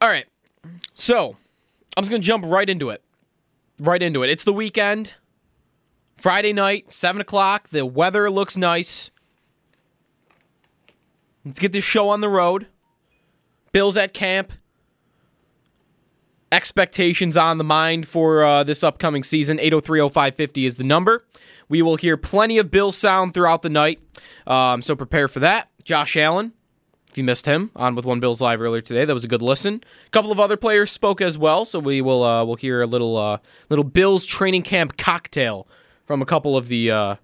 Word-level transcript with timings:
All 0.00 0.08
right. 0.08 0.26
So, 0.94 1.36
I'm 1.96 2.04
just 2.04 2.10
going 2.10 2.22
to 2.22 2.26
jump 2.26 2.44
right 2.46 2.68
into 2.68 2.90
it. 2.90 3.02
Right 3.78 4.02
into 4.02 4.22
it. 4.22 4.30
It's 4.30 4.44
the 4.44 4.52
weekend. 4.52 5.14
Friday 6.16 6.52
night, 6.52 6.92
7 6.92 7.20
o'clock. 7.20 7.68
The 7.70 7.86
weather 7.86 8.30
looks 8.30 8.56
nice. 8.56 9.10
Let's 11.44 11.58
get 11.58 11.72
this 11.72 11.84
show 11.84 12.08
on 12.08 12.20
the 12.20 12.28
road. 12.28 12.66
Bill's 13.72 13.96
at 13.96 14.12
camp. 14.12 14.52
Expectations 16.50 17.36
on 17.36 17.58
the 17.58 17.64
mind 17.64 18.08
for 18.08 18.42
uh, 18.42 18.64
this 18.64 18.82
upcoming 18.82 19.22
season. 19.22 19.58
8030550 19.58 20.66
is 20.66 20.76
the 20.76 20.84
number. 20.84 21.24
We 21.68 21.82
will 21.82 21.96
hear 21.96 22.16
plenty 22.16 22.58
of 22.58 22.70
Bill 22.70 22.90
sound 22.90 23.34
throughout 23.34 23.62
the 23.62 23.68
night, 23.68 24.00
um, 24.46 24.80
so 24.80 24.96
prepare 24.96 25.28
for 25.28 25.40
that. 25.40 25.68
Josh 25.84 26.16
Allen, 26.16 26.54
if 27.10 27.16
you 27.16 27.24
missed 27.24 27.46
him 27.46 27.70
on 27.74 27.94
with 27.94 28.04
One 28.04 28.20
Bills 28.20 28.40
Live 28.40 28.60
earlier 28.60 28.82
today, 28.82 29.04
that 29.04 29.14
was 29.14 29.24
a 29.24 29.28
good 29.28 29.42
listen. 29.42 29.82
A 30.06 30.10
couple 30.10 30.30
of 30.30 30.38
other 30.38 30.56
players 30.56 30.90
spoke 30.90 31.20
as 31.20 31.38
well, 31.38 31.64
so 31.64 31.78
we 31.78 32.00
will 32.00 32.22
uh, 32.22 32.44
we'll 32.44 32.56
hear 32.56 32.82
a 32.82 32.86
little 32.86 33.16
uh, 33.16 33.38
little 33.70 33.84
Bills 33.84 34.24
training 34.24 34.62
camp 34.62 34.96
cocktail 34.96 35.66
from 36.06 36.20
a 36.20 36.26
couple 36.26 36.56
of 36.56 36.68
the 36.68 36.90
uh, 36.90 37.14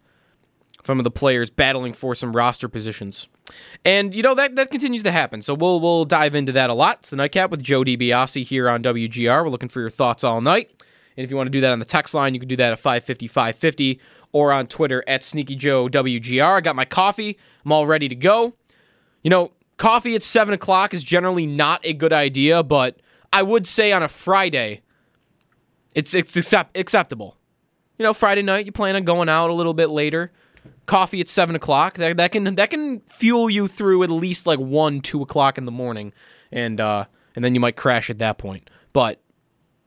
from 0.82 1.02
the 1.02 1.10
players 1.10 1.50
battling 1.50 1.92
for 1.92 2.14
some 2.14 2.32
roster 2.32 2.68
positions. 2.68 3.28
And 3.84 4.14
you 4.14 4.22
know 4.22 4.34
that 4.34 4.56
that 4.56 4.70
continues 4.70 5.02
to 5.02 5.12
happen. 5.12 5.42
So 5.42 5.54
we'll 5.54 5.80
we'll 5.80 6.04
dive 6.04 6.34
into 6.34 6.52
that 6.52 6.70
a 6.70 6.74
lot. 6.74 7.00
It's 7.00 7.10
the 7.10 7.16
nightcap 7.16 7.50
with 7.50 7.62
Joe 7.62 7.82
DiBiase 7.82 8.44
here 8.44 8.68
on 8.68 8.82
WGR. 8.82 9.44
We're 9.44 9.50
looking 9.50 9.68
for 9.68 9.80
your 9.80 9.90
thoughts 9.90 10.24
all 10.24 10.40
night. 10.40 10.70
And 11.16 11.24
if 11.24 11.30
you 11.30 11.36
want 11.36 11.46
to 11.46 11.50
do 11.50 11.60
that 11.60 11.72
on 11.72 11.78
the 11.78 11.84
text 11.84 12.14
line, 12.14 12.34
you 12.34 12.40
can 12.40 12.48
do 12.48 12.56
that 12.56 12.72
at 12.72 12.78
550 12.78 13.28
550 13.28 14.00
or 14.32 14.52
on 14.52 14.66
Twitter 14.66 15.04
at 15.06 15.22
Sneaky 15.22 15.56
Joe 15.56 15.88
WGR. 15.88 16.56
I 16.56 16.60
got 16.60 16.74
my 16.74 16.84
coffee. 16.84 17.38
I'm 17.64 17.72
all 17.72 17.86
ready 17.86 18.08
to 18.08 18.16
go. 18.16 18.54
You 19.22 19.30
know, 19.30 19.52
coffee 19.76 20.14
at 20.14 20.22
seven 20.22 20.54
o'clock 20.54 20.94
is 20.94 21.02
generally 21.02 21.46
not 21.46 21.80
a 21.84 21.92
good 21.92 22.12
idea, 22.12 22.62
but 22.62 23.00
I 23.32 23.42
would 23.42 23.66
say 23.66 23.92
on 23.92 24.02
a 24.02 24.08
Friday, 24.08 24.82
it's 25.94 26.14
it's 26.14 26.36
accept, 26.36 26.76
acceptable. 26.76 27.36
You 27.98 28.04
know, 28.04 28.14
Friday 28.14 28.42
night 28.42 28.66
you 28.66 28.72
plan 28.72 28.96
on 28.96 29.04
going 29.04 29.28
out 29.28 29.50
a 29.50 29.54
little 29.54 29.74
bit 29.74 29.90
later 29.90 30.32
coffee 30.86 31.20
at 31.20 31.28
seven 31.28 31.54
o'clock. 31.54 31.96
That, 31.96 32.16
that 32.16 32.32
can 32.32 32.54
that 32.54 32.70
can 32.70 33.00
fuel 33.00 33.50
you 33.50 33.68
through 33.68 34.02
at 34.02 34.10
least 34.10 34.46
like 34.46 34.58
one, 34.58 35.00
two 35.00 35.22
o'clock 35.22 35.58
in 35.58 35.64
the 35.64 35.72
morning, 35.72 36.12
and 36.52 36.80
uh, 36.80 37.06
and 37.34 37.44
then 37.44 37.54
you 37.54 37.60
might 37.60 37.76
crash 37.76 38.10
at 38.10 38.18
that 38.18 38.38
point. 38.38 38.70
But 38.92 39.20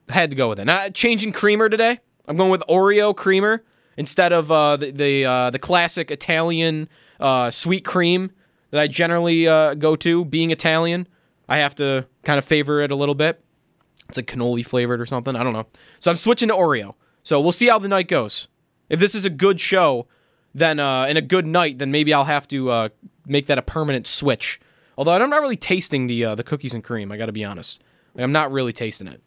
I 0.09 0.13
had 0.13 0.29
to 0.29 0.35
go 0.35 0.49
with 0.49 0.59
it. 0.59 0.65
Now 0.65 0.89
changing 0.89 1.31
creamer 1.31 1.69
today. 1.69 1.99
I'm 2.27 2.37
going 2.37 2.51
with 2.51 2.63
Oreo 2.67 3.15
creamer 3.15 3.63
instead 3.95 4.33
of 4.33 4.51
uh, 4.51 4.77
the 4.77 4.91
the 4.91 5.25
uh, 5.25 5.49
the 5.49 5.59
classic 5.59 6.11
Italian 6.11 6.89
uh, 7.19 7.51
sweet 7.51 7.85
cream 7.85 8.31
that 8.71 8.81
I 8.81 8.87
generally 8.87 9.47
uh, 9.47 9.73
go 9.73 9.95
to. 9.97 10.25
Being 10.25 10.51
Italian, 10.51 11.07
I 11.47 11.57
have 11.57 11.75
to 11.75 12.07
kind 12.23 12.37
of 12.37 12.45
favor 12.45 12.81
it 12.81 12.91
a 12.91 12.95
little 12.95 13.15
bit. 13.15 13.43
It's 14.09 14.17
like 14.17 14.27
cannoli 14.27 14.65
flavored 14.65 15.01
or 15.01 15.05
something. 15.05 15.35
I 15.35 15.43
don't 15.43 15.53
know. 15.53 15.67
So 15.99 16.11
I'm 16.11 16.17
switching 16.17 16.47
to 16.49 16.55
Oreo. 16.55 16.95
So 17.23 17.41
we'll 17.41 17.51
see 17.51 17.67
how 17.67 17.79
the 17.79 17.87
night 17.87 18.07
goes. 18.07 18.47
If 18.89 18.99
this 18.99 19.15
is 19.15 19.25
a 19.25 19.29
good 19.29 19.59
show, 19.59 20.07
then 20.53 20.79
uh, 20.79 21.05
in 21.05 21.17
a 21.17 21.21
good 21.21 21.45
night, 21.45 21.77
then 21.77 21.91
maybe 21.91 22.13
I'll 22.13 22.23
have 22.25 22.47
to 22.49 22.69
uh, 22.71 22.89
make 23.25 23.47
that 23.47 23.57
a 23.57 23.61
permanent 23.61 24.07
switch. 24.07 24.59
Although 24.97 25.11
I'm 25.11 25.29
not 25.29 25.41
really 25.41 25.57
tasting 25.57 26.07
the 26.07 26.23
uh, 26.23 26.35
the 26.35 26.43
cookies 26.43 26.73
and 26.73 26.83
cream. 26.83 27.11
I 27.11 27.17
got 27.17 27.27
to 27.27 27.31
be 27.31 27.43
honest. 27.43 27.83
Like, 28.15 28.23
I'm 28.23 28.31
not 28.31 28.51
really 28.51 28.73
tasting 28.73 29.07
it. 29.07 29.21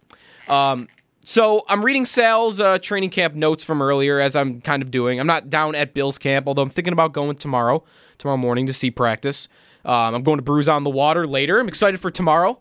Um, 0.49 0.89
so 1.31 1.65
I'm 1.69 1.85
reading 1.85 2.07
Sal's 2.07 2.61
uh, 2.61 2.81
training 2.81 3.11
camp 3.11 3.37
notes 3.37 3.63
from 3.63 3.81
earlier, 3.81 4.19
as 4.19 4.35
I'm 4.35 4.61
kind 4.61 4.83
of 4.83 4.91
doing. 4.91 5.21
I'm 5.21 5.29
not 5.29 5.49
down 5.49 5.77
at 5.77 5.95
Bill's 5.95 6.19
camp, 6.19 6.49
although 6.49 6.63
I'm 6.63 6.71
thinking 6.71 6.93
about 6.93 7.13
going 7.13 7.37
tomorrow, 7.37 7.85
tomorrow 8.19 8.37
morning 8.37 8.67
to 8.67 8.73
see 8.73 8.91
practice. 8.91 9.47
Um, 9.85 10.17
I'm 10.17 10.23
going 10.25 10.39
to 10.39 10.43
Brews 10.43 10.69
on 10.69 10.83
the 10.83 10.91
Water 10.91 11.29
later. 11.29 11.61
I'm 11.61 11.69
excited 11.69 12.01
for 12.01 12.11
tomorrow. 12.11 12.59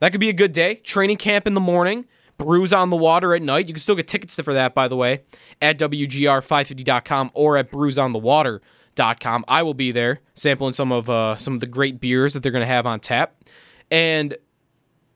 That 0.00 0.10
could 0.10 0.18
be 0.18 0.28
a 0.28 0.32
good 0.32 0.50
day. 0.50 0.74
Training 0.82 1.18
camp 1.18 1.46
in 1.46 1.54
the 1.54 1.60
morning. 1.60 2.04
Brews 2.36 2.72
on 2.72 2.90
the 2.90 2.96
Water 2.96 3.32
at 3.32 3.42
night. 3.42 3.68
You 3.68 3.74
can 3.74 3.80
still 3.80 3.94
get 3.94 4.08
tickets 4.08 4.34
for 4.34 4.54
that, 4.54 4.74
by 4.74 4.88
the 4.88 4.96
way, 4.96 5.22
at 5.62 5.78
WGR550.com 5.78 7.30
or 7.32 7.58
at 7.58 7.70
brewsonthewater.com. 7.70 9.44
I 9.46 9.62
will 9.62 9.74
be 9.74 9.92
there 9.92 10.18
sampling 10.34 10.72
some 10.72 10.90
of 10.90 11.08
uh, 11.08 11.36
some 11.36 11.54
of 11.54 11.60
the 11.60 11.66
great 11.66 12.00
beers 12.00 12.32
that 12.32 12.42
they're 12.42 12.50
going 12.50 12.62
to 12.62 12.66
have 12.66 12.86
on 12.86 12.98
tap. 12.98 13.36
And 13.88 14.36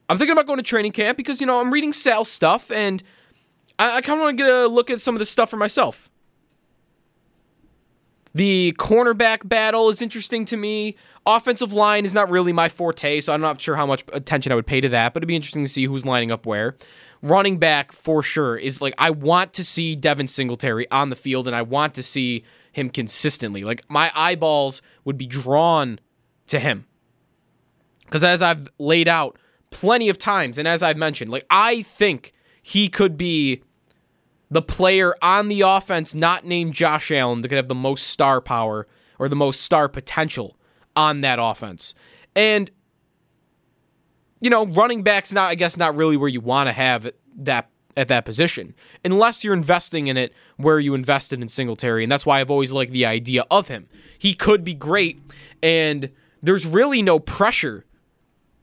I'm 0.09 0.19
thinking 0.19 0.33
about 0.33 0.47
going 0.47 0.59
to 0.59 0.63
training 0.63 0.93
camp 0.93 1.17
because, 1.17 1.41
you 1.41 1.47
know, 1.47 1.61
I'm 1.61 1.73
reading 1.73 1.93
Sal 1.93 2.25
stuff 2.25 2.71
and 2.71 3.03
I, 3.79 3.97
I 3.97 4.01
kind 4.01 4.19
of 4.19 4.25
want 4.25 4.39
to 4.39 4.45
get 4.45 4.53
a 4.53 4.67
look 4.67 4.91
at 4.91 5.01
some 5.01 5.15
of 5.15 5.19
this 5.19 5.31
stuff 5.31 5.51
for 5.51 5.57
myself. 5.57 6.11
The 8.35 8.75
cornerback 8.79 9.49
battle 9.49 9.89
is 9.89 10.03
interesting 10.03 10.45
to 10.47 10.57
me. 10.57 10.97
Offensive 11.25 11.73
line 11.73 12.05
is 12.05 12.13
not 12.13 12.29
really 12.29 12.53
my 12.53 12.69
forte, 12.69 13.21
so 13.21 13.33
I'm 13.33 13.41
not 13.41 13.61
sure 13.61 13.77
how 13.77 13.87
much 13.87 14.05
attention 14.13 14.53
I 14.53 14.57
would 14.57 14.67
pay 14.67 14.81
to 14.81 14.89
that, 14.91 15.15
but 15.15 15.21
it'd 15.23 15.29
be 15.29 15.37
interesting 15.37 15.63
to 15.63 15.69
see 15.69 15.85
who's 15.87 16.05
lining 16.05 16.31
up 16.31 16.45
where 16.45 16.77
running 17.25 17.57
back 17.59 17.91
for 17.91 18.23
sure 18.23 18.55
is 18.55 18.83
like 18.83 18.95
I 18.99 19.09
want 19.09 19.55
to 19.55 19.65
see 19.65 19.97
Devin 19.97 20.29
Singletary 20.29 20.89
on 20.91 21.09
the 21.09 21.17
field 21.17 21.47
and 21.47 21.57
I 21.57 21.63
want 21.63 21.95
to 21.95 22.03
see 22.03 22.45
him 22.71 22.91
consistently. 22.91 23.65
Like 23.65 23.83
my 23.89 24.13
eyeballs 24.15 24.83
would 25.05 25.17
be 25.17 25.27
drawn 25.27 25.99
to 26.49 26.61
him. 26.61 26.87
Cuz 28.11 28.23
as 28.23 28.43
I've 28.43 28.69
laid 28.79 29.09
out 29.09 29.39
plenty 29.75 30.09
of 30.09 30.17
times 30.17 30.57
and 30.57 30.67
as 30.67 30.83
I've 30.83 30.97
mentioned, 30.97 31.31
like 31.31 31.45
I 31.51 31.83
think 31.83 32.33
he 32.63 32.89
could 32.89 33.19
be 33.19 33.63
the 34.51 34.63
player 34.63 35.15
on 35.21 35.49
the 35.49 35.61
offense 35.61 36.15
not 36.15 36.45
named 36.45 36.73
Josh 36.73 37.11
Allen 37.11 37.43
that 37.43 37.49
could 37.49 37.57
have 37.57 37.69
the 37.69 37.75
most 37.75 38.07
star 38.07 38.41
power 38.41 38.87
or 39.19 39.29
the 39.29 39.37
most 39.37 39.61
star 39.61 39.89
potential 39.89 40.57
on 40.97 41.21
that 41.21 41.39
offense. 41.41 41.95
And 42.35 42.71
you 44.41 44.51
know, 44.51 44.67
running 44.67 45.03
back's 45.03 45.33
not, 45.33 45.51
I 45.51 45.55
guess, 45.55 45.79
not 45.79 45.97
really 45.97 46.19
where 46.19 46.29
you 46.29 46.41
want 46.41 46.69
to 46.69 46.73
have 46.73 47.11
that 47.39 47.71
at 47.97 48.09
that 48.09 48.25
position, 48.25 48.75
unless 49.05 49.45
you're 49.45 49.55
investing 49.55 50.09
in 50.09 50.17
it 50.17 50.35
where 50.57 50.79
you 50.79 50.95
invested 50.95 51.41
in 51.41 51.49
Singletary, 51.49 52.03
and 52.03 52.13
that's 52.13 52.27
why 52.27 52.41
I've 52.41 52.51
always 52.51 52.73
liked 52.73 52.93
the 52.93 53.07
idea 53.07 53.45
of 53.51 53.69
him. 53.69 53.89
He 54.19 54.35
could 54.35 54.65
be 54.65 54.75
great, 54.75 55.23
and 55.63 56.11
there's 56.43 56.67
really 56.67 57.03
no 57.03 57.19
pressure, 57.19 57.87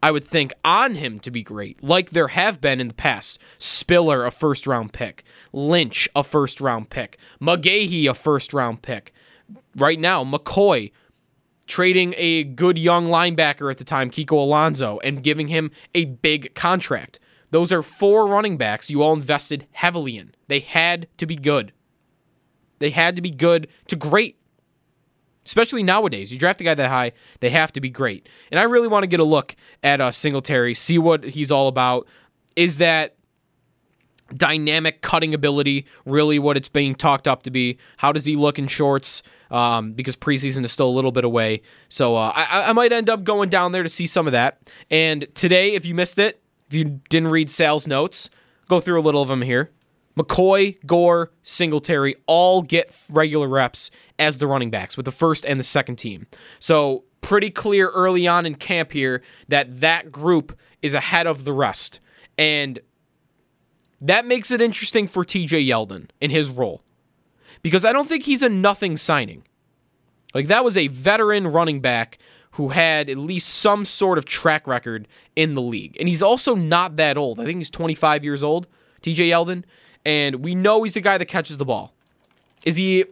I 0.03 0.11
would 0.11 0.25
think, 0.25 0.51
on 0.65 0.95
him 0.95 1.19
to 1.19 1.31
be 1.31 1.43
great, 1.43 1.83
like 1.83 2.09
there 2.09 2.29
have 2.29 2.59
been 2.59 2.79
in 2.79 2.87
the 2.87 2.93
past. 2.93 3.37
Spiller, 3.59 4.25
a 4.25 4.31
first 4.31 4.65
round 4.65 4.93
pick, 4.93 5.23
Lynch, 5.53 6.09
a 6.15 6.23
first 6.23 6.59
round 6.59 6.89
pick, 6.89 7.19
McGahee, 7.39 8.09
a 8.09 8.13
first 8.13 8.53
round 8.53 8.81
pick. 8.81 9.13
Right 9.75 9.99
now, 9.99 10.23
McCoy, 10.23 10.91
trading 11.67 12.15
a 12.17 12.43
good 12.43 12.77
young 12.77 13.07
linebacker 13.07 13.69
at 13.69 13.77
the 13.77 13.83
time, 13.83 14.09
Kiko 14.09 14.33
Alonso, 14.33 14.99
and 15.03 15.23
giving 15.23 15.49
him 15.49 15.71
a 15.93 16.05
big 16.05 16.55
contract. 16.55 17.19
Those 17.51 17.71
are 17.71 17.83
four 17.83 18.27
running 18.27 18.57
backs 18.57 18.89
you 18.89 19.03
all 19.03 19.13
invested 19.13 19.67
heavily 19.73 20.17
in. 20.17 20.33
They 20.47 20.61
had 20.61 21.07
to 21.17 21.25
be 21.25 21.35
good. 21.35 21.73
They 22.79 22.89
had 22.89 23.15
to 23.17 23.21
be 23.21 23.29
good 23.29 23.67
to 23.87 23.95
great. 23.95 24.37
Especially 25.51 25.83
nowadays, 25.83 26.31
you 26.31 26.39
draft 26.39 26.61
a 26.61 26.63
guy 26.63 26.73
that 26.73 26.87
high, 26.87 27.11
they 27.41 27.49
have 27.49 27.73
to 27.73 27.81
be 27.81 27.89
great. 27.89 28.29
And 28.51 28.57
I 28.57 28.63
really 28.63 28.87
want 28.87 29.03
to 29.03 29.07
get 29.07 29.19
a 29.19 29.25
look 29.25 29.53
at 29.83 29.99
uh, 29.99 30.09
Singletary, 30.09 30.73
see 30.73 30.97
what 30.97 31.25
he's 31.25 31.51
all 31.51 31.67
about. 31.67 32.07
Is 32.55 32.77
that 32.77 33.17
dynamic 34.33 35.01
cutting 35.01 35.33
ability 35.33 35.85
really 36.05 36.39
what 36.39 36.55
it's 36.55 36.69
being 36.69 36.95
talked 36.95 37.27
up 37.27 37.43
to 37.43 37.51
be? 37.51 37.77
How 37.97 38.13
does 38.13 38.23
he 38.23 38.37
look 38.37 38.59
in 38.59 38.67
shorts? 38.67 39.23
um, 39.49 39.91
because 39.91 40.15
preseason 40.15 40.63
is 40.63 40.71
still 40.71 40.87
a 40.87 40.95
little 40.95 41.11
bit 41.11 41.25
away. 41.25 41.63
So 41.89 42.15
uh, 42.15 42.31
I, 42.33 42.69
I 42.69 42.71
might 42.71 42.93
end 42.93 43.09
up 43.09 43.25
going 43.25 43.49
down 43.49 43.73
there 43.73 43.83
to 43.83 43.89
see 43.89 44.07
some 44.07 44.25
of 44.25 44.31
that. 44.31 44.61
And 44.89 45.27
today, 45.35 45.73
if 45.73 45.85
you 45.85 45.93
missed 45.93 46.17
it, 46.17 46.41
if 46.69 46.73
you 46.73 47.01
didn't 47.09 47.27
read 47.27 47.49
Sal's 47.49 47.85
notes, 47.85 48.29
go 48.69 48.79
through 48.79 49.01
a 49.01 49.03
little 49.03 49.21
of 49.21 49.27
them 49.27 49.41
here. 49.41 49.69
McCoy, 50.17 50.77
Gore, 50.85 51.31
Singletary 51.43 52.15
all 52.27 52.61
get 52.61 52.93
regular 53.09 53.47
reps 53.47 53.91
as 54.19 54.37
the 54.37 54.47
running 54.47 54.69
backs 54.69 54.97
with 54.97 55.05
the 55.05 55.11
first 55.11 55.45
and 55.45 55.59
the 55.59 55.63
second 55.63 55.95
team. 55.95 56.27
So 56.59 57.03
pretty 57.21 57.49
clear 57.49 57.89
early 57.89 58.27
on 58.27 58.45
in 58.45 58.55
camp 58.55 58.91
here 58.91 59.21
that 59.47 59.79
that 59.79 60.11
group 60.11 60.57
is 60.81 60.93
ahead 60.93 61.27
of 61.27 61.43
the 61.43 61.53
rest. 61.53 61.99
And 62.37 62.79
that 64.01 64.25
makes 64.25 64.51
it 64.51 64.61
interesting 64.61 65.07
for 65.07 65.23
TJ 65.23 65.67
Yeldon 65.67 66.09
in 66.19 66.31
his 66.31 66.49
role 66.49 66.81
because 67.61 67.85
I 67.85 67.93
don't 67.93 68.09
think 68.09 68.23
he's 68.23 68.41
a 68.41 68.49
nothing 68.49 68.97
signing. 68.97 69.43
Like 70.33 70.47
that 70.47 70.63
was 70.63 70.77
a 70.77 70.87
veteran 70.87 71.47
running 71.47 71.81
back 71.81 72.17
who 72.51 72.69
had 72.69 73.09
at 73.09 73.17
least 73.17 73.47
some 73.47 73.85
sort 73.85 74.17
of 74.17 74.25
track 74.25 74.67
record 74.67 75.07
in 75.35 75.55
the 75.55 75.61
league. 75.61 75.95
And 75.99 76.09
he's 76.09 76.21
also 76.21 76.55
not 76.55 76.97
that 76.97 77.17
old. 77.17 77.39
I 77.39 77.45
think 77.45 77.59
he's 77.59 77.69
25 77.69 78.23
years 78.23 78.43
old, 78.43 78.67
TJ 79.01 79.29
Yeldon. 79.29 79.63
And 80.05 80.43
we 80.43 80.55
know 80.55 80.83
he's 80.83 80.95
the 80.95 81.01
guy 81.01 81.17
that 81.17 81.25
catches 81.25 81.57
the 81.57 81.65
ball. 81.65 81.93
Is 82.63 82.75
he 82.75 83.05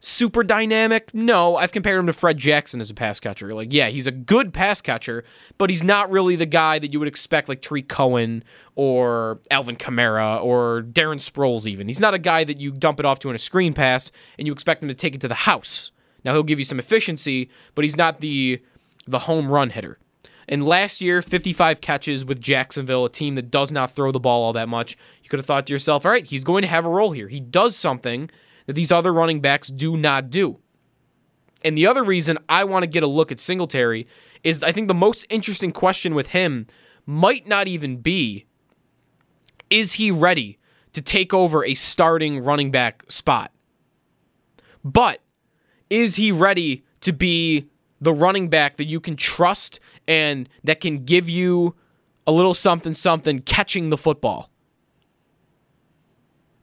super 0.00 0.44
dynamic? 0.44 1.12
No, 1.12 1.56
I've 1.56 1.72
compared 1.72 1.98
him 1.98 2.06
to 2.06 2.12
Fred 2.12 2.38
Jackson 2.38 2.80
as 2.80 2.90
a 2.90 2.94
pass 2.94 3.18
catcher. 3.20 3.52
Like, 3.54 3.72
yeah, 3.72 3.88
he's 3.88 4.06
a 4.06 4.12
good 4.12 4.52
pass 4.52 4.80
catcher, 4.80 5.24
but 5.58 5.70
he's 5.70 5.82
not 5.82 6.10
really 6.10 6.36
the 6.36 6.46
guy 6.46 6.78
that 6.78 6.92
you 6.92 6.98
would 6.98 7.08
expect, 7.08 7.48
like 7.48 7.62
Tarik 7.62 7.88
Cohen 7.88 8.44
or 8.76 9.40
Alvin 9.50 9.76
Kamara 9.76 10.42
or 10.42 10.82
Darren 10.82 11.18
Sproles, 11.18 11.66
even. 11.66 11.88
He's 11.88 12.00
not 12.00 12.14
a 12.14 12.18
guy 12.18 12.44
that 12.44 12.60
you 12.60 12.70
dump 12.70 13.00
it 13.00 13.06
off 13.06 13.18
to 13.20 13.30
in 13.30 13.36
a 13.36 13.40
screen 13.40 13.74
pass 13.74 14.12
and 14.38 14.46
you 14.46 14.52
expect 14.52 14.82
him 14.82 14.88
to 14.88 14.94
take 14.94 15.14
it 15.14 15.20
to 15.22 15.28
the 15.28 15.34
house. 15.34 15.90
Now, 16.24 16.32
he'll 16.32 16.42
give 16.42 16.58
you 16.58 16.64
some 16.64 16.78
efficiency, 16.78 17.50
but 17.74 17.84
he's 17.84 17.96
not 17.96 18.20
the, 18.20 18.60
the 19.06 19.20
home 19.20 19.50
run 19.50 19.70
hitter. 19.70 19.98
And 20.48 20.66
last 20.66 21.02
year, 21.02 21.20
55 21.20 21.82
catches 21.82 22.24
with 22.24 22.40
Jacksonville, 22.40 23.04
a 23.04 23.10
team 23.10 23.34
that 23.34 23.50
does 23.50 23.70
not 23.70 23.90
throw 23.90 24.10
the 24.10 24.18
ball 24.18 24.42
all 24.42 24.54
that 24.54 24.68
much. 24.68 24.96
You 25.22 25.28
could 25.28 25.38
have 25.38 25.46
thought 25.46 25.66
to 25.66 25.72
yourself, 25.72 26.06
all 26.06 26.12
right, 26.12 26.24
he's 26.24 26.44
going 26.44 26.62
to 26.62 26.68
have 26.68 26.86
a 26.86 26.90
role 26.90 27.12
here. 27.12 27.28
He 27.28 27.38
does 27.38 27.76
something 27.76 28.30
that 28.66 28.72
these 28.72 28.90
other 28.90 29.12
running 29.12 29.40
backs 29.40 29.68
do 29.68 29.96
not 29.96 30.30
do. 30.30 30.58
And 31.62 31.76
the 31.76 31.86
other 31.86 32.02
reason 32.02 32.38
I 32.48 32.64
want 32.64 32.84
to 32.84 32.86
get 32.86 33.02
a 33.02 33.08
look 33.08 33.30
at 33.30 33.40
Singletary 33.40 34.06
is 34.42 34.62
I 34.62 34.72
think 34.72 34.88
the 34.88 34.94
most 34.94 35.26
interesting 35.28 35.72
question 35.72 36.14
with 36.14 36.28
him 36.28 36.66
might 37.04 37.46
not 37.46 37.68
even 37.68 37.98
be 37.98 38.46
is 39.68 39.94
he 39.94 40.10
ready 40.10 40.58
to 40.94 41.02
take 41.02 41.34
over 41.34 41.64
a 41.64 41.74
starting 41.74 42.40
running 42.40 42.70
back 42.70 43.04
spot? 43.08 43.52
But 44.82 45.20
is 45.90 46.16
he 46.16 46.32
ready 46.32 46.84
to 47.02 47.12
be 47.12 47.68
the 48.00 48.12
running 48.12 48.48
back 48.48 48.76
that 48.76 48.86
you 48.86 49.00
can 49.00 49.16
trust 49.16 49.80
and 50.06 50.48
that 50.64 50.80
can 50.80 51.04
give 51.04 51.28
you 51.28 51.74
a 52.26 52.32
little 52.32 52.54
something 52.54 52.94
something 52.94 53.40
catching 53.40 53.90
the 53.90 53.96
football? 53.96 54.50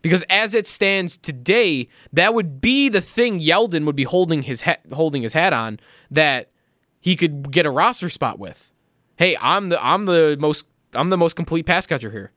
Because 0.02 0.24
as 0.30 0.54
it 0.54 0.68
stands 0.68 1.18
today, 1.18 1.90
that 2.14 2.36
would 2.36 2.62
be 2.62 2.90
the 2.90 3.02
thing 3.02 3.40
Yeldon 3.40 3.86
would 3.86 3.96
be 3.96 4.04
holding 4.04 4.44
his 4.44 4.62
ha- 4.62 4.78
holding 4.94 5.24
his 5.24 5.34
hat 5.34 5.52
on 5.52 5.80
that 6.12 6.52
he 7.00 7.16
could 7.16 7.52
get 7.52 7.66
a 7.66 7.72
roster 7.72 8.10
spot 8.10 8.38
with. 8.38 8.72
Hey, 9.16 9.36
I'm 9.42 9.70
the 9.70 9.84
I'm 9.84 10.06
the 10.06 10.38
most 10.40 10.68
I'm 10.94 11.10
the 11.10 11.18
most 11.18 11.36
complete 11.36 11.66
pass 11.66 11.88
catcher 11.88 12.12
here. 12.12 12.32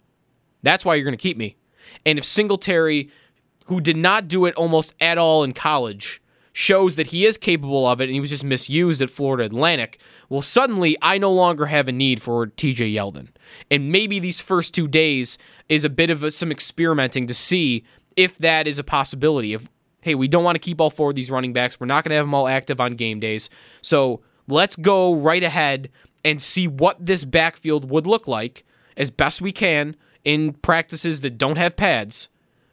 That's 0.62 0.84
why 0.84 0.94
you're 0.94 1.04
going 1.04 1.12
to 1.12 1.22
keep 1.22 1.36
me. 1.36 1.56
And 2.06 2.18
if 2.18 2.24
Singletary, 2.24 3.10
who 3.66 3.80
did 3.80 3.96
not 3.96 4.28
do 4.28 4.46
it 4.46 4.54
almost 4.54 4.94
at 5.00 5.18
all 5.18 5.44
in 5.44 5.52
college, 5.52 6.22
shows 6.58 6.96
that 6.96 7.06
he 7.06 7.24
is 7.24 7.38
capable 7.38 7.86
of 7.86 8.00
it 8.00 8.06
and 8.06 8.14
he 8.14 8.18
was 8.18 8.30
just 8.30 8.42
misused 8.42 9.00
at 9.00 9.08
Florida 9.08 9.44
Atlantic, 9.44 10.00
well, 10.28 10.42
suddenly 10.42 10.96
I 11.00 11.16
no 11.16 11.32
longer 11.32 11.66
have 11.66 11.86
a 11.86 11.92
need 11.92 12.20
for 12.20 12.48
TJ 12.48 12.92
Yeldon. 12.92 13.28
And 13.70 13.92
maybe 13.92 14.18
these 14.18 14.40
first 14.40 14.74
two 14.74 14.88
days 14.88 15.38
is 15.68 15.84
a 15.84 15.88
bit 15.88 16.10
of 16.10 16.24
a, 16.24 16.32
some 16.32 16.50
experimenting 16.50 17.28
to 17.28 17.32
see 17.32 17.84
if 18.16 18.36
that 18.38 18.66
is 18.66 18.76
a 18.76 18.82
possibility. 18.82 19.54
If, 19.54 19.68
hey, 20.00 20.16
we 20.16 20.26
don't 20.26 20.42
want 20.42 20.56
to 20.56 20.58
keep 20.58 20.80
all 20.80 20.90
four 20.90 21.10
of 21.10 21.14
these 21.14 21.30
running 21.30 21.52
backs, 21.52 21.78
we're 21.78 21.86
not 21.86 22.02
going 22.02 22.10
to 22.10 22.16
have 22.16 22.26
them 22.26 22.34
all 22.34 22.48
active 22.48 22.80
on 22.80 22.96
game 22.96 23.20
days. 23.20 23.48
So 23.80 24.20
let's 24.48 24.74
go 24.74 25.14
right 25.14 25.44
ahead 25.44 25.88
and 26.24 26.42
see 26.42 26.66
what 26.66 26.96
this 26.98 27.24
backfield 27.24 27.88
would 27.88 28.04
look 28.04 28.26
like 28.26 28.64
as 28.96 29.12
best 29.12 29.40
we 29.40 29.52
can 29.52 29.94
in 30.24 30.54
practices 30.54 31.20
that 31.20 31.38
don't 31.38 31.54
have 31.54 31.76
pads 31.76 32.26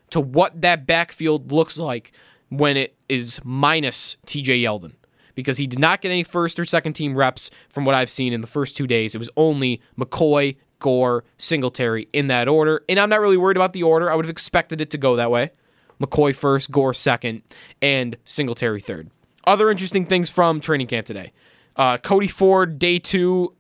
to 0.10 0.20
what 0.20 0.60
that 0.62 0.88
backfield 0.88 1.52
looks 1.52 1.78
like 1.78 2.12
when 2.50 2.78
it 2.78 2.96
is 3.10 3.40
minus 3.44 4.18
TJ 4.26 4.62
Yeldon 4.62 4.94
because 5.36 5.58
he 5.58 5.68
did 5.68 5.80
not 5.80 6.02
get 6.02 6.10
any 6.10 6.24
first 6.24 6.60
or 6.60 6.66
second 6.66 6.94
team 6.94 7.16
reps 7.16 7.52
from 7.70 7.86
what 7.86 7.94
I've 7.94 8.10
seen 8.10 8.34
in 8.34 8.42
the 8.42 8.48
first 8.48 8.76
two 8.76 8.88
days. 8.88 9.14
It 9.14 9.20
was 9.20 9.30
only 9.36 9.82
McCoy, 10.00 10.56
Gore, 10.80 11.24
Singletary 11.38 12.08
in 12.14 12.28
that 12.28 12.48
order. 12.48 12.84
And 12.90 13.00
I'm 13.00 13.10
not 13.10 13.20
really 13.20 13.38
worried 13.38 13.58
about 13.58 13.74
the 13.74 13.84
order. 13.84 14.10
I 14.10 14.16
would 14.16 14.26
have 14.26 14.32
expected 14.32 14.82
it 14.82 14.90
to 14.92 14.98
go 14.98 15.16
that 15.16 15.30
way. 15.30 15.52
McCoy 16.00 16.36
first, 16.36 16.72
Gore 16.72 16.94
second, 16.94 17.42
and 17.82 18.18
Singletary 18.26 18.82
third. 18.82 19.12
Other 19.46 19.70
interesting 19.70 20.06
things 20.06 20.30
from 20.30 20.60
training 20.60 20.88
camp 20.88 21.06
today. 21.06 21.32
Uh, 21.76 21.98
Cody 21.98 22.28
Ford, 22.28 22.80
day 22.80 23.00
two, 23.00 23.54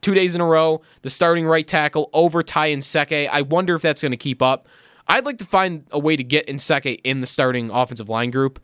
two 0.00 0.14
days 0.14 0.34
in 0.34 0.40
a 0.40 0.46
row, 0.46 0.82
the 1.02 1.10
starting 1.10 1.46
right 1.46 1.66
tackle 1.66 2.10
over 2.12 2.42
Ty 2.42 2.74
Nsekhe. 2.74 3.28
I 3.30 3.42
wonder 3.42 3.74
if 3.74 3.82
that's 3.82 4.02
going 4.02 4.12
to 4.12 4.16
keep 4.16 4.40
up. 4.40 4.68
I'd 5.06 5.26
like 5.26 5.38
to 5.38 5.44
find 5.44 5.86
a 5.90 5.98
way 5.98 6.16
to 6.16 6.24
get 6.24 6.46
Nsekhe 6.46 7.00
in 7.04 7.20
the 7.20 7.26
starting 7.26 7.70
offensive 7.70 8.08
line 8.08 8.30
group. 8.30 8.60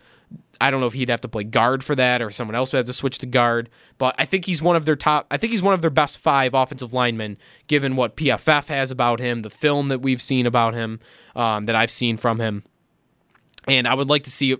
I 0.60 0.70
don't 0.70 0.80
know 0.80 0.86
if 0.86 0.92
he'd 0.92 1.08
have 1.08 1.22
to 1.22 1.28
play 1.28 1.44
guard 1.44 1.82
for 1.82 1.94
that 1.94 2.20
or 2.20 2.30
someone 2.30 2.54
else 2.54 2.72
would 2.72 2.78
have 2.78 2.86
to 2.86 2.92
switch 2.92 3.18
to 3.20 3.26
guard, 3.26 3.70
but 3.96 4.14
I 4.18 4.26
think 4.26 4.44
he's 4.44 4.60
one 4.60 4.76
of 4.76 4.84
their 4.84 4.96
top 4.96 5.26
I 5.30 5.38
think 5.38 5.52
he's 5.52 5.62
one 5.62 5.72
of 5.72 5.80
their 5.80 5.90
best 5.90 6.18
5 6.18 6.52
offensive 6.52 6.92
linemen 6.92 7.38
given 7.66 7.96
what 7.96 8.16
PFF 8.16 8.66
has 8.66 8.90
about 8.90 9.20
him, 9.20 9.40
the 9.40 9.50
film 9.50 9.88
that 9.88 10.00
we've 10.02 10.20
seen 10.20 10.46
about 10.46 10.74
him, 10.74 11.00
um, 11.34 11.66
that 11.66 11.74
I've 11.74 11.90
seen 11.90 12.16
from 12.18 12.40
him. 12.40 12.64
And 13.66 13.88
I 13.88 13.94
would 13.94 14.08
like 14.08 14.24
to 14.24 14.30
see 14.30 14.56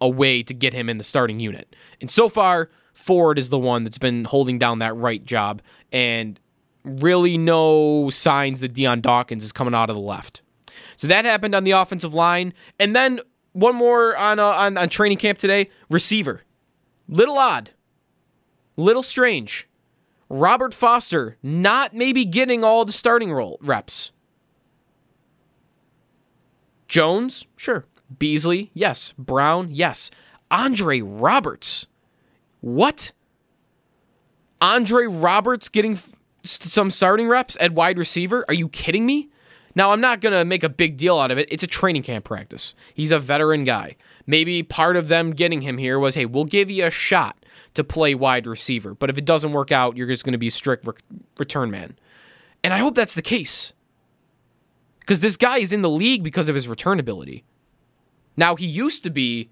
a, 0.00 0.08
way 0.08 0.42
to 0.42 0.54
get 0.54 0.72
him 0.72 0.88
in 0.88 0.98
the 0.98 1.04
starting 1.04 1.40
unit. 1.40 1.74
And 2.00 2.10
so 2.10 2.28
far, 2.28 2.70
Ford 2.92 3.38
is 3.38 3.48
the 3.48 3.58
one 3.58 3.84
that's 3.84 3.98
been 3.98 4.24
holding 4.24 4.58
down 4.58 4.78
that 4.78 4.94
right 4.96 5.24
job 5.24 5.60
and 5.92 6.38
really 6.84 7.36
no 7.36 8.10
signs 8.10 8.60
that 8.60 8.74
Dion 8.74 9.00
Dawkins 9.00 9.42
is 9.42 9.52
coming 9.52 9.74
out 9.74 9.90
of 9.90 9.96
the 9.96 10.02
left. 10.02 10.42
So 10.98 11.06
that 11.06 11.24
happened 11.24 11.54
on 11.54 11.64
the 11.64 11.70
offensive 11.70 12.12
line. 12.12 12.52
And 12.78 12.94
then 12.94 13.20
one 13.52 13.74
more 13.74 14.16
on, 14.16 14.38
uh, 14.38 14.44
on, 14.44 14.76
on 14.76 14.88
training 14.90 15.18
camp 15.18 15.38
today 15.38 15.70
receiver. 15.88 16.42
Little 17.08 17.38
odd, 17.38 17.70
little 18.76 19.02
strange. 19.02 19.66
Robert 20.28 20.74
Foster 20.74 21.38
not 21.42 21.94
maybe 21.94 22.26
getting 22.26 22.62
all 22.62 22.84
the 22.84 22.92
starting 22.92 23.32
role 23.32 23.58
reps. 23.62 24.12
Jones, 26.86 27.46
sure. 27.56 27.86
Beasley, 28.18 28.70
yes. 28.74 29.14
Brown, 29.16 29.68
yes. 29.70 30.10
Andre 30.50 31.00
Roberts. 31.00 31.86
What? 32.60 33.12
Andre 34.60 35.06
Roberts 35.06 35.68
getting 35.68 35.92
f- 35.92 36.12
some 36.42 36.90
starting 36.90 37.28
reps 37.28 37.56
at 37.60 37.72
wide 37.72 37.98
receiver? 37.98 38.44
Are 38.48 38.54
you 38.54 38.68
kidding 38.68 39.06
me? 39.06 39.30
Now, 39.78 39.92
I'm 39.92 40.00
not 40.00 40.20
going 40.20 40.32
to 40.32 40.44
make 40.44 40.64
a 40.64 40.68
big 40.68 40.96
deal 40.96 41.20
out 41.20 41.30
of 41.30 41.38
it. 41.38 41.46
It's 41.52 41.62
a 41.62 41.68
training 41.68 42.02
camp 42.02 42.24
practice. 42.24 42.74
He's 42.94 43.12
a 43.12 43.20
veteran 43.20 43.62
guy. 43.62 43.94
Maybe 44.26 44.64
part 44.64 44.96
of 44.96 45.06
them 45.06 45.30
getting 45.30 45.60
him 45.62 45.78
here 45.78 46.00
was 46.00 46.16
hey, 46.16 46.26
we'll 46.26 46.46
give 46.46 46.68
you 46.68 46.84
a 46.84 46.90
shot 46.90 47.46
to 47.74 47.84
play 47.84 48.12
wide 48.12 48.48
receiver, 48.48 48.92
but 48.92 49.08
if 49.08 49.16
it 49.16 49.24
doesn't 49.24 49.52
work 49.52 49.70
out, 49.70 49.96
you're 49.96 50.08
just 50.08 50.24
going 50.24 50.32
to 50.32 50.38
be 50.38 50.48
a 50.48 50.50
strict 50.50 50.84
re- 50.84 50.94
return 51.38 51.70
man. 51.70 51.96
And 52.64 52.74
I 52.74 52.78
hope 52.78 52.96
that's 52.96 53.14
the 53.14 53.22
case. 53.22 53.72
Because 54.98 55.20
this 55.20 55.36
guy 55.36 55.58
is 55.58 55.72
in 55.72 55.82
the 55.82 55.88
league 55.88 56.24
because 56.24 56.48
of 56.48 56.56
his 56.56 56.66
return 56.66 56.98
ability. 56.98 57.44
Now, 58.36 58.56
he 58.56 58.66
used 58.66 59.04
to 59.04 59.10
be 59.10 59.48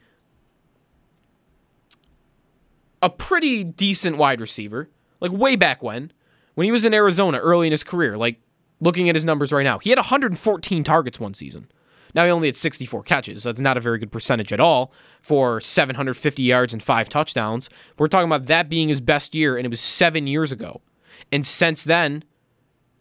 a 3.00 3.08
pretty 3.08 3.62
decent 3.62 4.16
wide 4.16 4.40
receiver, 4.40 4.90
like 5.20 5.30
way 5.30 5.54
back 5.54 5.84
when, 5.84 6.10
when 6.56 6.64
he 6.64 6.72
was 6.72 6.84
in 6.84 6.92
Arizona 6.92 7.38
early 7.38 7.68
in 7.68 7.72
his 7.72 7.84
career. 7.84 8.16
Like 8.16 8.40
looking 8.80 9.08
at 9.08 9.14
his 9.14 9.24
numbers 9.24 9.52
right 9.52 9.64
now. 9.64 9.78
He 9.78 9.90
had 9.90 9.98
114 9.98 10.84
targets 10.84 11.20
one 11.20 11.34
season. 11.34 11.68
Now 12.14 12.24
he 12.24 12.30
only 12.30 12.48
had 12.48 12.56
64 12.56 13.02
catches. 13.02 13.42
That's 13.42 13.60
not 13.60 13.76
a 13.76 13.80
very 13.80 13.98
good 13.98 14.12
percentage 14.12 14.52
at 14.52 14.60
all 14.60 14.92
for 15.20 15.60
750 15.60 16.42
yards 16.42 16.72
and 16.72 16.82
five 16.82 17.08
touchdowns. 17.08 17.68
We're 17.98 18.08
talking 18.08 18.28
about 18.28 18.46
that 18.46 18.70
being 18.70 18.88
his 18.88 19.00
best 19.00 19.34
year, 19.34 19.56
and 19.56 19.66
it 19.66 19.70
was 19.70 19.80
seven 19.80 20.26
years 20.26 20.50
ago. 20.50 20.80
And 21.30 21.46
since 21.46 21.84
then, 21.84 22.24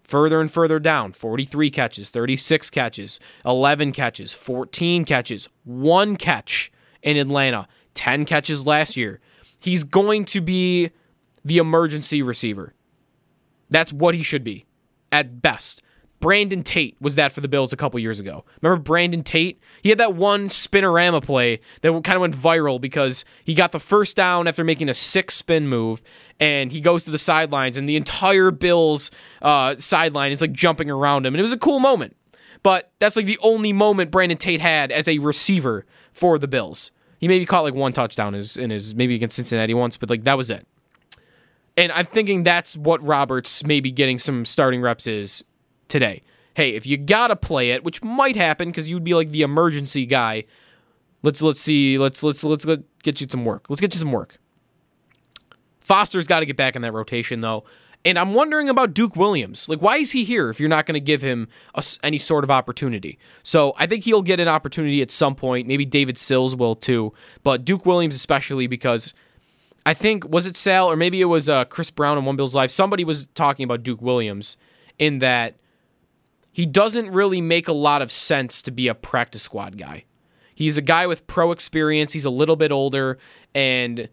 further 0.04 0.42
and 0.42 0.52
further 0.52 0.80
down 0.80 1.14
43 1.14 1.72
catches, 1.72 2.10
36 2.10 2.70
catches, 2.70 3.20
11 3.46 3.94
catches, 3.94 4.34
14 4.34 5.06
catches, 5.06 5.48
one 5.64 6.18
catch 6.18 6.72
in 7.02 7.16
Atlanta, 7.16 7.68
10 7.94 8.26
catches 8.26 8.66
last 8.66 8.98
year. 8.98 9.22
He's 9.58 9.84
going 9.84 10.26
to 10.26 10.42
be 10.42 10.92
the 11.46 11.58
emergency 11.58 12.22
receiver. 12.22 12.74
That's 13.70 13.94
what 13.94 14.14
he 14.14 14.24
should 14.24 14.44
be 14.44 14.65
at 15.16 15.42
best. 15.42 15.82
Brandon 16.20 16.62
Tate 16.62 16.98
was 17.00 17.16
that 17.16 17.32
for 17.32 17.40
the 17.40 17.48
Bills 17.48 17.72
a 17.72 17.78
couple 17.78 18.00
years 18.00 18.20
ago. 18.20 18.44
Remember 18.62 18.82
Brandon 18.82 19.24
Tate? 19.24 19.62
He 19.82 19.90
had 19.90 19.98
that 19.98 20.14
one 20.14 20.50
spinorama 20.50 21.24
play 21.24 21.62
that 21.82 21.92
kind 22.04 22.16
of 22.16 22.22
went 22.22 22.36
viral 22.36 22.82
because 22.82 23.24
he 23.44 23.54
got 23.54 23.72
the 23.72 23.80
first 23.80 24.18
down 24.18 24.48
after 24.48 24.64
making 24.64 24.90
a 24.90 24.94
six 24.94 25.36
spin 25.36 25.68
move, 25.68 26.02
and 26.40 26.72
he 26.72 26.82
goes 26.82 27.06
to 27.06 27.12
the 27.12 27.18
sidelines, 27.18 27.78
and 27.78 27.88
the 27.88 27.96
entire 27.96 28.52
Bills 28.52 29.10
uh, 29.42 29.76
sideline 29.78 30.32
is 30.32 30.42
like 30.42 30.52
jumping 30.52 30.90
around 30.90 31.26
him, 31.26 31.34
and 31.34 31.40
it 31.40 31.44
was 31.44 31.54
a 31.54 31.58
cool 31.58 31.80
moment. 31.80 32.16
But 32.64 32.92
that's 33.00 33.16
like 33.16 33.28
the 33.28 33.40
only 33.42 33.72
moment 33.72 34.12
Brandon 34.12 34.38
Tate 34.38 34.62
had 34.62 34.92
as 34.92 35.08
a 35.08 35.20
receiver 35.20 35.86
for 36.12 36.40
the 36.40 36.48
Bills. 36.48 36.92
He 37.20 37.28
maybe 37.28 37.46
caught 37.46 37.62
like 37.62 37.76
one 37.76 37.94
touchdown 37.94 38.34
in 38.34 38.40
his, 38.40 38.58
in 38.58 38.70
his 38.70 38.96
maybe 38.96 39.16
against 39.16 39.36
Cincinnati 39.36 39.74
once, 39.74 39.96
but 39.96 40.10
like 40.10 40.24
that 40.24 40.38
was 40.38 40.50
it. 40.50 40.68
And 41.78 41.92
I'm 41.92 42.06
thinking 42.06 42.44
that's 42.44 42.78
what 42.78 43.04
Roberts 43.04 43.64
maybe 43.66 43.92
getting 43.92 44.18
some 44.20 44.46
starting 44.46 44.82
reps 44.82 45.08
is 45.08 45.44
today. 45.88 46.22
Hey, 46.54 46.70
if 46.70 46.86
you 46.86 46.96
gotta 46.98 47.36
play 47.36 47.72
it, 47.72 47.84
which 47.84 48.02
might 48.02 48.36
happen 48.36 48.70
because 48.70 48.88
you'd 48.88 49.04
be 49.04 49.14
like 49.14 49.32
the 49.32 49.42
emergency 49.42 50.06
guy. 50.06 50.46
Let's 51.22 51.42
let's 51.42 51.60
see. 51.60 51.98
Let's 51.98 52.24
let's 52.24 52.44
let's 52.44 52.66
let 52.66 52.82
get 53.04 53.20
you 53.20 53.28
some 53.30 53.44
work. 53.44 53.66
Let's 53.70 53.82
get 53.82 53.94
you 53.94 54.00
some 54.00 54.12
work. 54.12 54.38
Foster's 55.86 56.26
got 56.26 56.40
to 56.40 56.46
get 56.46 56.58
back 56.58 56.76
in 56.76 56.82
that 56.82 56.94
rotation, 56.94 57.42
though. 57.42 57.64
And 58.04 58.20
I'm 58.20 58.34
wondering 58.34 58.70
about 58.70 58.94
Duke 58.94 59.16
Williams. 59.16 59.68
Like, 59.68 59.82
why 59.82 59.98
is 59.98 60.12
he 60.12 60.24
here 60.24 60.50
if 60.50 60.60
you're 60.60 60.70
not 60.70 60.86
going 60.86 60.94
to 60.94 61.00
give 61.00 61.22
him 61.22 61.48
a, 61.74 61.84
any 62.04 62.20
sort 62.20 62.44
of 62.44 62.52
opportunity? 62.52 63.18
So 63.44 63.74
I 63.78 63.88
think 63.88 64.04
he'll 64.04 64.22
get 64.22 64.40
an 64.40 64.48
opportunity 64.48 65.02
at 65.02 65.10
some 65.10 65.36
point. 65.36 65.68
Maybe 65.68 65.86
David 65.86 66.18
Sills 66.18 66.56
will 66.56 66.76
too. 66.76 67.14
But 67.44 67.66
Duke 67.66 67.86
Williams, 67.86 68.16
especially 68.16 68.68
because 68.68 69.14
I 69.86 69.94
think, 69.94 70.28
was 70.28 70.48
it 70.48 70.58
Sal 70.58 70.90
or 70.90 70.96
maybe 70.96 71.22
it 71.22 71.26
was 71.26 71.48
uh, 71.48 71.66
Chris 71.66 71.92
Brown 71.92 72.18
on 72.18 72.26
One 72.26 72.36
Bills 72.36 72.56
Live? 72.56 72.72
Somebody 72.72 73.04
was 73.04 73.28
talking 73.28 73.64
about 73.64 73.84
Duke 73.84 74.02
Williams 74.02 74.58
in 74.98 75.20
that 75.20 75.56
he 76.52 76.66
doesn't 76.66 77.12
really 77.12 77.42
make 77.42 77.68
a 77.68 77.74
lot 77.74 78.02
of 78.02 78.12
sense 78.12 78.62
to 78.64 78.72
be 78.72 78.88
a 78.88 78.96
practice 78.96 79.44
squad 79.44 79.78
guy. 79.78 80.06
He's 80.56 80.78
a 80.78 80.82
guy 80.82 81.06
with 81.06 81.28
pro 81.28 81.52
experience. 81.52 82.14
He's 82.14 82.26
a 82.26 82.30
little 82.30 82.56
bit 82.56 82.72
older, 82.72 83.18
and 83.54 84.08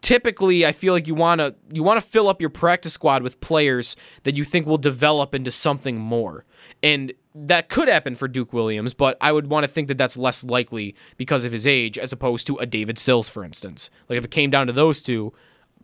typically 0.00 0.64
I 0.64 0.72
feel 0.72 0.94
like 0.94 1.06
you 1.06 1.14
want 1.14 1.40
to 1.40 1.54
you 1.70 1.82
want 1.82 2.02
to 2.02 2.08
fill 2.08 2.28
up 2.28 2.40
your 2.40 2.48
practice 2.50 2.94
squad 2.94 3.22
with 3.22 3.40
players 3.40 3.94
that 4.22 4.34
you 4.34 4.44
think 4.44 4.66
will 4.66 4.78
develop 4.78 5.34
into 5.34 5.50
something 5.50 5.98
more. 5.98 6.46
And 6.82 7.12
that 7.46 7.68
could 7.68 7.88
happen 7.88 8.16
for 8.16 8.28
Duke 8.28 8.52
Williams, 8.52 8.94
but 8.94 9.16
I 9.20 9.32
would 9.32 9.48
want 9.48 9.64
to 9.64 9.68
think 9.68 9.88
that 9.88 9.98
that's 9.98 10.16
less 10.16 10.44
likely 10.44 10.94
because 11.16 11.44
of 11.44 11.52
his 11.52 11.66
age 11.66 11.98
as 11.98 12.12
opposed 12.12 12.46
to 12.48 12.56
a 12.56 12.66
David 12.66 12.98
Sills 12.98 13.28
for 13.28 13.44
instance. 13.44 13.90
Like 14.08 14.18
if 14.18 14.24
it 14.24 14.30
came 14.30 14.50
down 14.50 14.66
to 14.66 14.72
those 14.72 15.00
two, 15.00 15.32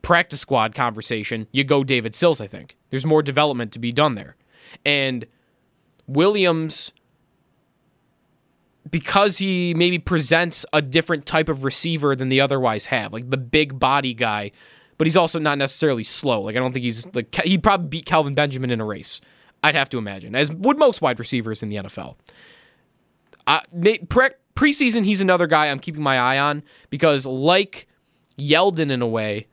practice 0.02 0.40
squad 0.40 0.74
conversation, 0.74 1.46
you 1.52 1.64
go 1.64 1.84
David 1.84 2.14
Sills, 2.14 2.40
I 2.40 2.46
think. 2.46 2.76
There's 2.90 3.06
more 3.06 3.22
development 3.22 3.72
to 3.72 3.78
be 3.78 3.92
done 3.92 4.14
there. 4.14 4.36
And 4.84 5.26
Williams 6.06 6.92
because 8.90 9.38
he 9.38 9.74
maybe 9.74 9.98
presents 9.98 10.66
a 10.72 10.82
different 10.82 11.26
type 11.26 11.48
of 11.48 11.64
receiver 11.64 12.14
than 12.14 12.28
they 12.28 12.38
otherwise 12.38 12.86
have, 12.86 13.12
like 13.12 13.30
the 13.30 13.36
big 13.36 13.78
body 13.78 14.12
guy, 14.12 14.52
but 14.98 15.06
he's 15.06 15.16
also 15.16 15.38
not 15.38 15.58
necessarily 15.58 16.04
slow. 16.04 16.42
Like 16.42 16.56
I 16.56 16.58
don't 16.58 16.72
think 16.72 16.84
he's 16.84 17.06
like 17.14 17.34
he'd 17.44 17.62
probably 17.62 17.88
beat 17.88 18.06
Kelvin 18.06 18.34
Benjamin 18.34 18.70
in 18.70 18.80
a 18.80 18.84
race. 18.84 19.20
I'd 19.64 19.74
have 19.74 19.88
to 19.88 19.98
imagine, 19.98 20.34
as 20.34 20.52
would 20.52 20.78
most 20.78 21.00
wide 21.00 21.18
receivers 21.18 21.62
in 21.62 21.70
the 21.70 21.76
NFL. 21.76 22.16
Uh, 23.46 23.60
pre- 24.10 24.28
preseason, 24.54 25.06
he's 25.06 25.22
another 25.22 25.46
guy 25.46 25.66
I'm 25.66 25.78
keeping 25.78 26.02
my 26.02 26.18
eye 26.18 26.38
on 26.38 26.62
because, 26.90 27.24
like 27.24 27.88
Yeldon 28.38 28.90
in 28.90 29.00
a 29.00 29.06
way, 29.06 29.46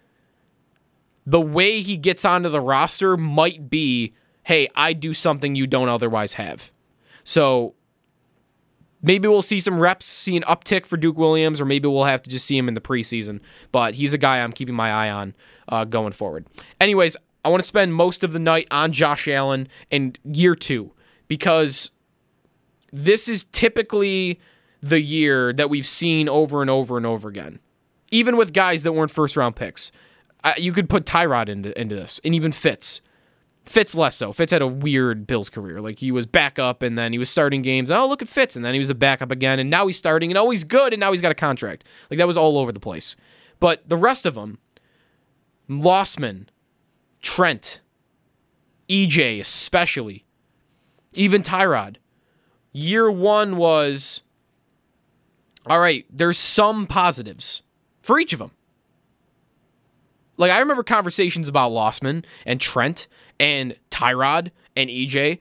the 1.25 1.39
way 1.39 1.81
he 1.81 1.95
gets 1.95 2.25
onto 2.25 2.49
the 2.49 2.59
roster 2.59 3.15
might 3.15 3.69
be, 3.69 4.13
hey, 4.43 4.67
I 4.75 4.91
do 4.91 5.13
something 5.13 5.55
you 5.55 5.65
don't 5.65 5.87
otherwise 5.87 6.33
have. 6.33 6.73
So 7.23 7.73
maybe 9.01 9.29
we'll 9.29 9.41
see 9.41 9.61
some 9.61 9.79
reps, 9.79 10.05
see 10.05 10.35
an 10.35 10.43
uptick 10.43 10.85
for 10.85 10.97
Duke 10.97 11.17
Williams, 11.17 11.61
or 11.61 11.65
maybe 11.65 11.87
we'll 11.87 12.03
have 12.03 12.21
to 12.23 12.29
just 12.29 12.45
see 12.45 12.57
him 12.57 12.67
in 12.67 12.73
the 12.73 12.81
preseason. 12.81 13.39
But 13.71 13.95
he's 13.95 14.11
a 14.11 14.17
guy 14.17 14.41
I'm 14.41 14.51
keeping 14.51 14.75
my 14.75 14.91
eye 14.91 15.09
on 15.09 15.35
uh, 15.69 15.85
going 15.85 16.11
forward. 16.11 16.47
Anyways, 16.81 17.15
I 17.43 17.49
want 17.49 17.61
to 17.61 17.67
spend 17.67 17.93
most 17.93 18.23
of 18.23 18.33
the 18.33 18.39
night 18.39 18.67
on 18.71 18.91
Josh 18.91 19.27
Allen 19.27 19.67
and 19.89 20.17
year 20.23 20.55
two 20.55 20.93
because 21.27 21.91
this 22.91 23.27
is 23.27 23.45
typically 23.45 24.39
the 24.81 25.01
year 25.01 25.53
that 25.53 25.69
we've 25.69 25.87
seen 25.87 26.27
over 26.27 26.61
and 26.61 26.69
over 26.69 26.97
and 26.97 27.05
over 27.05 27.29
again. 27.29 27.59
Even 28.11 28.35
with 28.35 28.53
guys 28.53 28.83
that 28.83 28.93
weren't 28.93 29.11
first 29.11 29.37
round 29.37 29.55
picks, 29.55 29.91
uh, 30.43 30.53
you 30.57 30.73
could 30.73 30.89
put 30.89 31.05
Tyrod 31.05 31.49
into, 31.49 31.79
into 31.79 31.95
this, 31.95 32.19
and 32.23 32.35
even 32.35 32.51
Fitz. 32.51 33.01
Fitz 33.63 33.95
less 33.95 34.15
so. 34.15 34.33
Fitz 34.33 34.51
had 34.51 34.61
a 34.61 34.67
weird 34.67 35.27
Bills 35.27 35.49
career. 35.49 35.79
Like 35.79 35.99
he 35.99 36.11
was 36.11 36.25
backup 36.25 36.81
and 36.81 36.97
then 36.97 37.13
he 37.13 37.19
was 37.19 37.29
starting 37.29 37.61
games. 37.61 37.91
Oh, 37.91 38.07
look 38.07 38.21
at 38.21 38.27
Fitz. 38.27 38.55
And 38.55 38.65
then 38.65 38.73
he 38.73 38.79
was 38.79 38.89
a 38.89 38.95
backup 38.95 39.29
again. 39.29 39.59
And 39.59 39.69
now 39.69 39.85
he's 39.85 39.97
starting 39.97 40.31
and 40.31 40.37
oh, 40.37 40.49
he's 40.49 40.63
good. 40.63 40.93
And 40.93 40.99
now 40.99 41.11
he's 41.11 41.21
got 41.21 41.31
a 41.31 41.35
contract. 41.35 41.83
Like 42.09 42.17
that 42.17 42.25
was 42.25 42.37
all 42.37 42.57
over 42.57 42.71
the 42.71 42.79
place. 42.79 43.15
But 43.59 43.87
the 43.87 43.97
rest 43.97 44.25
of 44.25 44.33
them, 44.33 44.57
Losman, 45.69 46.47
Trent, 47.21 47.81
EJ, 48.89 49.39
especially, 49.39 50.25
even 51.13 51.41
Tyrod, 51.41 51.97
year 52.71 53.09
one 53.11 53.57
was 53.57 54.21
all 55.67 55.79
right, 55.79 56.05
there's 56.09 56.37
some 56.37 56.87
positives 56.87 57.61
for 58.01 58.19
each 58.19 58.33
of 58.33 58.39
them. 58.39 58.51
Like 60.37 60.51
I 60.51 60.59
remember 60.59 60.83
conversations 60.83 61.47
about 61.47 61.71
Losman 61.71 62.25
and 62.45 62.59
Trent 62.59 63.07
and 63.39 63.75
Tyrod 63.91 64.51
and 64.75 64.89
EJ, 64.89 65.39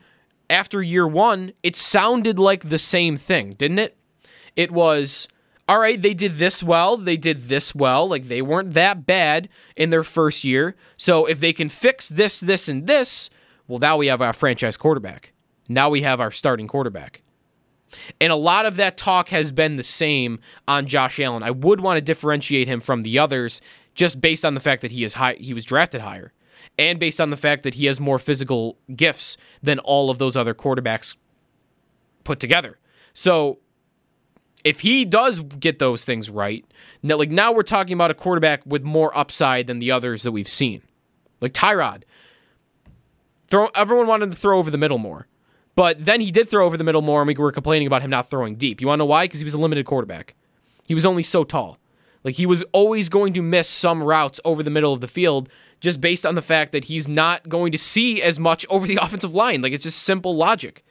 after 0.50 0.82
year 0.82 1.06
one, 1.06 1.52
it 1.62 1.76
sounded 1.76 2.38
like 2.38 2.68
the 2.68 2.78
same 2.78 3.16
thing, 3.16 3.52
didn't 3.54 3.78
it? 3.78 3.96
It 4.56 4.70
was, 4.70 5.28
all 5.70 5.78
right, 5.78 6.02
they 6.02 6.14
did 6.14 6.38
this 6.38 6.64
well, 6.64 6.96
they 6.96 7.16
did 7.16 7.44
this 7.44 7.76
well, 7.76 8.08
like 8.08 8.26
they 8.26 8.42
weren't 8.42 8.74
that 8.74 9.06
bad 9.06 9.48
in 9.76 9.90
their 9.90 10.02
first 10.02 10.42
year. 10.42 10.74
So 10.96 11.26
if 11.26 11.38
they 11.38 11.52
can 11.52 11.68
fix 11.68 12.08
this, 12.08 12.40
this, 12.40 12.68
and 12.68 12.88
this, 12.88 13.30
well, 13.68 13.78
now 13.78 13.96
we 13.96 14.08
have 14.08 14.20
our 14.20 14.32
franchise 14.32 14.76
quarterback. 14.76 15.32
Now 15.68 15.88
we 15.88 16.02
have 16.02 16.20
our 16.20 16.32
starting 16.32 16.66
quarterback. 16.66 17.22
And 18.20 18.32
a 18.32 18.36
lot 18.36 18.66
of 18.66 18.74
that 18.78 18.96
talk 18.96 19.28
has 19.28 19.52
been 19.52 19.76
the 19.76 19.84
same 19.84 20.40
on 20.66 20.88
Josh 20.88 21.20
Allen. 21.20 21.44
I 21.44 21.52
would 21.52 21.78
want 21.78 21.98
to 21.98 22.00
differentiate 22.00 22.66
him 22.66 22.80
from 22.80 23.02
the 23.02 23.20
others 23.20 23.60
just 23.94 24.20
based 24.20 24.44
on 24.44 24.54
the 24.54 24.60
fact 24.60 24.82
that 24.82 24.90
he 24.90 25.04
is 25.04 25.14
high 25.14 25.34
he 25.34 25.54
was 25.54 25.64
drafted 25.64 26.00
higher 26.00 26.32
and 26.80 26.98
based 26.98 27.20
on 27.20 27.30
the 27.30 27.36
fact 27.36 27.62
that 27.62 27.74
he 27.74 27.86
has 27.86 28.00
more 28.00 28.18
physical 28.18 28.76
gifts 28.96 29.36
than 29.62 29.78
all 29.78 30.10
of 30.10 30.18
those 30.18 30.36
other 30.36 30.52
quarterbacks 30.52 31.14
put 32.24 32.40
together. 32.40 32.80
So 33.14 33.60
if 34.64 34.80
he 34.80 35.04
does 35.04 35.40
get 35.40 35.78
those 35.78 36.04
things 36.04 36.30
right, 36.30 36.64
now, 37.02 37.16
like 37.16 37.30
now 37.30 37.52
we're 37.52 37.62
talking 37.62 37.94
about 37.94 38.10
a 38.10 38.14
quarterback 38.14 38.64
with 38.66 38.82
more 38.82 39.16
upside 39.16 39.66
than 39.66 39.78
the 39.78 39.90
others 39.90 40.22
that 40.22 40.32
we've 40.32 40.48
seen. 40.48 40.82
Like 41.40 41.52
Tyrod. 41.52 42.02
Throw 43.48 43.68
everyone 43.74 44.06
wanted 44.06 44.30
to 44.30 44.36
throw 44.36 44.58
over 44.58 44.70
the 44.70 44.78
middle 44.78 44.98
more. 44.98 45.26
But 45.74 46.04
then 46.04 46.20
he 46.20 46.30
did 46.30 46.48
throw 46.48 46.66
over 46.66 46.76
the 46.76 46.84
middle 46.84 47.02
more, 47.02 47.22
and 47.22 47.28
we 47.28 47.34
were 47.34 47.52
complaining 47.52 47.86
about 47.86 48.02
him 48.02 48.10
not 48.10 48.28
throwing 48.28 48.56
deep. 48.56 48.80
You 48.80 48.86
want 48.86 48.98
to 48.98 49.02
know 49.02 49.06
why? 49.06 49.24
Because 49.24 49.40
he 49.40 49.44
was 49.44 49.54
a 49.54 49.58
limited 49.58 49.86
quarterback. 49.86 50.34
He 50.86 50.94
was 50.94 51.06
only 51.06 51.22
so 51.22 51.44
tall. 51.44 51.78
Like 52.22 52.34
he 52.34 52.46
was 52.46 52.62
always 52.72 53.08
going 53.08 53.32
to 53.34 53.42
miss 53.42 53.68
some 53.68 54.02
routes 54.02 54.40
over 54.44 54.62
the 54.62 54.70
middle 54.70 54.92
of 54.92 55.00
the 55.00 55.08
field 55.08 55.48
just 55.80 56.00
based 56.00 56.26
on 56.26 56.34
the 56.34 56.42
fact 56.42 56.72
that 56.72 56.84
he's 56.84 57.08
not 57.08 57.48
going 57.48 57.72
to 57.72 57.78
see 57.78 58.20
as 58.20 58.38
much 58.38 58.66
over 58.68 58.86
the 58.86 58.96
offensive 59.02 59.34
line. 59.34 59.62
Like 59.62 59.72
it's 59.72 59.84
just 59.84 60.02
simple 60.02 60.36
logic. 60.36 60.84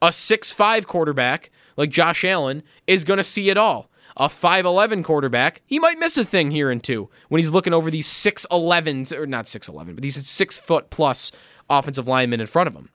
A 0.00 0.12
six-five 0.12 0.86
quarterback 0.86 1.50
like 1.78 1.88
Josh 1.90 2.24
Allen 2.24 2.62
is 2.86 3.04
going 3.04 3.16
to 3.16 3.24
see 3.24 3.48
it 3.48 3.56
all. 3.56 3.90
A 4.16 4.28
5'11 4.28 5.04
quarterback, 5.04 5.62
he 5.64 5.78
might 5.78 5.98
miss 5.98 6.18
a 6.18 6.24
thing 6.24 6.50
here 6.50 6.70
and 6.70 6.82
two 6.82 7.08
when 7.28 7.38
he's 7.38 7.52
looking 7.52 7.72
over 7.72 7.88
these 7.88 8.08
6'11, 8.08 9.12
or 9.12 9.26
not 9.26 9.44
6'11, 9.44 9.94
but 9.94 10.02
these 10.02 10.26
six 10.26 10.58
foot 10.58 10.90
plus 10.90 11.30
offensive 11.70 12.08
linemen 12.08 12.40
in 12.40 12.48
front 12.48 12.66
of 12.66 12.74
him. 12.74 12.90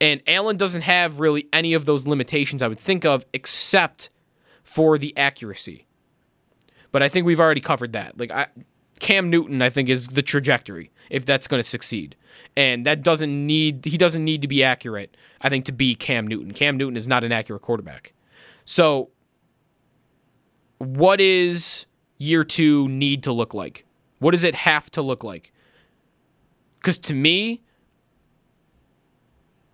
And 0.00 0.22
Allen 0.26 0.56
doesn't 0.56 0.82
have 0.82 1.20
really 1.20 1.46
any 1.52 1.74
of 1.74 1.84
those 1.84 2.06
limitations 2.06 2.62
I 2.62 2.68
would 2.68 2.80
think 2.80 3.04
of 3.04 3.26
except 3.34 4.08
for 4.62 4.96
the 4.96 5.16
accuracy. 5.16 5.86
But 6.92 7.02
I 7.02 7.10
think 7.10 7.26
we've 7.26 7.40
already 7.40 7.60
covered 7.60 7.92
that. 7.92 8.18
Like 8.18 8.30
I, 8.30 8.46
Cam 8.98 9.30
Newton, 9.30 9.62
I 9.62 9.70
think 9.70 9.88
is 9.88 10.08
the 10.08 10.22
trajectory 10.22 10.90
if 11.10 11.24
that's 11.24 11.46
going 11.46 11.62
to 11.62 11.68
succeed, 11.68 12.16
and 12.56 12.84
that 12.86 13.02
doesn't 13.02 13.46
need 13.46 13.84
he 13.84 13.96
doesn't 13.96 14.24
need 14.24 14.42
to 14.42 14.48
be 14.48 14.62
accurate. 14.62 15.16
I 15.40 15.48
think 15.48 15.64
to 15.66 15.72
be 15.72 15.94
Cam 15.94 16.26
Newton. 16.26 16.52
Cam 16.52 16.76
Newton 16.76 16.96
is 16.96 17.06
not 17.06 17.24
an 17.24 17.32
accurate 17.32 17.62
quarterback. 17.62 18.12
So, 18.64 19.10
what 20.78 21.20
is 21.20 21.86
year 22.18 22.44
two 22.44 22.88
need 22.88 23.22
to 23.24 23.32
look 23.32 23.54
like? 23.54 23.84
What 24.18 24.32
does 24.32 24.44
it 24.44 24.54
have 24.54 24.90
to 24.92 25.02
look 25.02 25.22
like? 25.22 25.52
Because 26.80 26.98
to 26.98 27.14
me, 27.14 27.62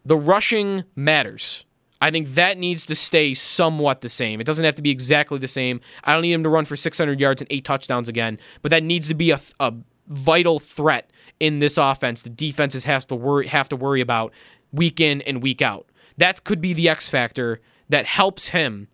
the 0.05 0.17
rushing 0.17 0.85
matters. 0.97 1.65
I 2.03 2.11
think 2.11 2.35
that 2.35 2.59
needs 2.59 2.85
to 2.87 2.97
stay 2.97 3.33
somewhat 3.33 4.01
the 4.01 4.09
same. 4.09 4.41
It 4.41 4.45
doesn't 4.45 4.65
have 4.65 4.75
to 4.75 4.83
be 4.83 4.91
exactly 4.91 5.39
the 5.39 5.47
same. 5.47 5.81
I 6.03 6.13
don't 6.13 6.23
need 6.23 6.33
him 6.33 6.43
to 6.43 6.49
run 6.49 6.65
for 6.65 6.75
600 6.75 7.21
yards 7.21 7.41
and 7.41 7.47
eight 7.49 7.65
touchdowns 7.65 8.09
again, 8.09 8.41
but 8.61 8.71
that 8.71 8.83
needs 8.83 9.07
to 9.07 9.15
be 9.15 9.31
a, 9.31 9.41
a 9.61 9.73
vital 10.09 10.59
threat 10.59 11.13
in 11.39 11.61
this 11.61 11.79
offense. 11.79 12.23
The 12.23 12.29
defenses 12.31 12.85
has 12.85 13.05
to 13.07 13.15
worry 13.15 13.47
have 13.47 13.69
to 13.69 13.77
worry 13.77 14.01
about 14.01 14.33
week 14.73 14.99
in 14.99 15.23
and 15.23 15.41
week 15.41 15.63
out. 15.63 15.87
That 16.17 16.43
could 16.43 16.61
be 16.61 16.73
the 16.73 16.89
X 16.89 17.09
factor 17.09 17.61
that 17.89 18.07
helps 18.07 18.49
him 18.49 18.89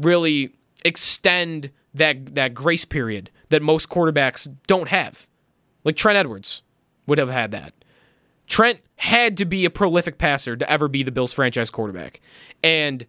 really 0.00 0.54
extend 0.82 1.70
that 1.92 2.36
that 2.36 2.54
grace 2.54 2.86
period 2.86 3.30
that 3.50 3.60
most 3.60 3.90
quarterbacks 3.90 4.48
don't 4.66 4.88
have. 4.88 5.28
Like 5.84 5.96
Trent 5.96 6.16
Edwards 6.16 6.62
would 7.06 7.18
have 7.18 7.28
had 7.28 7.50
that. 7.50 7.74
Trent 8.46 8.80
had 8.96 9.36
to 9.36 9.44
be 9.44 9.64
a 9.64 9.70
prolific 9.70 10.18
passer 10.18 10.56
to 10.56 10.70
ever 10.70 10.88
be 10.88 11.02
the 11.02 11.10
Bills 11.10 11.32
franchise 11.32 11.70
quarterback. 11.70 12.20
And 12.62 13.06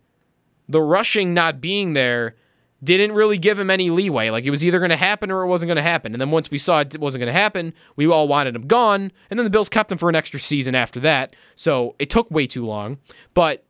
the 0.67 0.82
rushing 0.82 1.34
not 1.34 1.62
being 1.62 1.94
there 1.94 2.36
didn't 2.84 3.13
really 3.13 3.38
give 3.38 3.58
him 3.58 3.70
any 3.70 3.89
leeway. 3.89 4.29
Like 4.29 4.44
it 4.44 4.51
was 4.51 4.63
either 4.63 4.79
going 4.79 4.91
to 4.91 4.98
happen 4.98 5.32
or 5.32 5.44
it 5.44 5.48
wasn't 5.48 5.67
going 5.67 5.77
to 5.77 5.82
happen. 5.82 6.13
And 6.13 6.22
then 6.22 6.32
once 6.32 6.51
we 6.51 6.58
saw 6.58 6.82
it 6.82 7.00
wasn't 7.00 7.22
going 7.22 7.34
to 7.34 7.39
happen, 7.39 7.74
we 7.96 8.08
all 8.08 8.27
wanted 8.27 8.56
him 8.56 8.67
gone. 8.67 9.12
And 9.29 9.39
then 9.39 9.46
the 9.46 9.50
Bills 9.50 9.70
kept 9.70 9.91
him 9.91 9.98
for 9.98 10.10
an 10.10 10.15
extra 10.15 10.39
season 10.39 10.75
after 10.75 11.00
that. 11.00 11.36
So 11.56 11.96
it 11.98 12.10
took 12.10 12.29
way 12.29 12.46
too 12.46 12.65
long. 12.65 13.00
But 13.34 13.63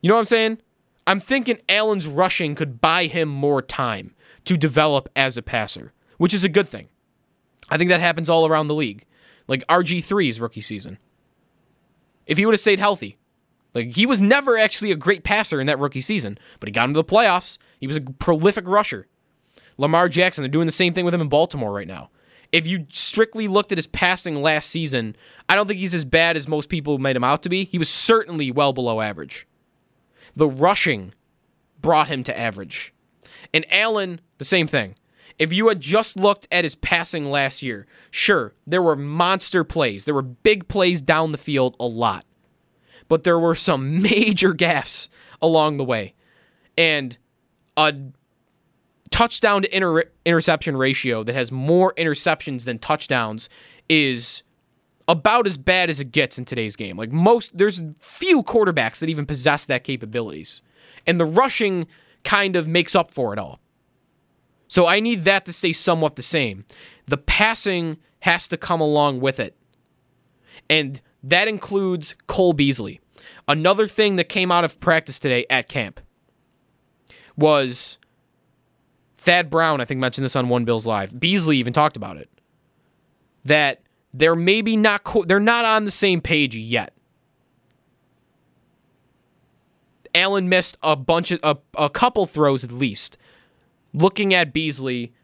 you 0.00 0.08
know 0.08 0.14
what 0.14 0.20
I'm 0.20 0.26
saying? 0.26 0.58
I'm 1.06 1.20
thinking 1.20 1.58
Allen's 1.68 2.06
rushing 2.06 2.54
could 2.54 2.80
buy 2.80 3.06
him 3.06 3.28
more 3.28 3.62
time 3.62 4.14
to 4.46 4.56
develop 4.56 5.08
as 5.14 5.36
a 5.36 5.42
passer, 5.42 5.92
which 6.18 6.34
is 6.34 6.44
a 6.44 6.48
good 6.48 6.68
thing. 6.68 6.88
I 7.68 7.78
think 7.78 7.90
that 7.90 8.00
happens 8.00 8.28
all 8.28 8.46
around 8.46 8.66
the 8.66 8.74
league. 8.74 9.04
Like 9.46 9.66
RG3's 9.66 10.40
rookie 10.40 10.60
season. 10.60 10.98
If 12.26 12.38
he 12.38 12.46
would 12.46 12.54
have 12.54 12.60
stayed 12.60 12.78
healthy, 12.78 13.18
like 13.74 13.94
he 13.94 14.06
was 14.06 14.20
never 14.20 14.56
actually 14.56 14.90
a 14.90 14.96
great 14.96 15.24
passer 15.24 15.60
in 15.60 15.66
that 15.66 15.78
rookie 15.78 16.00
season, 16.00 16.38
but 16.60 16.68
he 16.68 16.72
got 16.72 16.88
into 16.88 16.98
the 16.98 17.04
playoffs. 17.04 17.58
He 17.80 17.86
was 17.86 17.96
a 17.96 18.00
prolific 18.00 18.66
rusher. 18.66 19.06
Lamar 19.76 20.08
Jackson, 20.08 20.42
they're 20.42 20.48
doing 20.48 20.66
the 20.66 20.72
same 20.72 20.94
thing 20.94 21.04
with 21.04 21.12
him 21.14 21.20
in 21.20 21.28
Baltimore 21.28 21.72
right 21.72 21.88
now. 21.88 22.10
If 22.52 22.66
you 22.68 22.86
strictly 22.88 23.48
looked 23.48 23.72
at 23.72 23.78
his 23.78 23.88
passing 23.88 24.40
last 24.40 24.70
season, 24.70 25.16
I 25.48 25.56
don't 25.56 25.66
think 25.66 25.80
he's 25.80 25.94
as 25.94 26.04
bad 26.04 26.36
as 26.36 26.46
most 26.46 26.68
people 26.68 26.98
made 26.98 27.16
him 27.16 27.24
out 27.24 27.42
to 27.42 27.48
be. 27.48 27.64
He 27.64 27.78
was 27.78 27.88
certainly 27.90 28.52
well 28.52 28.72
below 28.72 29.00
average. 29.00 29.48
The 30.36 30.46
rushing 30.46 31.12
brought 31.80 32.06
him 32.06 32.22
to 32.24 32.38
average. 32.38 32.94
And 33.52 33.66
Allen, 33.72 34.20
the 34.38 34.44
same 34.44 34.68
thing. 34.68 34.94
If 35.38 35.52
you 35.52 35.68
had 35.68 35.80
just 35.80 36.16
looked 36.16 36.46
at 36.52 36.64
his 36.64 36.76
passing 36.76 37.30
last 37.30 37.62
year, 37.62 37.86
sure, 38.10 38.54
there 38.66 38.82
were 38.82 38.96
monster 38.96 39.64
plays. 39.64 40.04
There 40.04 40.14
were 40.14 40.22
big 40.22 40.68
plays 40.68 41.02
down 41.02 41.32
the 41.32 41.38
field 41.38 41.76
a 41.80 41.86
lot. 41.86 42.24
But 43.08 43.24
there 43.24 43.38
were 43.38 43.54
some 43.54 44.00
major 44.02 44.54
gaffes 44.54 45.08
along 45.42 45.76
the 45.76 45.84
way. 45.84 46.14
And 46.78 47.16
a 47.76 47.94
touchdown 49.10 49.62
to 49.62 49.76
inter- 49.76 50.10
interception 50.24 50.76
ratio 50.76 51.22
that 51.24 51.34
has 51.34 51.52
more 51.52 51.92
interceptions 51.94 52.64
than 52.64 52.78
touchdowns 52.78 53.48
is 53.88 54.42
about 55.06 55.46
as 55.46 55.56
bad 55.56 55.90
as 55.90 56.00
it 56.00 56.10
gets 56.10 56.38
in 56.38 56.44
today's 56.44 56.76
game. 56.76 56.96
Like 56.96 57.12
most 57.12 57.56
there's 57.56 57.80
few 58.00 58.42
quarterbacks 58.42 58.98
that 58.98 59.08
even 59.08 59.26
possess 59.26 59.66
that 59.66 59.84
capabilities. 59.84 60.62
And 61.06 61.20
the 61.20 61.26
rushing 61.26 61.86
kind 62.24 62.56
of 62.56 62.66
makes 62.66 62.94
up 62.94 63.10
for 63.10 63.32
it 63.32 63.38
all. 63.38 63.60
So 64.68 64.86
I 64.86 65.00
need 65.00 65.24
that 65.24 65.46
to 65.46 65.52
stay 65.52 65.72
somewhat 65.72 66.16
the 66.16 66.22
same. 66.22 66.64
The 67.06 67.16
passing 67.16 67.98
has 68.20 68.48
to 68.48 68.56
come 68.56 68.80
along 68.80 69.20
with 69.20 69.38
it. 69.38 69.56
And 70.70 71.00
that 71.22 71.48
includes 71.48 72.14
Cole 72.26 72.52
Beasley. 72.52 73.00
Another 73.46 73.86
thing 73.86 74.16
that 74.16 74.28
came 74.28 74.50
out 74.50 74.64
of 74.64 74.80
practice 74.80 75.18
today 75.18 75.46
at 75.50 75.68
camp 75.68 76.00
was 77.36 77.98
Thad 79.18 79.50
Brown, 79.50 79.80
I 79.80 79.84
think, 79.84 80.00
mentioned 80.00 80.24
this 80.24 80.36
on 80.36 80.48
One 80.48 80.64
Bills 80.64 80.86
Live. 80.86 81.18
Beasley 81.18 81.58
even 81.58 81.72
talked 81.72 81.96
about 81.96 82.16
it. 82.16 82.30
That 83.44 83.82
they're 84.12 84.36
maybe 84.36 84.76
not 84.76 85.04
co- 85.04 85.24
they're 85.24 85.40
not 85.40 85.64
on 85.64 85.84
the 85.84 85.90
same 85.90 86.20
page 86.20 86.56
yet. 86.56 86.94
Allen 90.14 90.48
missed 90.48 90.78
a 90.82 90.94
bunch 90.94 91.32
of 91.32 91.40
a, 91.42 91.56
a 91.76 91.90
couple 91.90 92.24
throws 92.26 92.64
at 92.64 92.70
least 92.70 93.18
looking 93.94 94.34
at 94.34 94.52
Beasley 94.52 95.14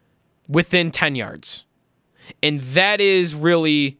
within 0.48 0.90
10 0.90 1.16
yards. 1.16 1.64
And 2.42 2.60
that 2.60 3.00
is 3.00 3.34
really 3.34 3.98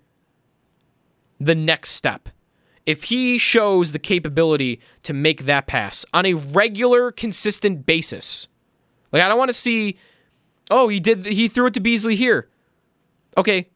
the 1.39 1.55
next 1.55 1.91
step. 1.91 2.29
If 2.87 3.05
he 3.05 3.37
shows 3.37 3.93
the 3.93 3.99
capability 3.99 4.81
to 5.03 5.13
make 5.13 5.45
that 5.45 5.67
pass 5.67 6.07
on 6.15 6.25
a 6.25 6.35
regular, 6.35 7.13
consistent 7.13 7.85
basis, 7.85 8.49
like 9.13 9.23
I 9.23 9.29
don't 9.29 9.39
want 9.39 9.51
to 9.51 9.55
see, 9.55 9.99
oh, 10.71 10.89
he 10.89 11.01
did, 11.01 11.27
he 11.27 11.49
threw 11.49 11.67
it 11.67 11.75
to 11.75 11.81
Beasley 11.81 12.17
here. 12.17 12.49
Okay, 13.37 13.69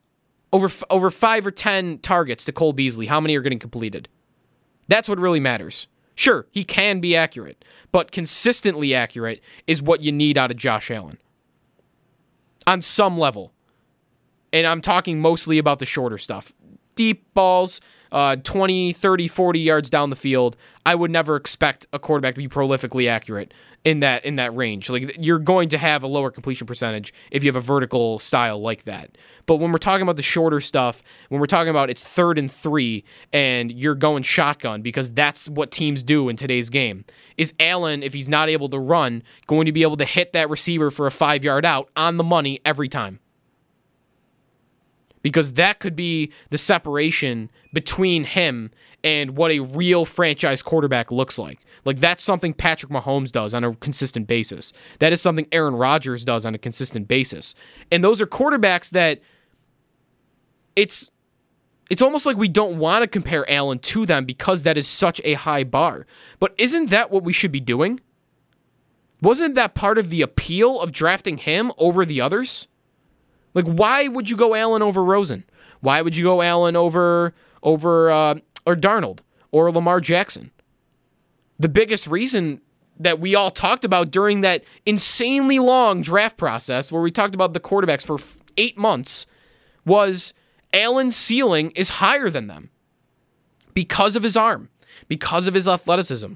over 0.52 0.70
over 0.90 1.10
five 1.10 1.46
or 1.46 1.50
ten 1.50 1.98
targets 1.98 2.44
to 2.46 2.52
Cole 2.52 2.72
Beasley, 2.72 3.06
how 3.06 3.20
many 3.20 3.36
are 3.36 3.40
getting 3.40 3.58
completed? 3.58 4.08
That's 4.88 5.08
what 5.08 5.18
really 5.18 5.40
matters. 5.40 5.86
Sure, 6.14 6.46
he 6.50 6.64
can 6.64 7.00
be 7.00 7.16
accurate, 7.16 7.64
but 7.92 8.12
consistently 8.12 8.94
accurate 8.94 9.40
is 9.66 9.82
what 9.82 10.00
you 10.00 10.12
need 10.12 10.38
out 10.38 10.50
of 10.50 10.56
Josh 10.56 10.90
Allen. 10.90 11.18
On 12.66 12.80
some 12.80 13.18
level. 13.18 13.52
And 14.52 14.66
I'm 14.66 14.80
talking 14.80 15.20
mostly 15.20 15.58
about 15.58 15.80
the 15.80 15.86
shorter 15.86 16.18
stuff. 16.18 16.52
Deep 16.94 17.32
balls, 17.34 17.80
uh, 18.14 18.36
20, 18.36 18.92
30, 18.92 19.28
40 19.28 19.60
yards 19.60 19.90
down 19.90 20.08
the 20.08 20.16
field. 20.16 20.56
I 20.86 20.94
would 20.94 21.10
never 21.10 21.34
expect 21.34 21.86
a 21.92 21.98
quarterback 21.98 22.34
to 22.34 22.38
be 22.38 22.48
prolifically 22.48 23.08
accurate 23.08 23.52
in 23.84 24.00
that 24.00 24.24
in 24.24 24.36
that 24.36 24.54
range. 24.54 24.88
Like 24.88 25.16
you're 25.18 25.40
going 25.40 25.68
to 25.70 25.78
have 25.78 26.02
a 26.02 26.06
lower 26.06 26.30
completion 26.30 26.66
percentage 26.66 27.12
if 27.32 27.42
you 27.42 27.48
have 27.48 27.56
a 27.56 27.60
vertical 27.60 28.20
style 28.20 28.60
like 28.60 28.84
that. 28.84 29.18
But 29.46 29.56
when 29.56 29.72
we're 29.72 29.78
talking 29.78 30.02
about 30.02 30.16
the 30.16 30.22
shorter 30.22 30.60
stuff, 30.60 31.02
when 31.28 31.40
we're 31.40 31.46
talking 31.46 31.70
about 31.70 31.90
it's 31.90 32.02
third 32.02 32.38
and 32.38 32.50
3 32.50 33.04
and 33.32 33.72
you're 33.72 33.96
going 33.96 34.22
shotgun 34.22 34.80
because 34.80 35.10
that's 35.10 35.48
what 35.48 35.70
teams 35.72 36.02
do 36.02 36.28
in 36.28 36.36
today's 36.36 36.70
game. 36.70 37.04
Is 37.36 37.52
Allen 37.58 38.02
if 38.02 38.14
he's 38.14 38.28
not 38.28 38.48
able 38.48 38.68
to 38.68 38.78
run 38.78 39.24
going 39.46 39.66
to 39.66 39.72
be 39.72 39.82
able 39.82 39.96
to 39.96 40.04
hit 40.04 40.32
that 40.34 40.48
receiver 40.48 40.90
for 40.90 41.06
a 41.06 41.10
5-yard 41.10 41.66
out 41.66 41.90
on 41.96 42.16
the 42.16 42.24
money 42.24 42.60
every 42.64 42.88
time? 42.88 43.18
Because 45.24 45.52
that 45.52 45.80
could 45.80 45.96
be 45.96 46.30
the 46.50 46.58
separation 46.58 47.50
between 47.72 48.24
him 48.24 48.70
and 49.02 49.38
what 49.38 49.50
a 49.50 49.60
real 49.60 50.04
franchise 50.04 50.62
quarterback 50.62 51.10
looks 51.10 51.38
like. 51.38 51.60
Like 51.86 51.98
that's 51.98 52.22
something 52.22 52.52
Patrick 52.52 52.92
Mahomes 52.92 53.32
does 53.32 53.54
on 53.54 53.64
a 53.64 53.74
consistent 53.74 54.26
basis. 54.26 54.74
That 54.98 55.14
is 55.14 55.22
something 55.22 55.48
Aaron 55.50 55.76
Rodgers 55.76 56.24
does 56.24 56.44
on 56.44 56.54
a 56.54 56.58
consistent 56.58 57.08
basis. 57.08 57.54
And 57.90 58.04
those 58.04 58.20
are 58.20 58.26
quarterbacks 58.26 58.90
that 58.90 59.20
it's 60.76 61.10
it's 61.88 62.02
almost 62.02 62.26
like 62.26 62.36
we 62.36 62.48
don't 62.48 62.78
want 62.78 63.02
to 63.02 63.06
compare 63.06 63.50
Allen 63.50 63.78
to 63.78 64.04
them 64.04 64.26
because 64.26 64.62
that 64.62 64.76
is 64.76 64.86
such 64.86 65.22
a 65.24 65.34
high 65.34 65.64
bar. 65.64 66.06
But 66.38 66.54
isn't 66.58 66.90
that 66.90 67.10
what 67.10 67.24
we 67.24 67.32
should 67.32 67.52
be 67.52 67.60
doing? 67.60 68.00
Wasn't 69.22 69.54
that 69.54 69.74
part 69.74 69.96
of 69.96 70.10
the 70.10 70.20
appeal 70.20 70.80
of 70.80 70.92
drafting 70.92 71.38
him 71.38 71.72
over 71.78 72.04
the 72.04 72.20
others? 72.20 72.68
Like, 73.54 73.66
why 73.66 74.08
would 74.08 74.28
you 74.28 74.36
go 74.36 74.54
Allen 74.54 74.82
over 74.82 75.02
Rosen? 75.02 75.44
Why 75.80 76.02
would 76.02 76.16
you 76.16 76.24
go 76.24 76.42
Allen 76.42 76.76
over 76.76 77.34
over 77.62 78.10
uh, 78.10 78.34
or 78.66 78.76
Darnold 78.76 79.20
or 79.50 79.70
Lamar 79.70 80.00
Jackson? 80.00 80.50
The 81.58 81.68
biggest 81.68 82.06
reason 82.06 82.60
that 82.98 83.20
we 83.20 83.34
all 83.34 83.50
talked 83.50 83.84
about 83.84 84.10
during 84.10 84.40
that 84.40 84.64
insanely 84.86 85.58
long 85.58 86.02
draft 86.02 86.36
process, 86.36 86.92
where 86.92 87.02
we 87.02 87.10
talked 87.10 87.34
about 87.34 87.52
the 87.52 87.60
quarterbacks 87.60 88.04
for 88.04 88.18
eight 88.56 88.78
months, 88.78 89.26
was 89.84 90.32
Allen's 90.72 91.16
ceiling 91.16 91.70
is 91.72 91.88
higher 91.90 92.30
than 92.30 92.46
them 92.46 92.70
because 93.74 94.16
of 94.16 94.22
his 94.22 94.36
arm, 94.36 94.68
because 95.08 95.46
of 95.46 95.54
his 95.54 95.68
athleticism. 95.68 96.34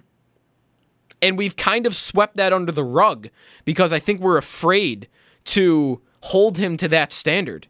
And 1.20 1.36
we've 1.36 1.56
kind 1.56 1.86
of 1.86 1.96
swept 1.96 2.36
that 2.36 2.52
under 2.52 2.70
the 2.70 2.84
rug 2.84 3.28
because 3.64 3.92
I 3.92 3.98
think 3.98 4.20
we're 4.20 4.36
afraid 4.36 5.08
to 5.46 6.00
hold 6.20 6.58
him 6.58 6.76
to 6.76 6.88
that 6.88 7.12
standard. 7.12 7.68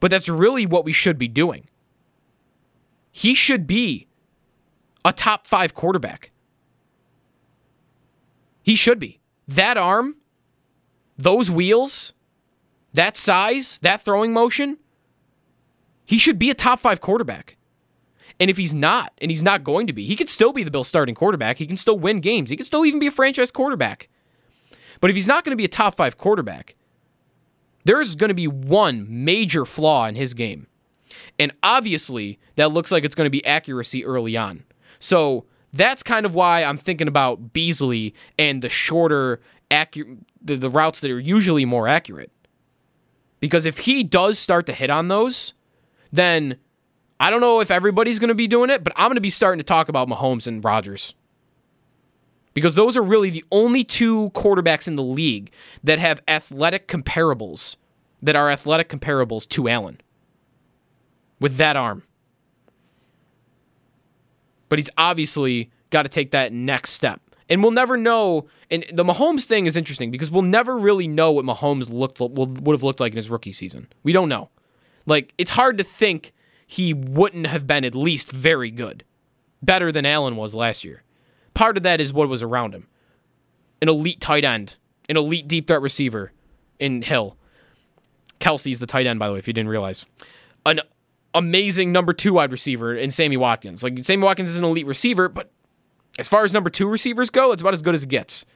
But 0.00 0.10
that's 0.10 0.28
really 0.28 0.66
what 0.66 0.84
we 0.84 0.92
should 0.92 1.18
be 1.18 1.28
doing. 1.28 1.68
He 3.10 3.34
should 3.34 3.66
be 3.66 4.06
a 5.04 5.12
top 5.12 5.46
five 5.46 5.74
quarterback. 5.74 6.30
He 8.62 8.76
should 8.76 8.98
be. 8.98 9.20
That 9.48 9.76
arm, 9.76 10.16
those 11.16 11.50
wheels, 11.50 12.12
that 12.92 13.16
size, 13.16 13.78
that 13.78 14.02
throwing 14.02 14.32
motion, 14.32 14.78
he 16.04 16.18
should 16.18 16.38
be 16.38 16.50
a 16.50 16.54
top 16.54 16.80
five 16.80 17.00
quarterback. 17.00 17.56
And 18.40 18.50
if 18.50 18.56
he's 18.56 18.74
not, 18.74 19.12
and 19.20 19.30
he's 19.30 19.42
not 19.42 19.64
going 19.64 19.86
to 19.88 19.92
be, 19.92 20.06
he 20.06 20.14
could 20.14 20.28
still 20.28 20.52
be 20.52 20.62
the 20.62 20.70
Bills 20.70 20.86
starting 20.86 21.14
quarterback. 21.14 21.58
He 21.58 21.66
can 21.66 21.76
still 21.76 21.98
win 21.98 22.20
games. 22.20 22.50
He 22.50 22.56
can 22.56 22.66
still 22.66 22.86
even 22.86 23.00
be 23.00 23.08
a 23.08 23.10
franchise 23.10 23.50
quarterback. 23.50 24.08
But 25.00 25.10
if 25.10 25.16
he's 25.16 25.26
not 25.26 25.44
going 25.44 25.52
to 25.52 25.56
be 25.56 25.64
a 25.64 25.68
top 25.68 25.96
five 25.96 26.16
quarterback, 26.16 26.76
there's 27.84 28.14
going 28.14 28.28
to 28.28 28.34
be 28.34 28.48
one 28.48 29.06
major 29.08 29.64
flaw 29.64 30.06
in 30.06 30.14
his 30.14 30.34
game. 30.34 30.66
And 31.38 31.52
obviously, 31.62 32.38
that 32.56 32.72
looks 32.72 32.92
like 32.92 33.04
it's 33.04 33.14
going 33.14 33.26
to 33.26 33.30
be 33.30 33.44
accuracy 33.44 34.04
early 34.04 34.36
on. 34.36 34.64
So 34.98 35.44
that's 35.72 36.02
kind 36.02 36.26
of 36.26 36.34
why 36.34 36.64
I'm 36.64 36.78
thinking 36.78 37.08
about 37.08 37.52
Beasley 37.52 38.14
and 38.38 38.62
the 38.62 38.68
shorter, 38.68 39.40
the, 39.70 40.16
the 40.42 40.70
routes 40.70 41.00
that 41.00 41.10
are 41.10 41.20
usually 41.20 41.64
more 41.64 41.88
accurate. 41.88 42.30
Because 43.40 43.66
if 43.66 43.78
he 43.78 44.02
does 44.02 44.38
start 44.38 44.66
to 44.66 44.72
hit 44.72 44.90
on 44.90 45.08
those, 45.08 45.52
then 46.12 46.56
I 47.20 47.30
don't 47.30 47.40
know 47.40 47.60
if 47.60 47.70
everybody's 47.70 48.18
going 48.18 48.28
to 48.28 48.34
be 48.34 48.48
doing 48.48 48.70
it, 48.70 48.82
but 48.82 48.92
I'm 48.96 49.08
going 49.08 49.16
to 49.16 49.20
be 49.20 49.30
starting 49.30 49.58
to 49.58 49.64
talk 49.64 49.88
about 49.88 50.08
Mahomes 50.08 50.46
and 50.46 50.64
Rodgers 50.64 51.14
because 52.58 52.74
those 52.74 52.96
are 52.96 53.02
really 53.02 53.30
the 53.30 53.44
only 53.52 53.84
two 53.84 54.30
quarterbacks 54.30 54.88
in 54.88 54.96
the 54.96 55.02
league 55.02 55.52
that 55.84 56.00
have 56.00 56.20
athletic 56.26 56.88
comparables 56.88 57.76
that 58.20 58.34
are 58.34 58.50
athletic 58.50 58.88
comparables 58.88 59.48
to 59.48 59.68
Allen 59.68 60.00
with 61.38 61.56
that 61.56 61.76
arm. 61.76 62.02
But 64.68 64.80
he's 64.80 64.90
obviously 64.98 65.70
got 65.90 66.02
to 66.02 66.08
take 66.08 66.32
that 66.32 66.52
next 66.52 66.90
step. 66.94 67.20
And 67.48 67.62
we'll 67.62 67.70
never 67.70 67.96
know. 67.96 68.48
And 68.72 68.84
the 68.92 69.04
Mahomes 69.04 69.44
thing 69.44 69.66
is 69.66 69.76
interesting 69.76 70.10
because 70.10 70.32
we'll 70.32 70.42
never 70.42 70.76
really 70.76 71.06
know 71.06 71.30
what 71.30 71.44
Mahomes 71.44 71.88
looked 71.88 72.18
would 72.18 72.74
have 72.74 72.82
looked 72.82 72.98
like 72.98 73.12
in 73.12 73.16
his 73.18 73.30
rookie 73.30 73.52
season. 73.52 73.86
We 74.02 74.12
don't 74.12 74.28
know. 74.28 74.50
Like 75.06 75.32
it's 75.38 75.52
hard 75.52 75.78
to 75.78 75.84
think 75.84 76.34
he 76.66 76.92
wouldn't 76.92 77.46
have 77.46 77.68
been 77.68 77.84
at 77.84 77.94
least 77.94 78.32
very 78.32 78.72
good, 78.72 79.04
better 79.62 79.92
than 79.92 80.04
Allen 80.04 80.34
was 80.34 80.56
last 80.56 80.82
year. 80.82 81.04
Part 81.58 81.76
of 81.76 81.82
that 81.82 82.00
is 82.00 82.12
what 82.12 82.28
was 82.28 82.40
around 82.40 82.72
him 82.72 82.86
an 83.82 83.88
elite 83.88 84.20
tight 84.20 84.44
end, 84.44 84.76
an 85.08 85.16
elite 85.16 85.48
deep 85.48 85.66
threat 85.66 85.82
receiver 85.82 86.30
in 86.78 87.02
Hill. 87.02 87.36
Kelce's 88.38 88.78
the 88.78 88.86
tight 88.86 89.08
end, 89.08 89.18
by 89.18 89.26
the 89.26 89.32
way, 89.32 89.40
if 89.40 89.48
you 89.48 89.52
didn't 89.52 89.68
realize. 89.68 90.06
An 90.64 90.80
amazing 91.34 91.90
number 91.90 92.12
two 92.12 92.34
wide 92.34 92.52
receiver 92.52 92.94
in 92.94 93.10
Sammy 93.10 93.36
Watkins. 93.36 93.82
Like 93.82 94.04
Sammy 94.04 94.22
Watkins 94.22 94.50
is 94.50 94.56
an 94.56 94.62
elite 94.62 94.86
receiver, 94.86 95.28
but 95.28 95.50
as 96.16 96.28
far 96.28 96.44
as 96.44 96.52
number 96.52 96.70
two 96.70 96.86
receivers 96.86 97.28
go, 97.28 97.50
it's 97.50 97.60
about 97.60 97.74
as 97.74 97.82
good 97.82 97.96
as 97.96 98.04
it 98.04 98.08
gets. 98.08 98.46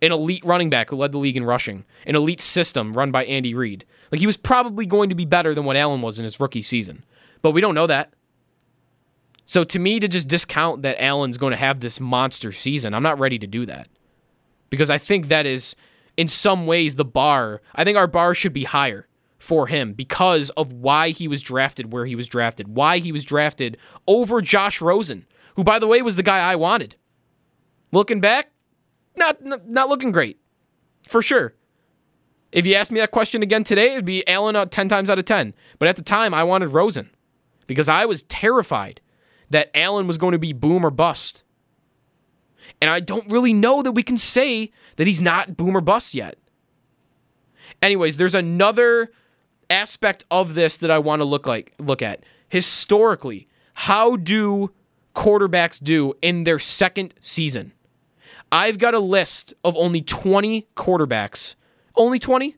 An 0.00 0.10
elite 0.10 0.42
running 0.42 0.70
back 0.70 0.88
who 0.88 0.96
led 0.96 1.12
the 1.12 1.18
league 1.18 1.36
in 1.36 1.44
rushing, 1.44 1.84
an 2.06 2.16
elite 2.16 2.40
system 2.40 2.94
run 2.94 3.10
by 3.10 3.26
Andy 3.26 3.52
Reid. 3.52 3.84
Like 4.10 4.20
he 4.20 4.26
was 4.26 4.38
probably 4.38 4.86
going 4.86 5.10
to 5.10 5.14
be 5.14 5.26
better 5.26 5.54
than 5.54 5.66
what 5.66 5.76
Allen 5.76 6.00
was 6.00 6.18
in 6.18 6.24
his 6.24 6.40
rookie 6.40 6.62
season, 6.62 7.04
but 7.42 7.50
we 7.50 7.60
don't 7.60 7.74
know 7.74 7.86
that. 7.86 8.14
So 9.46 9.62
to 9.62 9.78
me, 9.78 10.00
to 10.00 10.08
just 10.08 10.26
discount 10.26 10.82
that 10.82 11.00
Allen's 11.02 11.38
going 11.38 11.52
to 11.52 11.56
have 11.56 11.80
this 11.80 12.00
monster 12.00 12.50
season, 12.50 12.92
I'm 12.92 13.02
not 13.02 13.18
ready 13.18 13.38
to 13.38 13.46
do 13.46 13.64
that 13.66 13.88
because 14.70 14.90
I 14.90 14.98
think 14.98 15.28
that 15.28 15.46
is 15.46 15.76
in 16.16 16.28
some 16.28 16.66
ways 16.66 16.96
the 16.96 17.04
bar. 17.04 17.62
I 17.74 17.84
think 17.84 17.96
our 17.96 18.08
bar 18.08 18.34
should 18.34 18.52
be 18.52 18.64
higher 18.64 19.06
for 19.38 19.68
him 19.68 19.92
because 19.92 20.50
of 20.50 20.72
why 20.72 21.10
he 21.10 21.28
was 21.28 21.42
drafted 21.42 21.92
where 21.92 22.06
he 22.06 22.16
was 22.16 22.26
drafted, 22.26 22.68
why 22.68 22.98
he 22.98 23.12
was 23.12 23.24
drafted 23.24 23.76
over 24.08 24.42
Josh 24.42 24.80
Rosen, 24.80 25.26
who 25.54 25.62
by 25.62 25.78
the 25.78 25.86
way 25.86 26.02
was 26.02 26.16
the 26.16 26.22
guy 26.24 26.40
I 26.40 26.56
wanted. 26.56 26.96
Looking 27.92 28.20
back, 28.20 28.50
not 29.16 29.44
not 29.44 29.88
looking 29.88 30.10
great. 30.10 30.40
For 31.04 31.22
sure. 31.22 31.54
If 32.50 32.66
you 32.66 32.74
asked 32.74 32.90
me 32.90 32.98
that 33.00 33.12
question 33.12 33.42
again 33.42 33.62
today, 33.62 33.92
it'd 33.92 34.04
be 34.04 34.26
Allen 34.26 34.56
uh, 34.56 34.66
10 34.66 34.88
times 34.88 35.10
out 35.10 35.18
of 35.18 35.24
10. 35.24 35.54
But 35.78 35.88
at 35.88 35.96
the 35.96 36.02
time, 36.02 36.32
I 36.32 36.42
wanted 36.42 36.68
Rosen 36.68 37.10
because 37.66 37.88
I 37.88 38.06
was 38.06 38.22
terrified 38.22 39.00
that 39.50 39.70
Allen 39.74 40.06
was 40.06 40.18
going 40.18 40.32
to 40.32 40.38
be 40.38 40.52
boom 40.52 40.84
or 40.84 40.90
bust. 40.90 41.42
And 42.80 42.90
I 42.90 43.00
don't 43.00 43.30
really 43.30 43.52
know 43.52 43.82
that 43.82 43.92
we 43.92 44.02
can 44.02 44.18
say 44.18 44.72
that 44.96 45.06
he's 45.06 45.22
not 45.22 45.56
boom 45.56 45.76
or 45.76 45.80
bust 45.80 46.14
yet. 46.14 46.36
Anyways, 47.82 48.16
there's 48.16 48.34
another 48.34 49.10
aspect 49.70 50.24
of 50.30 50.54
this 50.54 50.76
that 50.78 50.90
I 50.90 50.98
want 50.98 51.20
to 51.20 51.24
look 51.24 51.46
like 51.46 51.74
look 51.78 52.02
at. 52.02 52.24
Historically, 52.48 53.48
how 53.74 54.16
do 54.16 54.72
quarterbacks 55.14 55.82
do 55.82 56.14
in 56.22 56.44
their 56.44 56.58
second 56.58 57.14
season? 57.20 57.72
I've 58.50 58.78
got 58.78 58.94
a 58.94 58.98
list 58.98 59.54
of 59.64 59.76
only 59.76 60.00
20 60.00 60.68
quarterbacks. 60.76 61.56
Only 61.96 62.18
20? 62.18 62.56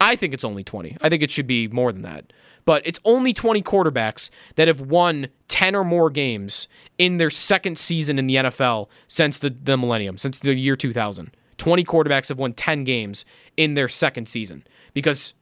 I 0.00 0.14
think 0.16 0.34
it's 0.34 0.44
only 0.44 0.62
20. 0.62 0.96
I 1.00 1.08
think 1.08 1.22
it 1.22 1.30
should 1.30 1.46
be 1.46 1.68
more 1.68 1.90
than 1.90 2.02
that 2.02 2.32
but 2.66 2.82
it's 2.84 3.00
only 3.04 3.32
20 3.32 3.62
quarterbacks 3.62 4.28
that 4.56 4.68
have 4.68 4.82
won 4.82 5.28
10 5.48 5.74
or 5.74 5.84
more 5.84 6.10
games 6.10 6.68
in 6.98 7.16
their 7.16 7.30
second 7.30 7.78
season 7.78 8.18
in 8.18 8.26
the 8.26 8.34
NFL 8.34 8.88
since 9.08 9.38
the, 9.38 9.48
the 9.48 9.78
millennium, 9.78 10.18
since 10.18 10.38
the 10.38 10.54
year 10.54 10.76
2000. 10.76 11.34
20 11.56 11.84
quarterbacks 11.84 12.28
have 12.28 12.38
won 12.38 12.52
10 12.52 12.84
games 12.84 13.24
in 13.56 13.74
their 13.74 13.88
second 13.88 14.28
season 14.28 14.66
because 14.92 15.32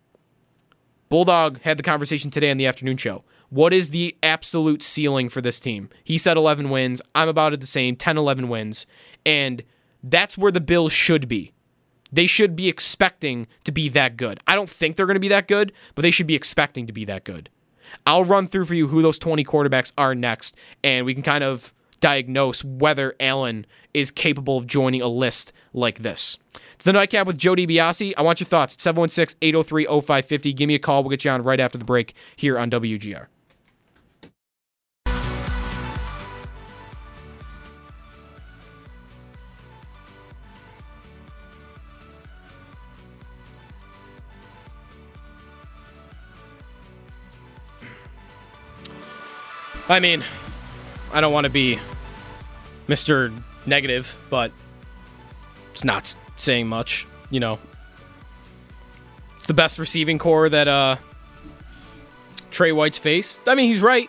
Bulldog 1.08 1.60
had 1.62 1.76
the 1.76 1.82
conversation 1.82 2.30
today 2.30 2.50
on 2.50 2.58
the 2.58 2.66
afternoon 2.66 2.98
show. 2.98 3.24
What 3.48 3.72
is 3.72 3.90
the 3.90 4.16
absolute 4.22 4.82
ceiling 4.82 5.28
for 5.28 5.40
this 5.40 5.58
team? 5.58 5.88
He 6.02 6.18
said 6.18 6.36
11 6.36 6.70
wins. 6.70 7.00
I'm 7.14 7.28
about 7.28 7.52
at 7.52 7.60
the 7.60 7.66
same 7.66 7.96
10, 7.96 8.18
11 8.18 8.48
wins. 8.48 8.86
And 9.24 9.62
that's 10.02 10.36
where 10.36 10.52
the 10.52 10.60
Bills 10.60 10.92
should 10.92 11.26
be. 11.26 11.52
They 12.14 12.26
should 12.26 12.54
be 12.54 12.68
expecting 12.68 13.48
to 13.64 13.72
be 13.72 13.88
that 13.88 14.16
good. 14.16 14.38
I 14.46 14.54
don't 14.54 14.70
think 14.70 14.94
they're 14.94 15.06
going 15.06 15.16
to 15.16 15.20
be 15.20 15.28
that 15.28 15.48
good, 15.48 15.72
but 15.96 16.02
they 16.02 16.12
should 16.12 16.28
be 16.28 16.36
expecting 16.36 16.86
to 16.86 16.92
be 16.92 17.04
that 17.06 17.24
good. 17.24 17.50
I'll 18.06 18.24
run 18.24 18.46
through 18.46 18.66
for 18.66 18.74
you 18.74 18.86
who 18.86 19.02
those 19.02 19.18
20 19.18 19.44
quarterbacks 19.44 19.92
are 19.98 20.14
next, 20.14 20.54
and 20.84 21.04
we 21.04 21.14
can 21.14 21.24
kind 21.24 21.42
of 21.42 21.74
diagnose 22.00 22.62
whether 22.62 23.16
Allen 23.18 23.66
is 23.92 24.12
capable 24.12 24.58
of 24.58 24.66
joining 24.68 25.02
a 25.02 25.08
list 25.08 25.52
like 25.72 26.02
this. 26.02 26.38
It's 26.74 26.84
the 26.84 26.92
Nightcap 26.92 27.26
with 27.26 27.36
Joe 27.36 27.56
DiBiase. 27.56 28.14
I 28.16 28.22
want 28.22 28.38
your 28.38 28.46
thoughts. 28.46 28.80
716 28.80 29.38
803 29.42 29.86
0550. 29.86 30.52
Give 30.52 30.68
me 30.68 30.76
a 30.76 30.78
call. 30.78 31.02
We'll 31.02 31.10
get 31.10 31.24
you 31.24 31.32
on 31.32 31.42
right 31.42 31.58
after 31.58 31.78
the 31.78 31.84
break 31.84 32.14
here 32.36 32.58
on 32.58 32.70
WGR. 32.70 33.26
I 49.88 50.00
mean, 50.00 50.24
I 51.12 51.20
don't 51.20 51.32
want 51.32 51.44
to 51.44 51.50
be 51.50 51.78
Mr. 52.88 53.32
Negative, 53.66 54.14
but 54.30 54.50
it's 55.72 55.84
not 55.84 56.14
saying 56.36 56.68
much, 56.68 57.06
you 57.30 57.40
know. 57.40 57.58
It's 59.36 59.46
the 59.46 59.54
best 59.54 59.78
receiving 59.78 60.18
corps 60.18 60.48
that 60.48 60.68
uh 60.68 60.96
Trey 62.50 62.72
White's 62.72 62.98
faced. 62.98 63.40
I 63.46 63.54
mean, 63.54 63.68
he's 63.68 63.82
right. 63.82 64.08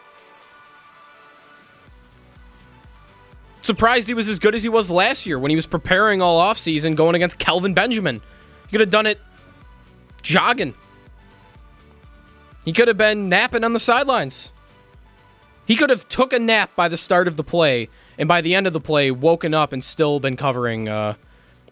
Surprised 3.62 4.08
he 4.08 4.14
was 4.14 4.30
as 4.30 4.38
good 4.38 4.54
as 4.54 4.62
he 4.62 4.70
was 4.70 4.90
last 4.92 5.26
year 5.26 5.40
when 5.40 5.50
he 5.50 5.56
was 5.56 5.66
preparing 5.66 6.22
all 6.22 6.40
offseason 6.40 6.96
going 6.96 7.16
against 7.16 7.40
Kelvin 7.40 7.74
Benjamin. 7.74 8.22
He 8.68 8.72
could 8.72 8.82
have 8.82 8.92
done 8.92 9.08
it 9.08 9.20
jogging. 10.22 10.76
He 12.64 12.74
could 12.74 12.88
have 12.88 12.98
been 12.98 13.28
napping 13.28 13.64
on 13.64 13.74
the 13.74 13.80
sidelines. 13.80 14.52
He 15.66 15.76
could 15.76 15.90
have 15.90 16.08
took 16.08 16.32
a 16.32 16.40
nap 16.40 16.76
by 16.76 16.88
the 16.88 16.98
start 16.98 17.28
of 17.28 17.38
the 17.38 17.44
play, 17.44 17.90
and 18.18 18.28
by 18.28 18.42
the 18.42 18.54
end 18.54 18.68
of 18.68 18.74
the 18.74 18.80
play, 18.80 19.12
woken 19.12 19.54
up 19.54 19.74
and 19.74 19.84
still 19.84 20.20
been 20.20 20.38
covering 20.38 20.88
uh, 20.88 21.16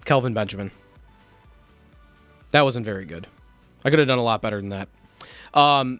Kelvin 0.05 0.33
Benjamin. 0.33 0.71
That 2.51 2.63
wasn't 2.63 2.85
very 2.85 3.05
good. 3.05 3.27
I 3.85 3.89
could 3.89 3.99
have 3.99 4.07
done 4.07 4.19
a 4.19 4.23
lot 4.23 4.41
better 4.41 4.59
than 4.59 4.69
that. 4.69 4.89
Um, 5.53 5.99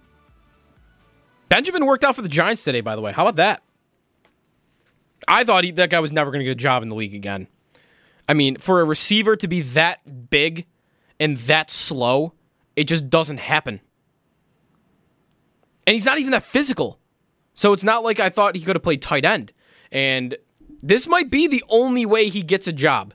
Benjamin 1.49 1.85
worked 1.85 2.03
out 2.03 2.15
for 2.15 2.21
the 2.21 2.29
Giants 2.29 2.63
today, 2.63 2.81
by 2.81 2.95
the 2.95 3.01
way. 3.01 3.11
How 3.11 3.27
about 3.27 3.35
that? 3.35 3.63
I 5.27 5.43
thought 5.43 5.63
he, 5.63 5.71
that 5.71 5.89
guy 5.89 5.99
was 5.99 6.11
never 6.11 6.31
going 6.31 6.39
to 6.39 6.45
get 6.45 6.51
a 6.51 6.55
job 6.55 6.83
in 6.83 6.89
the 6.89 6.95
league 6.95 7.13
again. 7.13 7.47
I 8.27 8.33
mean, 8.33 8.57
for 8.57 8.81
a 8.81 8.85
receiver 8.85 9.35
to 9.35 9.47
be 9.47 9.61
that 9.61 10.29
big 10.29 10.65
and 11.19 11.37
that 11.39 11.69
slow, 11.69 12.33
it 12.75 12.85
just 12.85 13.09
doesn't 13.09 13.37
happen. 13.37 13.81
And 15.85 15.93
he's 15.93 16.05
not 16.05 16.17
even 16.17 16.31
that 16.31 16.43
physical. 16.43 16.99
So 17.53 17.73
it's 17.73 17.83
not 17.83 18.03
like 18.03 18.19
I 18.19 18.29
thought 18.29 18.55
he 18.55 18.61
could 18.61 18.75
have 18.75 18.83
played 18.83 19.01
tight 19.01 19.25
end. 19.25 19.51
And 19.91 20.37
this 20.81 21.07
might 21.07 21.29
be 21.29 21.47
the 21.47 21.63
only 21.69 22.05
way 22.05 22.29
he 22.29 22.41
gets 22.41 22.67
a 22.67 22.73
job. 22.73 23.13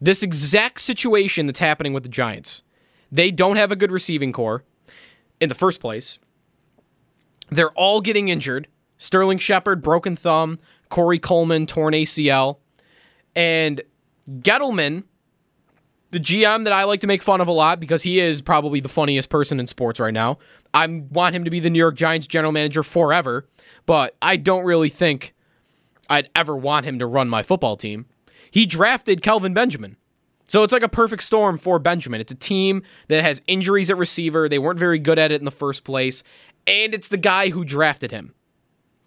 This 0.00 0.22
exact 0.22 0.80
situation 0.80 1.46
that's 1.46 1.58
happening 1.58 1.92
with 1.92 2.02
the 2.02 2.08
Giants. 2.08 2.62
They 3.12 3.30
don't 3.30 3.56
have 3.56 3.72
a 3.72 3.76
good 3.76 3.90
receiving 3.90 4.32
corps 4.32 4.64
in 5.40 5.48
the 5.48 5.54
first 5.54 5.80
place. 5.80 6.18
They're 7.50 7.72
all 7.72 8.00
getting 8.00 8.28
injured. 8.28 8.68
Sterling 8.98 9.38
Shepard, 9.38 9.82
broken 9.82 10.16
thumb. 10.16 10.58
Corey 10.88 11.18
Coleman, 11.18 11.66
torn 11.66 11.94
ACL. 11.94 12.58
And 13.34 13.82
Gettleman, 14.28 15.04
the 16.10 16.20
GM 16.20 16.64
that 16.64 16.72
I 16.72 16.84
like 16.84 17.00
to 17.00 17.06
make 17.06 17.22
fun 17.22 17.40
of 17.40 17.48
a 17.48 17.52
lot 17.52 17.80
because 17.80 18.02
he 18.02 18.20
is 18.20 18.42
probably 18.42 18.80
the 18.80 18.88
funniest 18.88 19.28
person 19.28 19.60
in 19.60 19.66
sports 19.66 20.00
right 20.00 20.14
now. 20.14 20.38
I 20.72 20.86
want 20.86 21.34
him 21.34 21.44
to 21.44 21.50
be 21.50 21.60
the 21.60 21.70
New 21.70 21.78
York 21.78 21.96
Giants 21.96 22.26
general 22.26 22.52
manager 22.52 22.82
forever 22.82 23.46
but 23.86 24.16
I 24.22 24.36
don't 24.36 24.64
really 24.64 24.88
think 24.88 25.34
I'd 26.08 26.30
ever 26.34 26.56
want 26.56 26.86
him 26.86 26.98
to 26.98 27.06
run 27.06 27.28
my 27.28 27.42
football 27.42 27.76
team. 27.76 28.06
He 28.50 28.66
drafted 28.66 29.22
Kelvin 29.22 29.54
Benjamin. 29.54 29.96
So 30.48 30.64
it's 30.64 30.72
like 30.72 30.82
a 30.82 30.88
perfect 30.88 31.22
storm 31.22 31.58
for 31.58 31.78
Benjamin. 31.78 32.20
It's 32.20 32.32
a 32.32 32.36
team 32.36 32.82
that 33.08 33.22
has 33.22 33.42
injuries 33.46 33.90
at 33.90 33.96
receiver. 33.96 34.48
They 34.48 34.58
weren't 34.58 34.80
very 34.80 34.98
good 34.98 35.18
at 35.18 35.30
it 35.30 35.40
in 35.40 35.44
the 35.44 35.52
first 35.52 35.84
place. 35.84 36.24
And 36.66 36.92
it's 36.94 37.08
the 37.08 37.16
guy 37.16 37.50
who 37.50 37.64
drafted 37.64 38.10
him. 38.10 38.34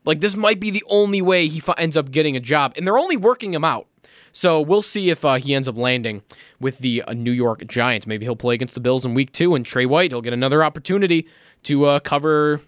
Like, 0.06 0.20
this 0.20 0.36
might 0.36 0.60
be 0.60 0.70
the 0.70 0.84
only 0.90 1.22
way 1.22 1.48
he 1.48 1.62
ends 1.78 1.96
up 1.96 2.12
getting 2.12 2.36
a 2.36 2.42
job. 2.42 2.74
And 2.76 2.86
they're 2.86 2.98
only 2.98 3.16
working 3.18 3.54
him 3.54 3.64
out. 3.64 3.88
So 4.36 4.60
we'll 4.60 4.82
see 4.82 5.12
if 5.12 5.24
uh, 5.24 5.36
he 5.36 5.54
ends 5.54 5.68
up 5.68 5.78
landing 5.78 6.24
with 6.60 6.80
the 6.80 7.04
uh, 7.04 7.14
New 7.14 7.32
York 7.32 7.66
Giants. 7.68 8.08
Maybe 8.08 8.26
he'll 8.26 8.36
play 8.36 8.56
against 8.56 8.74
the 8.74 8.82
Bills 8.82 9.06
in 9.06 9.14
week 9.14 9.32
two, 9.32 9.54
and 9.54 9.64
Trey 9.64 9.86
White, 9.86 10.12
he'll 10.12 10.22
get 10.22 10.34
another 10.34 10.64
opportunity 10.64 11.28
to 11.64 11.86
uh, 11.86 12.00
cover 12.00 12.60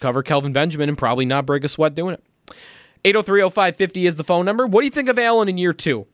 cover 0.00 0.22
Kelvin 0.22 0.52
Benjamin 0.52 0.90
and 0.90 0.98
probably 0.98 1.24
not 1.24 1.46
break 1.46 1.64
a 1.64 1.68
sweat 1.68 1.94
doing 1.94 2.14
it. 2.14 2.24
8030550 3.04 4.06
is 4.06 4.16
the 4.16 4.24
phone 4.24 4.44
number. 4.44 4.66
What 4.66 4.82
do 4.82 4.84
you 4.84 4.90
think 4.90 5.08
of 5.08 5.18
Allen 5.18 5.48
in 5.48 5.56
year 5.56 5.72
two? 5.72 6.06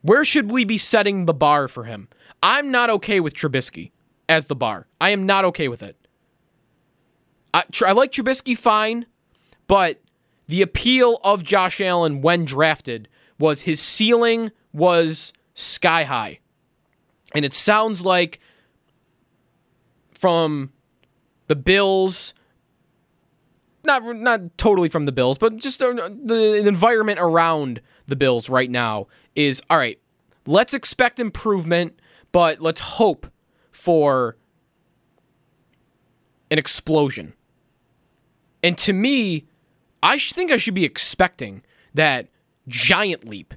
Where 0.00 0.24
should 0.24 0.50
we 0.50 0.64
be 0.64 0.78
setting 0.78 1.26
the 1.26 1.34
bar 1.34 1.68
for 1.68 1.84
him? 1.84 2.08
I'm 2.42 2.70
not 2.70 2.88
okay 2.88 3.20
with 3.20 3.34
Trubisky 3.34 3.90
as 4.28 4.46
the 4.46 4.54
bar. 4.54 4.86
I 5.00 5.10
am 5.10 5.26
not 5.26 5.44
okay 5.46 5.68
with 5.68 5.82
it. 5.82 5.96
I, 7.52 7.64
I 7.84 7.92
like 7.92 8.12
Trubisky 8.12 8.56
fine, 8.56 9.04
but 9.66 10.00
the 10.46 10.62
appeal 10.62 11.20
of 11.22 11.44
Josh 11.44 11.80
Allen 11.80 12.22
when 12.22 12.46
drafted 12.46 13.08
was 13.40 13.62
his 13.62 13.80
ceiling 13.80 14.52
was 14.72 15.32
sky 15.54 16.04
high. 16.04 16.38
And 17.34 17.44
it 17.44 17.54
sounds 17.54 18.04
like 18.04 18.38
from 20.12 20.72
the 21.48 21.56
Bills 21.56 22.34
not 23.82 24.04
not 24.16 24.58
totally 24.58 24.88
from 24.88 25.06
the 25.06 25.12
Bills, 25.12 25.38
but 25.38 25.56
just 25.56 25.78
the, 25.78 26.20
the 26.22 26.68
environment 26.68 27.18
around 27.18 27.80
the 28.06 28.16
Bills 28.16 28.48
right 28.50 28.70
now 28.70 29.06
is 29.34 29.62
all 29.70 29.78
right. 29.78 29.98
Let's 30.46 30.74
expect 30.74 31.18
improvement, 31.18 31.98
but 32.32 32.60
let's 32.60 32.80
hope 32.80 33.26
for 33.72 34.36
an 36.50 36.58
explosion. 36.58 37.34
And 38.62 38.76
to 38.78 38.92
me, 38.92 39.46
I 40.02 40.18
think 40.18 40.50
I 40.50 40.56
should 40.56 40.74
be 40.74 40.84
expecting 40.84 41.62
that 41.94 42.28
giant 42.70 43.28
leap 43.28 43.54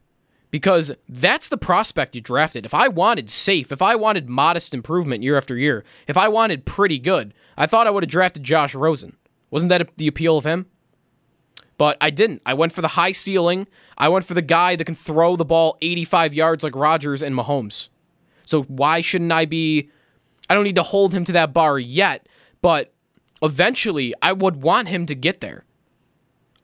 because 0.54 0.92
that's 1.10 1.48
the 1.48 1.58
prospect 1.58 2.14
you 2.14 2.22
drafted. 2.22 2.64
If 2.64 2.76
I 2.76 2.88
wanted 2.88 3.32
safe, 3.32 3.72
if 3.72 3.82
I 3.82 3.96
wanted 3.96 4.30
modest 4.30 4.72
improvement 4.72 5.24
year 5.24 5.36
after 5.36 5.58
year, 5.58 5.84
if 6.08 6.16
I 6.16 6.28
wanted 6.28 6.64
pretty 6.64 7.00
good, 7.00 7.34
I 7.58 7.66
thought 7.66 7.88
I 7.88 7.90
would 7.90 8.04
have 8.04 8.12
drafted 8.12 8.44
Josh 8.44 8.76
Rosen. 8.76 9.18
Wasn't 9.50 9.70
that 9.70 9.90
the 9.98 10.08
appeal 10.08 10.38
of 10.38 10.46
him? 10.46 10.68
But 11.80 11.98
I 12.00 12.12
didn't. 12.12 12.44
I 12.46 12.54
went 12.54 12.72
for 12.72 12.82
the 12.82 12.90
high 12.90 13.14
ceiling. 13.14 13.68
I 13.98 14.10
went 14.10 14.26
for 14.26 14.36
the 14.36 14.44
guy 14.44 14.76
that 14.76 14.86
can 14.86 14.94
throw 14.94 15.36
the 15.36 15.44
ball 15.44 15.76
85 15.82 16.36
yards 16.36 16.64
like 16.64 16.76
Rodgers 16.76 17.24
and 17.24 17.36
Mahomes. 17.36 17.90
So 18.46 18.62
why 18.64 19.02
shouldn't 19.02 19.32
I 19.32 19.46
be? 19.46 19.90
I 20.52 20.54
don't 20.54 20.66
need 20.66 20.76
to 20.76 20.84
hold 20.84 21.14
him 21.14 21.26
to 21.26 21.32
that 21.32 21.52
bar 21.52 21.80
yet, 21.80 22.30
but 22.62 22.94
eventually 23.42 24.14
I 24.22 24.34
would 24.34 24.62
want 24.62 24.90
him 24.90 25.08
to 25.08 25.16
get 25.16 25.42
there. 25.42 25.66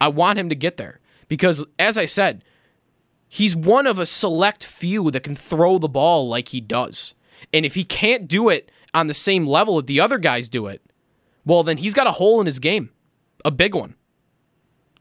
I 0.00 0.06
want 0.08 0.38
him 0.38 0.48
to 0.48 0.54
get 0.54 0.76
there 0.76 1.00
because, 1.30 1.64
as 1.78 1.96
I 1.96 2.06
said, 2.06 2.42
he's 3.28 3.54
one 3.54 3.86
of 3.86 4.00
a 4.00 4.04
select 4.04 4.64
few 4.64 5.12
that 5.12 5.22
can 5.22 5.36
throw 5.36 5.78
the 5.78 5.88
ball 5.88 6.28
like 6.28 6.48
he 6.48 6.60
does. 6.60 7.14
And 7.54 7.64
if 7.64 7.74
he 7.74 7.84
can't 7.84 8.26
do 8.26 8.48
it 8.48 8.70
on 8.92 9.06
the 9.06 9.14
same 9.14 9.46
level 9.46 9.76
that 9.76 9.86
the 9.86 10.00
other 10.00 10.18
guys 10.18 10.48
do 10.48 10.66
it, 10.66 10.82
well, 11.46 11.62
then 11.62 11.78
he's 11.78 11.94
got 11.94 12.08
a 12.08 12.12
hole 12.12 12.40
in 12.40 12.46
his 12.46 12.58
game, 12.58 12.90
a 13.44 13.52
big 13.52 13.76
one. 13.76 13.94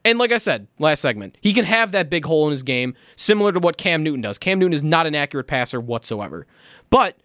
And 0.05 0.19
like 0.19 0.31
I 0.31 0.37
said 0.37 0.67
last 0.77 1.01
segment, 1.01 1.35
he 1.41 1.51
can 1.51 1.65
have 1.65 1.91
that 1.93 2.11
big 2.11 2.25
hole 2.25 2.45
in 2.45 2.51
his 2.51 2.63
game, 2.63 2.93
similar 3.15 3.51
to 3.51 3.59
what 3.59 3.77
Cam 3.77 4.03
Newton 4.03 4.21
does. 4.21 4.37
Cam 4.37 4.59
Newton 4.59 4.73
is 4.73 4.83
not 4.83 5.07
an 5.07 5.15
accurate 5.15 5.47
passer 5.47 5.81
whatsoever. 5.81 6.45
But 6.91 7.17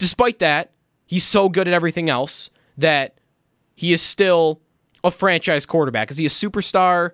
despite 0.00 0.40
that, 0.40 0.72
he's 1.06 1.24
so 1.24 1.48
good 1.48 1.68
at 1.68 1.74
everything 1.74 2.10
else 2.10 2.50
that 2.76 3.18
he 3.76 3.92
is 3.92 4.02
still 4.02 4.60
a 5.04 5.12
franchise 5.12 5.64
quarterback. 5.64 6.10
Is 6.10 6.16
he 6.16 6.26
a 6.26 6.28
superstar? 6.28 7.12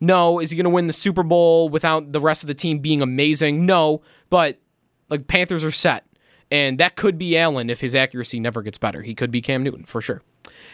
No. 0.00 0.40
Is 0.40 0.50
he 0.50 0.56
going 0.56 0.64
to 0.64 0.70
win 0.70 0.86
the 0.86 0.92
Super 0.92 1.22
Bowl 1.22 1.68
without 1.68 2.12
the 2.12 2.20
rest 2.20 2.42
of 2.42 2.46
the 2.46 2.54
team 2.54 2.78
being 2.78 3.02
amazing? 3.02 3.66
No. 3.66 4.02
But 4.30 4.58
like 5.08 5.26
Panthers 5.26 5.64
are 5.64 5.70
set. 5.70 6.04
And 6.50 6.78
that 6.78 6.94
could 6.96 7.18
be 7.18 7.36
Allen 7.36 7.70
if 7.70 7.80
his 7.80 7.94
accuracy 7.94 8.38
never 8.38 8.62
gets 8.62 8.78
better. 8.78 9.02
He 9.02 9.14
could 9.14 9.30
be 9.30 9.40
Cam 9.40 9.64
Newton 9.64 9.84
for 9.84 10.00
sure. 10.00 10.22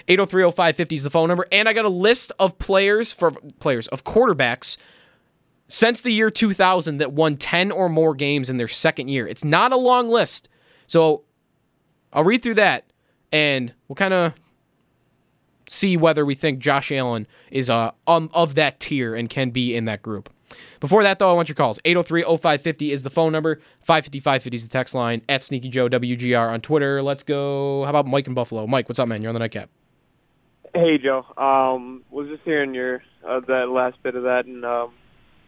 8030550 0.08 0.92
is 0.92 1.02
the 1.02 1.10
phone 1.10 1.28
number. 1.28 1.46
And 1.50 1.68
I 1.68 1.72
got 1.72 1.84
a 1.84 1.90
list 1.90 2.32
of 2.38 2.58
players 2.58 3.12
for 3.12 3.30
players 3.58 3.88
of 3.88 4.04
quarterbacks 4.04 4.76
since 5.68 6.02
the 6.02 6.12
year 6.12 6.30
2000 6.30 6.98
that 6.98 7.12
won 7.12 7.36
10 7.36 7.72
or 7.72 7.88
more 7.88 8.14
games 8.14 8.50
in 8.50 8.58
their 8.58 8.68
second 8.68 9.08
year. 9.08 9.26
It's 9.26 9.44
not 9.44 9.72
a 9.72 9.76
long 9.76 10.10
list. 10.10 10.48
So 10.86 11.24
I'll 12.12 12.24
read 12.24 12.42
through 12.42 12.54
that 12.54 12.92
and 13.32 13.72
we'll 13.88 13.96
kind 13.96 14.12
of 14.12 14.34
see 15.68 15.96
whether 15.96 16.24
we 16.24 16.34
think 16.34 16.58
Josh 16.58 16.90
Allen 16.92 17.26
is 17.50 17.70
uh, 17.70 17.92
um, 18.06 18.30
of 18.32 18.54
that 18.54 18.80
tier 18.80 19.14
and 19.14 19.28
can 19.28 19.50
be 19.50 19.74
in 19.74 19.84
that 19.86 20.02
group. 20.02 20.28
Before 20.80 21.02
that, 21.02 21.18
though, 21.18 21.30
I 21.30 21.32
want 21.32 21.48
your 21.48 21.56
calls. 21.56 21.80
803 21.84 22.22
0550 22.24 22.92
is 22.92 23.02
the 23.02 23.10
phone 23.10 23.32
number. 23.32 23.56
550 23.80 24.20
550 24.20 24.56
is 24.56 24.62
the 24.64 24.68
text 24.68 24.94
line. 24.94 25.22
At 25.28 25.44
Sneaky 25.44 25.68
Joe 25.68 25.88
WGR 25.88 26.50
on 26.50 26.60
Twitter. 26.60 27.02
Let's 27.02 27.22
go. 27.22 27.84
How 27.84 27.90
about 27.90 28.06
Mike 28.06 28.26
in 28.26 28.34
Buffalo? 28.34 28.66
Mike, 28.66 28.88
what's 28.88 28.98
up, 28.98 29.08
man? 29.08 29.22
You're 29.22 29.30
on 29.30 29.34
the 29.34 29.40
nightcap. 29.40 29.70
Hey, 30.74 30.98
Joe. 30.98 31.24
Um, 31.36 32.02
was 32.10 32.28
just 32.28 32.42
hearing 32.44 32.74
your 32.74 33.02
uh, 33.26 33.40
that 33.40 33.68
last 33.68 34.02
bit 34.02 34.14
of 34.14 34.24
that, 34.24 34.46
and 34.46 34.64
um, 34.64 34.92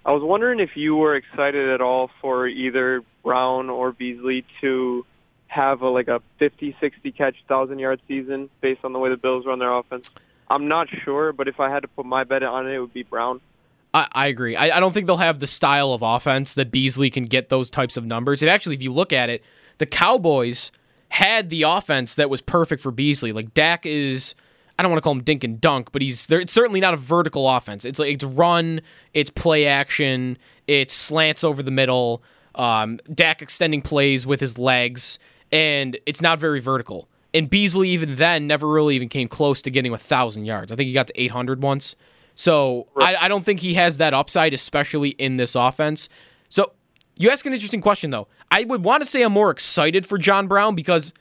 I 0.05 0.13
was 0.13 0.23
wondering 0.23 0.61
if 0.61 0.71
you 0.77 0.97
were 0.97 1.17
excited 1.17 1.71
at 1.71 1.81
all 1.81 2.11
for 2.21 2.47
either 2.47 3.03
Brown 3.23 3.71
or 3.71 3.93
Beasley 3.93 4.45
to 4.61 5.07
have 5.55 5.83
a, 5.83 5.89
like 5.89 6.09
a 6.09 6.21
50, 6.39 6.77
60 6.81 7.13
catch, 7.13 7.37
thousand 7.49 7.79
yard 7.79 8.01
season 8.09 8.51
based 8.61 8.85
on 8.85 8.93
the 8.93 8.99
way 8.99 9.11
the 9.11 9.17
Bills 9.17 9.47
run 9.47 9.59
their 9.59 9.73
offense. 9.73 10.11
I'm 10.49 10.69
not 10.69 10.89
sure, 11.05 11.33
but 11.33 11.49
if 11.49 11.61
I 11.61 11.71
had 11.71 11.81
to 11.81 11.89
put 11.89 12.05
my 12.05 12.25
bet 12.25 12.43
on 12.43 12.67
it, 12.67 12.75
it 12.75 12.81
would 12.81 12.93
be 12.93 13.03
Brown. 13.03 13.41
I, 13.95 14.09
I 14.13 14.27
agree. 14.27 14.57
I, 14.57 14.77
I 14.77 14.81
don't 14.81 14.93
think 14.93 15.07
they'll 15.07 15.17
have 15.17 15.41
the 15.41 15.47
style 15.47 15.93
of 15.93 16.03
offense 16.03 16.55
that 16.55 16.71
Beasley 16.71 17.09
can 17.11 17.27
get 17.27 17.49
those 17.49 17.71
types 17.71 17.97
of 17.97 18.05
numbers. 18.05 18.43
And 18.43 18.51
actually, 18.51 18.75
if 18.75 18.83
you 18.83 18.93
look 18.93 19.13
at 19.13 19.31
it, 19.31 19.43
the 19.79 19.87
Cowboys 19.87 20.73
had 21.11 21.49
the 21.49 21.63
offense 21.63 22.17
that 22.17 22.29
was 22.29 22.43
perfect 22.43 22.83
for 22.83 22.91
Beasley. 22.91 23.33
Like 23.33 23.55
Dak 23.55 23.87
is, 23.87 24.35
I 24.77 24.83
don't 24.83 24.91
want 24.91 24.99
to 24.99 25.03
call 25.03 25.13
him 25.13 25.23
dink 25.23 25.45
and 25.45 25.61
dunk, 25.61 25.93
but 25.93 26.03
he's 26.03 26.27
there. 26.27 26.41
It's 26.41 26.53
certainly 26.53 26.81
not 26.81 26.93
a 26.93 26.97
vertical 26.99 27.49
offense. 27.49 27.85
It's 27.85 28.01
like 28.01 28.13
it's 28.13 28.25
run, 28.25 28.81
it's 29.15 29.31
play 29.31 29.67
action, 29.67 30.37
it's 30.67 30.93
slants 30.93 31.45
over 31.45 31.63
the 31.63 31.71
middle. 31.71 32.23
Um, 32.57 32.99
Dak 33.13 33.43
extending 33.43 33.81
plays 33.81 34.27
with 34.27 34.41
his 34.41 34.59
legs, 34.59 35.19
and 35.55 35.97
it's 36.05 36.21
not 36.21 36.39
very 36.39 36.61
vertical. 36.61 37.09
And 37.33 37.49
Beasley, 37.49 37.89
even 37.91 38.17
then, 38.17 38.47
never 38.47 38.69
really 38.69 38.95
even 38.97 39.09
came 39.09 39.29
close 39.29 39.63
to 39.63 39.71
getting 39.71 39.93
a 39.93 39.99
thousand 39.99 40.45
yards. 40.45 40.71
I 40.71 40.77
think 40.77 40.89
he 40.89 40.93
got 40.93 41.09
to 41.09 41.21
800 41.21 41.63
once. 41.63 41.97
So 42.35 42.89
right. 42.95 43.17
I, 43.17 43.25
I 43.25 43.29
don't 43.29 43.45
think 43.45 43.61
he 43.61 43.75
has 43.75 43.99
that 43.99 44.15
upside, 44.15 44.53
especially 44.53 45.11
in 45.11 45.37
this 45.37 45.55
offense. 45.55 46.09
So 46.49 46.73
you 47.17 47.31
ask 47.31 47.47
an 47.47 47.53
interesting 47.53 47.81
question, 47.81 48.11
though. 48.11 48.29
I 48.51 48.65
would 48.65 48.85
want 48.85 49.03
to 49.03 49.09
say 49.09 49.23
I'm 49.23 49.33
more 49.33 49.51
excited 49.51 50.07
for 50.07 50.19
John 50.19 50.47
Brown 50.47 50.75
because 50.75 51.13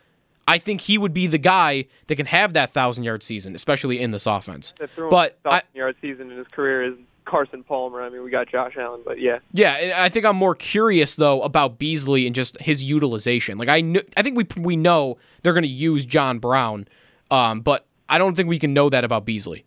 I 0.48 0.58
think 0.58 0.82
he 0.82 0.98
would 0.98 1.14
be 1.14 1.28
the 1.28 1.38
guy 1.38 1.86
that 2.08 2.16
can 2.16 2.26
have 2.28 2.54
that 2.54 2.74
thousand 2.74 3.04
yard 3.04 3.24
season, 3.24 3.56
especially 3.56 4.00
in 4.00 4.12
this 4.12 4.28
offense. 4.28 4.74
But 5.10 5.40
thousand 5.44 5.68
yard 5.74 5.96
season 6.02 6.32
in 6.32 6.38
his 6.38 6.48
career 6.48 6.84
is 6.84 6.96
Carson 7.26 7.64
Palmer. 7.64 8.02
I 8.02 8.10
mean, 8.10 8.24
we 8.24 8.30
got 8.30 8.48
Josh 8.48 8.74
Allen, 8.78 9.02
but 9.06 9.20
yeah. 9.20 9.40
Yeah, 9.52 9.94
I 9.98 10.10
think 10.10 10.26
I'm 10.26 10.36
more 10.36 10.56
curious 10.56 11.16
though 11.16 11.42
about 11.42 11.80
Beasley 11.80 12.26
and 12.26 12.36
just 12.36 12.60
his 12.62 12.84
utilization. 12.84 13.58
Like 13.58 13.70
I, 13.70 13.82
kn- 13.82 14.06
I 14.18 14.22
think 14.22 14.38
we 14.38 14.62
we 14.62 14.76
know 14.76 15.18
they're 15.42 15.54
going 15.54 15.64
to 15.64 15.70
use 15.70 16.06
John 16.06 16.40
Brown, 16.40 16.88
um, 17.32 17.62
but 17.62 17.86
I 18.10 18.18
don't 18.18 18.36
think 18.36 18.50
we 18.50 18.60
can 18.60 18.74
know 18.74 18.90
that 18.90 19.04
about 19.04 19.26
Beasley. 19.26 19.66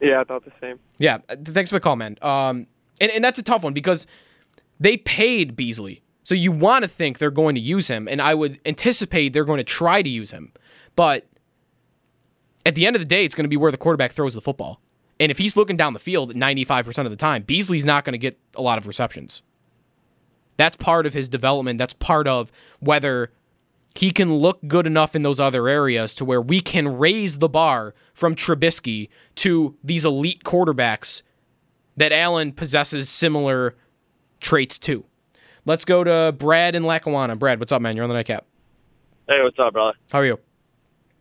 Yeah, 0.00 0.20
I 0.20 0.24
thought 0.24 0.44
the 0.44 0.52
same. 0.60 0.78
Yeah, 0.98 1.18
thanks 1.44 1.70
for 1.70 1.76
the 1.76 1.80
call, 1.80 1.96
man. 1.96 2.16
Um, 2.22 2.66
and, 3.00 3.10
and 3.10 3.24
that's 3.24 3.38
a 3.38 3.42
tough 3.42 3.62
one 3.62 3.72
because 3.72 4.06
they 4.78 4.96
paid 4.96 5.56
Beasley. 5.56 6.02
So 6.24 6.34
you 6.34 6.52
want 6.52 6.82
to 6.82 6.88
think 6.88 7.18
they're 7.18 7.30
going 7.30 7.54
to 7.54 7.60
use 7.60 7.88
him, 7.88 8.06
and 8.06 8.20
I 8.20 8.34
would 8.34 8.60
anticipate 8.66 9.32
they're 9.32 9.44
going 9.44 9.58
to 9.58 9.64
try 9.64 10.02
to 10.02 10.08
use 10.08 10.30
him. 10.30 10.52
But 10.94 11.26
at 12.66 12.74
the 12.74 12.86
end 12.86 12.96
of 12.96 13.00
the 13.00 13.06
day, 13.06 13.24
it's 13.24 13.34
going 13.34 13.44
to 13.44 13.48
be 13.48 13.56
where 13.56 13.70
the 13.72 13.78
quarterback 13.78 14.12
throws 14.12 14.34
the 14.34 14.42
football. 14.42 14.80
And 15.20 15.32
if 15.32 15.38
he's 15.38 15.56
looking 15.56 15.76
down 15.76 15.92
the 15.92 15.98
field 15.98 16.34
95% 16.34 17.04
of 17.04 17.10
the 17.10 17.16
time, 17.16 17.42
Beasley's 17.42 17.84
not 17.84 18.04
going 18.04 18.12
to 18.12 18.18
get 18.18 18.38
a 18.54 18.62
lot 18.62 18.78
of 18.78 18.86
receptions. 18.86 19.42
That's 20.56 20.76
part 20.76 21.06
of 21.06 21.12
his 21.12 21.28
development. 21.28 21.78
That's 21.78 21.94
part 21.94 22.26
of 22.28 22.52
whether 22.80 23.30
he 23.94 24.10
can 24.10 24.32
look 24.32 24.60
good 24.66 24.86
enough 24.86 25.16
in 25.16 25.22
those 25.22 25.40
other 25.40 25.68
areas 25.68 26.14
to 26.16 26.24
where 26.24 26.40
we 26.40 26.60
can 26.60 26.98
raise 26.98 27.38
the 27.38 27.48
bar 27.48 27.94
from 28.14 28.34
Trubisky 28.34 29.08
to 29.36 29.76
these 29.82 30.04
elite 30.04 30.44
quarterbacks 30.44 31.22
that 31.96 32.12
Allen 32.12 32.52
possesses 32.52 33.08
similar 33.08 33.74
traits 34.40 34.78
to. 34.80 35.04
Let's 35.64 35.84
go 35.84 36.04
to 36.04 36.32
Brad 36.36 36.74
in 36.74 36.84
Lackawanna. 36.84 37.36
Brad, 37.36 37.58
what's 37.58 37.72
up, 37.72 37.82
man? 37.82 37.96
You're 37.96 38.04
on 38.04 38.08
the 38.08 38.14
nightcap. 38.14 38.46
Hey, 39.28 39.42
what's 39.42 39.58
up, 39.58 39.72
brother? 39.72 39.98
How 40.10 40.20
are 40.20 40.26
you? 40.26 40.38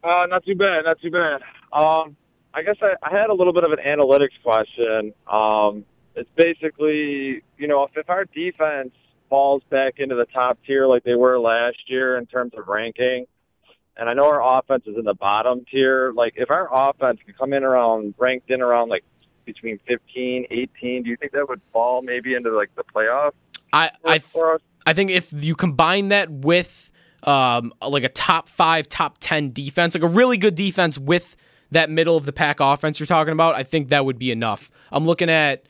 Uh, 0.03 0.25
not 0.27 0.45
too 0.45 0.55
bad, 0.55 0.85
not 0.85 1.01
too 1.01 1.11
bad. 1.11 1.41
Um, 1.73 2.15
I 2.53 2.63
guess 2.63 2.77
I, 2.81 2.93
I 3.03 3.11
had 3.11 3.29
a 3.29 3.33
little 3.33 3.53
bit 3.53 3.63
of 3.63 3.71
an 3.71 3.79
analytics 3.85 4.41
question. 4.43 5.13
Um, 5.31 5.85
it's 6.15 6.29
basically, 6.35 7.43
you 7.57 7.67
know, 7.67 7.83
if, 7.83 7.91
if 7.95 8.09
our 8.09 8.25
defense 8.25 8.91
falls 9.29 9.61
back 9.69 9.95
into 9.97 10.15
the 10.15 10.25
top 10.25 10.57
tier 10.65 10.87
like 10.87 11.03
they 11.03 11.15
were 11.15 11.39
last 11.39 11.77
year 11.87 12.17
in 12.17 12.25
terms 12.25 12.53
of 12.57 12.67
ranking. 12.67 13.25
And 13.97 14.09
I 14.09 14.13
know 14.13 14.25
our 14.25 14.59
offense 14.59 14.83
is 14.85 14.95
in 14.97 15.05
the 15.05 15.15
bottom 15.15 15.65
tier. 15.71 16.13
Like, 16.13 16.33
if 16.37 16.51
our 16.51 16.69
offense 16.71 17.19
can 17.25 17.33
come 17.33 17.51
in 17.53 17.63
around, 17.63 18.13
ranked 18.17 18.49
in 18.51 18.61
around 18.61 18.89
like 18.89 19.03
between 19.45 19.79
15, 19.87 20.45
18, 20.51 21.03
do 21.03 21.09
you 21.09 21.17
think 21.17 21.31
that 21.31 21.49
would 21.49 21.61
fall 21.73 22.03
maybe 22.03 22.35
into 22.35 22.55
like 22.55 22.69
the 22.75 22.83
playoff? 22.83 23.31
I 23.73 23.91
I, 24.05 24.21
I 24.85 24.93
think 24.93 25.09
if 25.09 25.33
you 25.33 25.55
combine 25.55 26.09
that 26.09 26.29
with 26.29 26.91
um, 27.23 27.73
like 27.81 28.03
a 28.03 28.09
top 28.09 28.49
five, 28.49 28.87
top 28.87 29.17
10 29.19 29.51
defense, 29.51 29.95
like 29.95 30.03
a 30.03 30.07
really 30.07 30.37
good 30.37 30.55
defense 30.55 30.99
with 30.99 31.35
that 31.71 31.89
middle 31.89 32.17
of 32.17 32.25
the 32.25 32.33
pack 32.33 32.59
offense 32.59 32.99
you're 32.99 33.07
talking 33.07 33.33
about, 33.33 33.55
I 33.55 33.63
think 33.63 33.89
that 33.89 34.05
would 34.05 34.19
be 34.19 34.31
enough. 34.31 34.71
I'm 34.91 35.05
looking 35.05 35.29
at 35.29 35.65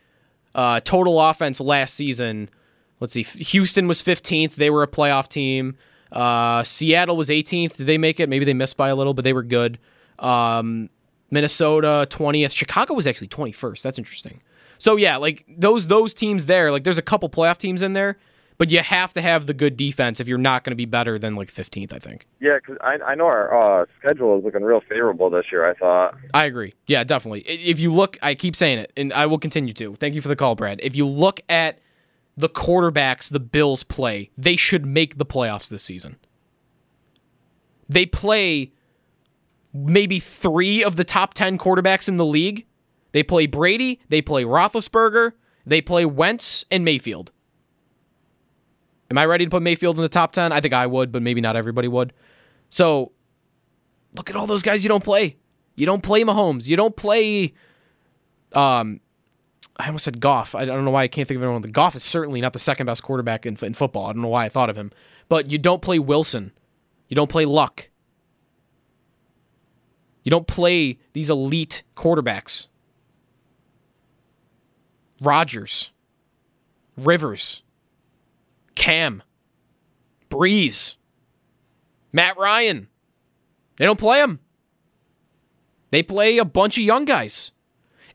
uh, 0.56 0.80
total 0.82 1.20
offense 1.20 1.60
last 1.60 1.96
season 1.96 2.50
let's 3.00 3.14
see, 3.14 3.24
Houston 3.24 3.88
was 3.88 4.02
15th. 4.02 4.56
They 4.56 4.70
were 4.70 4.84
a 4.84 4.88
playoff 4.88 5.28
team. 5.28 5.78
Uh, 6.12 6.64
Seattle 6.64 7.18
was 7.18 7.30
18th. 7.30 7.78
Did 7.78 7.88
they 7.88 7.98
make 7.98 8.20
it? 8.20 8.30
Maybe 8.30 8.46
they 8.46 8.54
missed 8.54 8.78
by 8.78 8.90
a 8.90 8.96
little, 8.96 9.14
but 9.14 9.24
they 9.24 9.34
were 9.34 9.44
good. 9.44 9.78
Um, 10.20 10.90
Minnesota 11.30 12.08
20th. 12.10 12.52
Chicago 12.52 12.94
was 12.94 13.06
actually 13.06 13.28
21st. 13.28 13.82
That's 13.82 13.98
interesting. 13.98 14.42
So 14.80 14.96
yeah, 14.96 15.18
like 15.18 15.44
those 15.48 15.88
those 15.88 16.14
teams 16.14 16.46
there, 16.46 16.72
like 16.72 16.84
there's 16.84 17.00
a 17.00 17.04
couple 17.04 17.30
playoff 17.30 17.58
teams 17.58 17.82
in 17.82 17.94
there, 17.94 18.18
but 18.58 18.72
you 18.72 18.80
have 18.80 19.14
to 19.14 19.22
have 19.22 19.46
the 19.46 19.54
good 19.54 19.78
defense 19.78 20.20
if 20.20 20.28
you're 20.28 20.38
not 20.38 20.64
going 20.64 20.72
to 20.72 20.76
be 20.76 20.86
better 20.86 21.20
than 21.20 21.36
like 21.36 21.52
15th. 21.52 21.94
I 21.94 22.00
think. 22.00 22.28
Yeah, 22.40 22.58
because 22.58 22.78
I 22.82 22.98
I 23.06 23.16
know 23.16 23.26
our 23.26 23.82
uh, 23.82 23.86
schedule 24.00 24.38
is 24.38 24.44
looking 24.44 24.64
real 24.64 24.82
favorable 24.82 25.30
this 25.30 25.46
year. 25.52 25.70
I 25.70 25.74
thought. 25.74 26.16
I 26.34 26.46
agree. 26.46 26.74
Yeah, 26.88 27.04
definitely. 27.04 27.42
If 27.42 27.80
you 27.80 27.94
look, 27.94 28.18
I 28.22 28.36
keep 28.36 28.56
saying 28.56 28.80
it, 28.80 28.92
and 28.98 29.14
I 29.14 29.26
will 29.26 29.40
continue 29.40 29.74
to. 29.74 29.96
Thank 29.96 30.16
you 30.16 30.22
for 30.22 30.28
the 30.30 30.36
call, 30.36 30.56
Brad. 30.56 30.80
If 30.82 30.96
you 30.96 31.06
look 31.06 31.40
at 31.50 31.80
the 32.38 32.50
quarterbacks 32.50 33.30
the 33.30 33.40
Bills 33.40 33.84
play, 33.84 34.30
they 34.38 34.56
should 34.56 34.86
make 34.86 35.18
the 35.18 35.26
playoffs 35.26 35.68
this 35.68 35.84
season. 35.84 36.18
They 37.90 38.06
play 38.06 38.74
maybe 39.74 40.20
three 40.20 40.84
of 40.84 40.96
the 40.96 41.04
top 41.04 41.34
10 41.34 41.58
quarterbacks 41.58 42.08
in 42.08 42.18
the 42.18 42.26
league. 42.26 42.66
They 43.12 43.24
play 43.24 43.48
Brady, 43.48 44.00
they 44.10 44.22
play 44.22 44.44
Roethlisberger, 44.44 45.32
they 45.66 45.82
play 45.82 46.06
Wentz 46.06 46.66
and 46.70 46.86
Mayfield. 46.86 47.32
Am 49.10 49.18
I 49.18 49.26
ready 49.26 49.46
to 49.46 49.50
put 49.50 49.62
Mayfield 49.62 49.96
in 49.96 50.02
the 50.02 50.10
top 50.10 50.34
10? 50.34 50.52
I 50.52 50.60
think 50.60 50.74
I 50.74 50.86
would, 50.86 51.12
but 51.12 51.22
maybe 51.22 51.42
not 51.42 51.56
everybody 51.56 51.88
would. 51.88 52.14
So 52.70 53.12
look 54.16 54.30
at 54.30 54.36
all 54.36 54.48
those 54.48 54.64
guys 54.64 54.84
you 54.84 54.90
don't 54.90 55.04
play. 55.04 55.38
You 55.76 55.86
don't 55.86 56.04
play 56.04 56.24
Mahomes. 56.24 56.68
You 56.68 56.76
don't 56.76 56.96
play 56.96 57.54
um 58.54 59.00
I 59.80 59.88
almost 59.88 60.06
said 60.06 60.20
Goff. 60.20 60.56
I 60.56 60.66
don't 60.66 60.86
know 60.86 60.92
why 60.92 61.04
I 61.04 61.08
can't 61.08 61.28
think 61.28 61.38
of 61.38 61.44
anyone. 61.44 61.62
The 61.62 61.68
Goff 61.68 61.96
is 61.96 62.04
certainly 62.04 62.42
not 62.42 62.54
the 62.54 62.60
second 62.60 62.88
best 62.88 63.04
quarterback 63.04 63.46
in, 63.46 63.58
in 63.62 63.74
football. 63.76 64.08
I 64.08 64.14
don't 64.14 64.24
know 64.24 64.28
why 64.28 64.46
I 64.46 64.50
thought 64.50 64.70
of 64.70 64.76
him. 64.76 64.92
But 65.30 65.52
you 65.52 65.58
don't 65.58 65.82
play 65.82 66.00
Wilson. 66.00 66.52
You 67.08 67.16
don't 67.16 67.30
play 67.30 67.46
Luck. 67.46 67.90
You 70.24 70.32
don't 70.32 70.48
play 70.48 70.98
these 71.14 71.30
elite 71.30 71.84
quarterbacks. 71.96 72.68
Rodgers, 75.22 75.92
Rivers, 76.98 77.62
Cam, 78.78 79.24
Brees, 80.30 80.96
Matt 82.14 82.38
Ryan. 82.38 82.88
They 83.78 83.86
don't 83.86 84.00
play 84.00 84.22
them. 84.22 84.40
They 85.90 86.04
play 86.04 86.38
a 86.38 86.46
bunch 86.46 86.78
of 86.78 86.84
young 86.84 87.04
guys. 87.04 87.52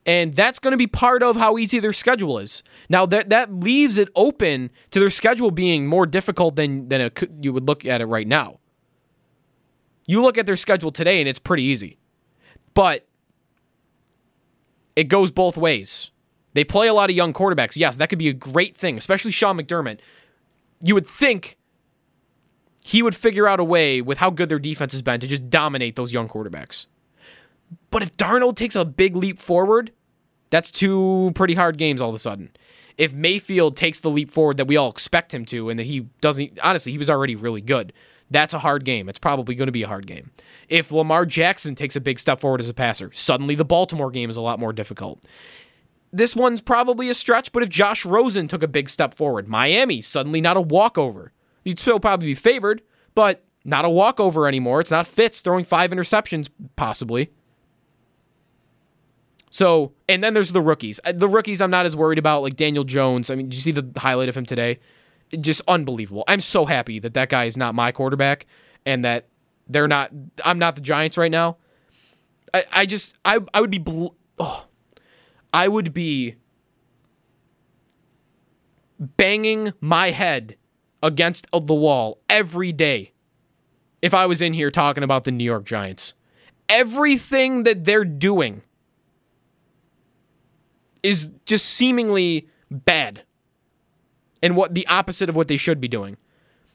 And 0.05 0.35
that's 0.35 0.59
going 0.59 0.71
to 0.71 0.77
be 0.77 0.87
part 0.87 1.21
of 1.21 1.35
how 1.35 1.57
easy 1.57 1.79
their 1.79 1.93
schedule 1.93 2.39
is. 2.39 2.63
Now 2.89 3.05
that 3.05 3.29
that 3.29 3.53
leaves 3.53 3.97
it 3.97 4.09
open 4.15 4.69
to 4.91 4.99
their 4.99 5.09
schedule 5.09 5.51
being 5.51 5.85
more 5.85 6.05
difficult 6.05 6.55
than 6.55 6.89
than 6.89 7.01
it 7.01 7.29
you 7.41 7.53
would 7.53 7.67
look 7.67 7.85
at 7.85 8.01
it 8.01 8.05
right 8.05 8.27
now. 8.27 8.59
You 10.05 10.21
look 10.21 10.37
at 10.37 10.45
their 10.45 10.57
schedule 10.57 10.91
today 10.91 11.19
and 11.19 11.29
it's 11.29 11.39
pretty 11.39 11.63
easy. 11.63 11.97
But 12.73 13.05
it 14.95 15.05
goes 15.05 15.31
both 15.31 15.57
ways. 15.57 16.09
They 16.53 16.63
play 16.63 16.87
a 16.87 16.93
lot 16.93 17.09
of 17.09 17.15
young 17.15 17.33
quarterbacks. 17.33 17.75
Yes, 17.75 17.97
that 17.97 18.09
could 18.09 18.19
be 18.19 18.29
a 18.29 18.33
great 18.33 18.77
thing, 18.77 18.97
especially 18.97 19.31
Sean 19.31 19.57
McDermott. 19.57 19.99
You 20.83 20.93
would 20.93 21.07
think 21.07 21.57
he 22.83 23.01
would 23.01 23.15
figure 23.15 23.47
out 23.47 23.59
a 23.59 23.63
way 23.63 24.01
with 24.01 24.17
how 24.17 24.29
good 24.29 24.49
their 24.49 24.59
defense 24.59 24.91
has 24.91 25.01
been 25.01 25.19
to 25.21 25.27
just 25.27 25.49
dominate 25.49 25.95
those 25.95 26.13
young 26.13 26.27
quarterbacks. 26.27 26.87
But 27.89 28.03
if 28.03 28.15
Darnold 28.17 28.57
takes 28.57 28.75
a 28.75 28.85
big 28.85 29.15
leap 29.15 29.39
forward, 29.39 29.91
that's 30.49 30.69
two 30.69 31.31
pretty 31.35 31.53
hard 31.53 31.77
games 31.77 32.01
all 32.01 32.09
of 32.09 32.15
a 32.15 32.19
sudden. 32.19 32.51
If 32.97 33.13
Mayfield 33.13 33.75
takes 33.75 34.01
the 34.01 34.09
leap 34.09 34.29
forward 34.29 34.57
that 34.57 34.67
we 34.67 34.77
all 34.77 34.89
expect 34.89 35.33
him 35.33 35.45
to, 35.45 35.69
and 35.69 35.79
that 35.79 35.85
he 35.85 36.01
doesn't, 36.21 36.59
honestly, 36.61 36.91
he 36.91 36.97
was 36.97 37.09
already 37.09 37.35
really 37.35 37.61
good. 37.61 37.93
That's 38.29 38.53
a 38.53 38.59
hard 38.59 38.83
game. 38.85 39.09
It's 39.09 39.19
probably 39.19 39.55
going 39.55 39.67
to 39.67 39.71
be 39.71 39.83
a 39.83 39.87
hard 39.87 40.05
game. 40.05 40.31
If 40.67 40.91
Lamar 40.91 41.25
Jackson 41.25 41.75
takes 41.75 41.95
a 41.95 42.01
big 42.01 42.19
step 42.19 42.39
forward 42.39 42.61
as 42.61 42.69
a 42.69 42.73
passer, 42.73 43.11
suddenly 43.13 43.55
the 43.55 43.65
Baltimore 43.65 44.11
game 44.11 44.29
is 44.29 44.35
a 44.35 44.41
lot 44.41 44.59
more 44.59 44.73
difficult. 44.73 45.23
This 46.15 46.35
one's 46.35 46.61
probably 46.61 47.09
a 47.09 47.15
stretch, 47.15 47.51
but 47.51 47.63
if 47.63 47.69
Josh 47.69 48.05
Rosen 48.05 48.47
took 48.47 48.61
a 48.61 48.67
big 48.67 48.87
step 48.87 49.15
forward, 49.15 49.47
Miami, 49.47 49.99
suddenly 49.99 50.41
not 50.41 50.55
a 50.55 50.61
walkover. 50.61 51.33
You'd 51.63 51.79
still 51.79 51.99
probably 51.99 52.27
be 52.27 52.35
favored, 52.35 52.83
but 53.15 53.43
not 53.65 53.83
a 53.83 53.89
walkover 53.89 54.47
anymore. 54.47 54.79
It's 54.79 54.91
not 54.91 55.07
Fitz 55.07 55.39
throwing 55.39 55.65
five 55.65 55.89
interceptions, 55.89 56.49
possibly. 56.75 57.31
So, 59.49 59.93
and 60.07 60.23
then 60.23 60.35
there's 60.35 60.51
the 60.51 60.61
rookies. 60.61 60.99
Uh, 61.03 61.13
the 61.13 61.27
rookies 61.27 61.61
I'm 61.61 61.71
not 61.71 61.87
as 61.87 61.95
worried 61.95 62.19
about, 62.19 62.43
like 62.43 62.55
Daniel 62.55 62.83
Jones. 62.83 63.31
I 63.31 63.35
mean, 63.35 63.49
did 63.49 63.55
you 63.55 63.61
see 63.61 63.71
the 63.71 63.99
highlight 63.99 64.29
of 64.29 64.37
him 64.37 64.45
today? 64.45 64.79
Just 65.39 65.61
unbelievable. 65.67 66.23
I'm 66.27 66.41
so 66.41 66.65
happy 66.65 66.99
that 66.99 67.15
that 67.15 67.29
guy 67.29 67.45
is 67.45 67.57
not 67.57 67.73
my 67.73 67.91
quarterback 67.91 68.45
and 68.85 69.03
that 69.03 69.29
they're 69.67 69.87
not, 69.87 70.11
I'm 70.45 70.59
not 70.59 70.75
the 70.75 70.81
Giants 70.81 71.17
right 71.17 71.31
now. 71.31 71.57
I, 72.53 72.65
I 72.71 72.85
just, 72.85 73.15
I, 73.25 73.39
I 73.51 73.61
would 73.61 73.71
be, 73.71 73.79
bl- 73.79 74.09
oh, 74.37 74.65
I 75.53 75.67
would 75.67 75.93
be 75.93 76.35
banging 78.99 79.73
my 79.79 80.11
head 80.11 80.57
against 81.01 81.47
the 81.51 81.73
wall 81.73 82.19
every 82.29 82.71
day 82.71 83.11
if 84.01 84.13
I 84.13 84.25
was 84.25 84.41
in 84.41 84.53
here 84.53 84.71
talking 84.71 85.03
about 85.03 85.23
the 85.23 85.31
New 85.31 85.43
York 85.43 85.65
Giants. 85.65 86.13
Everything 86.67 87.63
that 87.63 87.85
they're 87.85 88.05
doing 88.05 88.63
is 91.03 91.29
just 91.45 91.65
seemingly 91.65 92.47
bad 92.71 93.23
and 94.41 94.55
what 94.55 94.73
the 94.73 94.87
opposite 94.87 95.29
of 95.29 95.35
what 95.35 95.47
they 95.47 95.57
should 95.57 95.79
be 95.79 95.87
doing. 95.87 96.17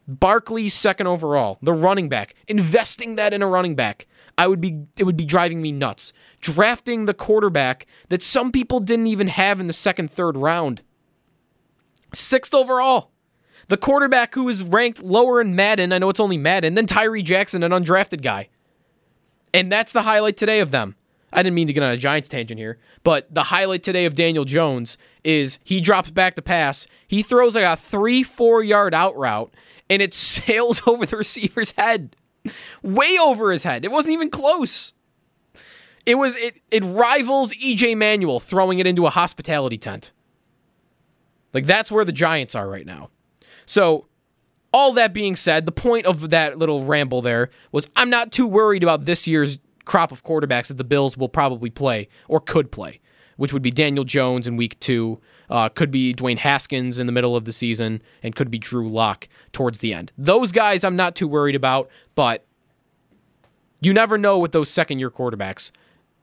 Barkley 0.06 0.68
second 0.68 1.06
overall, 1.06 1.58
the 1.60 1.72
running 1.72 2.08
back, 2.08 2.34
investing 2.46 3.16
that 3.16 3.34
in 3.34 3.42
a 3.42 3.46
running 3.46 3.74
back. 3.74 4.06
I 4.38 4.46
would 4.46 4.60
be 4.60 4.86
it 4.96 5.04
would 5.04 5.16
be 5.16 5.24
driving 5.24 5.60
me 5.60 5.72
nuts. 5.72 6.12
Drafting 6.40 7.04
the 7.04 7.14
quarterback 7.14 7.86
that 8.08 8.22
some 8.22 8.52
people 8.52 8.78
didn't 8.78 9.08
even 9.08 9.28
have 9.28 9.58
in 9.58 9.66
the 9.66 9.72
second, 9.72 10.10
third 10.12 10.36
round. 10.36 10.80
Sixth 12.14 12.54
overall. 12.54 13.10
The 13.66 13.76
quarterback 13.76 14.34
who 14.34 14.48
is 14.48 14.62
ranked 14.62 15.02
lower 15.02 15.40
in 15.42 15.54
Madden, 15.54 15.92
I 15.92 15.98
know 15.98 16.08
it's 16.08 16.20
only 16.20 16.38
Madden, 16.38 16.74
then 16.74 16.86
Tyree 16.86 17.22
Jackson, 17.22 17.62
an 17.62 17.72
undrafted 17.72 18.22
guy. 18.22 18.48
And 19.52 19.70
that's 19.70 19.92
the 19.92 20.02
highlight 20.02 20.38
today 20.38 20.60
of 20.60 20.70
them. 20.70 20.94
I 21.32 21.42
didn't 21.42 21.54
mean 21.54 21.66
to 21.66 21.74
get 21.74 21.82
on 21.82 21.90
a 21.90 21.96
Giants 21.98 22.30
tangent 22.30 22.58
here, 22.58 22.78
but 23.04 23.32
the 23.34 23.44
highlight 23.44 23.82
today 23.82 24.06
of 24.06 24.14
Daniel 24.14 24.46
Jones 24.46 24.96
is 25.24 25.58
he 25.62 25.80
drops 25.80 26.10
back 26.10 26.36
to 26.36 26.42
pass. 26.42 26.86
He 27.06 27.22
throws 27.22 27.54
like 27.54 27.64
a 27.64 27.76
three, 27.76 28.22
four 28.22 28.62
yard 28.62 28.94
out 28.94 29.14
route, 29.16 29.52
and 29.90 30.00
it 30.00 30.14
sails 30.14 30.80
over 30.86 31.04
the 31.04 31.18
receiver's 31.18 31.72
head, 31.72 32.16
way 32.82 33.16
over 33.20 33.52
his 33.52 33.64
head. 33.64 33.84
It 33.84 33.90
wasn't 33.90 34.12
even 34.12 34.30
close. 34.30 34.92
It 36.06 36.16
was 36.16 36.36
it 36.36 36.60
it 36.70 36.82
rivals 36.84 37.52
EJ 37.54 37.96
Manuel 37.96 38.40
throwing 38.40 38.78
it 38.78 38.86
into 38.86 39.06
a 39.06 39.10
hospitality 39.10 39.78
tent. 39.78 40.10
Like 41.52 41.66
that's 41.66 41.92
where 41.92 42.04
the 42.04 42.12
Giants 42.12 42.54
are 42.54 42.68
right 42.68 42.86
now. 42.86 43.10
So 43.66 44.06
all 44.72 44.92
that 44.94 45.12
being 45.12 45.36
said, 45.36 45.66
the 45.66 45.72
point 45.72 46.06
of 46.06 46.30
that 46.30 46.58
little 46.58 46.84
ramble 46.84 47.22
there 47.22 47.50
was 47.72 47.88
I'm 47.96 48.10
not 48.10 48.32
too 48.32 48.46
worried 48.46 48.82
about 48.82 49.04
this 49.04 49.26
year's 49.26 49.58
crop 49.84 50.12
of 50.12 50.24
quarterbacks 50.24 50.68
that 50.68 50.78
the 50.78 50.84
Bills 50.84 51.16
will 51.16 51.28
probably 51.28 51.70
play 51.70 52.08
or 52.28 52.40
could 52.40 52.70
play, 52.70 53.00
which 53.38 53.52
would 53.52 53.62
be 53.62 53.70
Daniel 53.70 54.04
Jones 54.04 54.46
in 54.46 54.56
week 54.56 54.78
two, 54.80 55.18
uh, 55.48 55.70
could 55.70 55.90
be 55.90 56.12
Dwayne 56.12 56.38
Haskins 56.38 56.98
in 56.98 57.06
the 57.06 57.12
middle 57.12 57.34
of 57.34 57.46
the 57.46 57.52
season, 57.52 58.02
and 58.22 58.36
could 58.36 58.50
be 58.50 58.58
Drew 58.58 58.88
Lock 58.88 59.28
towards 59.52 59.78
the 59.78 59.94
end. 59.94 60.12
Those 60.18 60.52
guys 60.52 60.84
I'm 60.84 60.96
not 60.96 61.14
too 61.14 61.26
worried 61.26 61.54
about, 61.54 61.88
but 62.14 62.44
you 63.80 63.94
never 63.94 64.18
know 64.18 64.38
with 64.38 64.52
those 64.52 64.68
second 64.68 64.98
year 64.98 65.10
quarterbacks. 65.10 65.70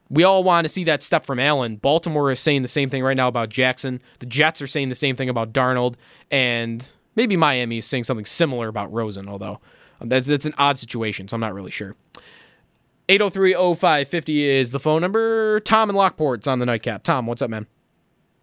We 0.09 0.23
all 0.23 0.43
want 0.43 0.65
to 0.65 0.69
see 0.69 0.83
that 0.83 1.01
step 1.01 1.25
from 1.25 1.39
Allen. 1.39 1.77
Baltimore 1.77 2.29
is 2.31 2.39
saying 2.39 2.61
the 2.61 2.67
same 2.67 2.89
thing 2.89 3.01
right 3.01 3.17
now 3.17 3.27
about 3.27 3.49
Jackson. 3.49 4.01
The 4.19 4.27
Jets 4.27 4.61
are 4.61 4.67
saying 4.67 4.89
the 4.89 4.95
same 4.95 5.15
thing 5.15 5.29
about 5.29 5.51
Darnold. 5.51 5.95
And 6.29 6.85
maybe 7.15 7.35
Miami 7.37 7.79
is 7.79 7.87
saying 7.87 8.03
something 8.03 8.25
similar 8.25 8.67
about 8.67 8.93
Rosen, 8.93 9.27
although 9.27 9.61
um, 10.01 10.09
that's, 10.09 10.27
that's 10.27 10.45
an 10.45 10.53
odd 10.57 10.77
situation, 10.77 11.27
so 11.27 11.35
I'm 11.35 11.41
not 11.41 11.53
really 11.53 11.71
sure. 11.71 11.95
803-0550 13.09 14.43
is 14.45 14.71
the 14.71 14.79
phone 14.79 15.01
number. 15.01 15.59
Tom 15.59 15.89
and 15.89 15.97
Lockport's 15.97 16.47
on 16.47 16.59
the 16.59 16.65
nightcap. 16.65 17.03
Tom, 17.03 17.27
what's 17.27 17.41
up, 17.41 17.49
man? 17.49 17.67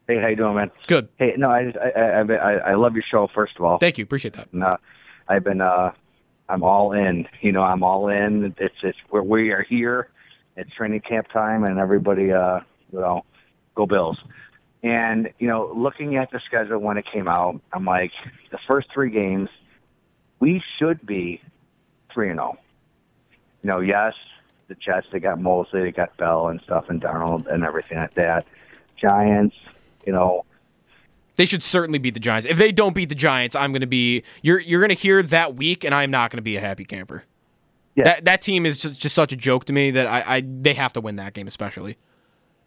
Hey, 0.06 0.20
how 0.20 0.28
you 0.28 0.36
doing, 0.36 0.54
man? 0.54 0.70
Good. 0.86 1.08
Hey, 1.18 1.34
no, 1.36 1.50
I 1.50 1.64
just 1.64 1.76
I 1.78 1.90
I, 1.90 2.20
I, 2.22 2.52
I 2.70 2.74
love 2.74 2.94
your 2.94 3.04
show. 3.08 3.28
First 3.34 3.54
of 3.56 3.64
all, 3.64 3.78
Thank 3.78 3.98
you. 3.98 4.04
Appreciate 4.04 4.34
that. 4.34 4.48
and, 4.52 4.62
uh, 4.62 4.76
I've 5.28 5.44
been 5.44 5.60
uh, 5.60 5.92
I'm 6.48 6.62
all 6.62 6.92
in. 6.92 7.26
You 7.40 7.52
know, 7.52 7.62
I'm 7.62 7.82
all 7.82 8.08
in. 8.08 8.54
It's 8.58 8.74
it's 8.82 8.98
where 9.10 9.22
we 9.22 9.50
are 9.50 9.62
here. 9.62 10.08
It's 10.56 10.70
training 10.74 11.00
camp 11.00 11.28
time, 11.32 11.64
and 11.64 11.78
everybody, 11.78 12.32
uh, 12.32 12.60
you 12.92 13.00
know, 13.00 13.24
go 13.74 13.86
Bills. 13.86 14.18
And 14.82 15.30
you 15.38 15.46
know, 15.48 15.72
looking 15.74 16.16
at 16.16 16.30
the 16.32 16.40
schedule 16.46 16.78
when 16.78 16.98
it 16.98 17.06
came 17.10 17.28
out, 17.28 17.60
I'm 17.72 17.84
like, 17.84 18.10
the 18.50 18.58
first 18.66 18.88
three 18.92 19.10
games, 19.10 19.48
we 20.40 20.62
should 20.78 21.06
be 21.06 21.40
three 22.12 22.28
and 22.28 22.38
zero. 22.38 22.58
You 23.62 23.68
know, 23.70 23.80
yes, 23.80 24.14
the 24.72 24.80
Jets 24.80 25.10
they 25.10 25.20
got 25.20 25.40
Mosley, 25.40 25.82
they 25.82 25.92
got 25.92 26.16
Bell 26.16 26.48
and 26.48 26.60
stuff, 26.62 26.86
and 26.88 27.00
Darnold 27.00 27.46
and 27.46 27.64
everything 27.64 27.98
like 27.98 28.14
that. 28.14 28.46
Giants, 29.00 29.56
you 30.06 30.12
know, 30.12 30.44
They 31.36 31.46
should 31.46 31.62
certainly 31.62 31.98
beat 31.98 32.14
the 32.14 32.20
Giants. 32.20 32.46
If 32.46 32.56
they 32.56 32.72
don't 32.72 32.94
beat 32.94 33.08
the 33.08 33.14
Giants, 33.14 33.56
I'm 33.56 33.72
going 33.72 33.80
to 33.80 33.86
be 33.86 34.22
you're 34.42 34.60
you're 34.60 34.80
going 34.80 34.96
to 34.96 35.02
hear 35.02 35.22
that 35.22 35.56
week 35.56 35.84
and 35.84 35.94
I'm 35.94 36.10
not 36.10 36.30
going 36.30 36.38
to 36.38 36.42
be 36.42 36.56
a 36.56 36.60
happy 36.60 36.84
camper. 36.84 37.24
Yeah. 37.94 38.04
That 38.04 38.24
that 38.24 38.42
team 38.42 38.64
is 38.66 38.78
just, 38.78 39.00
just 39.00 39.14
such 39.14 39.32
a 39.32 39.36
joke 39.36 39.64
to 39.66 39.72
me 39.72 39.90
that 39.92 40.06
I, 40.06 40.36
I 40.36 40.42
they 40.46 40.74
have 40.74 40.92
to 40.94 41.00
win 41.00 41.16
that 41.16 41.34
game 41.34 41.46
especially. 41.46 41.98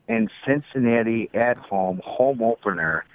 and 0.07 0.29
Cincinnati 0.45 1.29
at 1.33 1.57
home, 1.57 1.99
home 2.03 2.41
opener. 2.43 3.05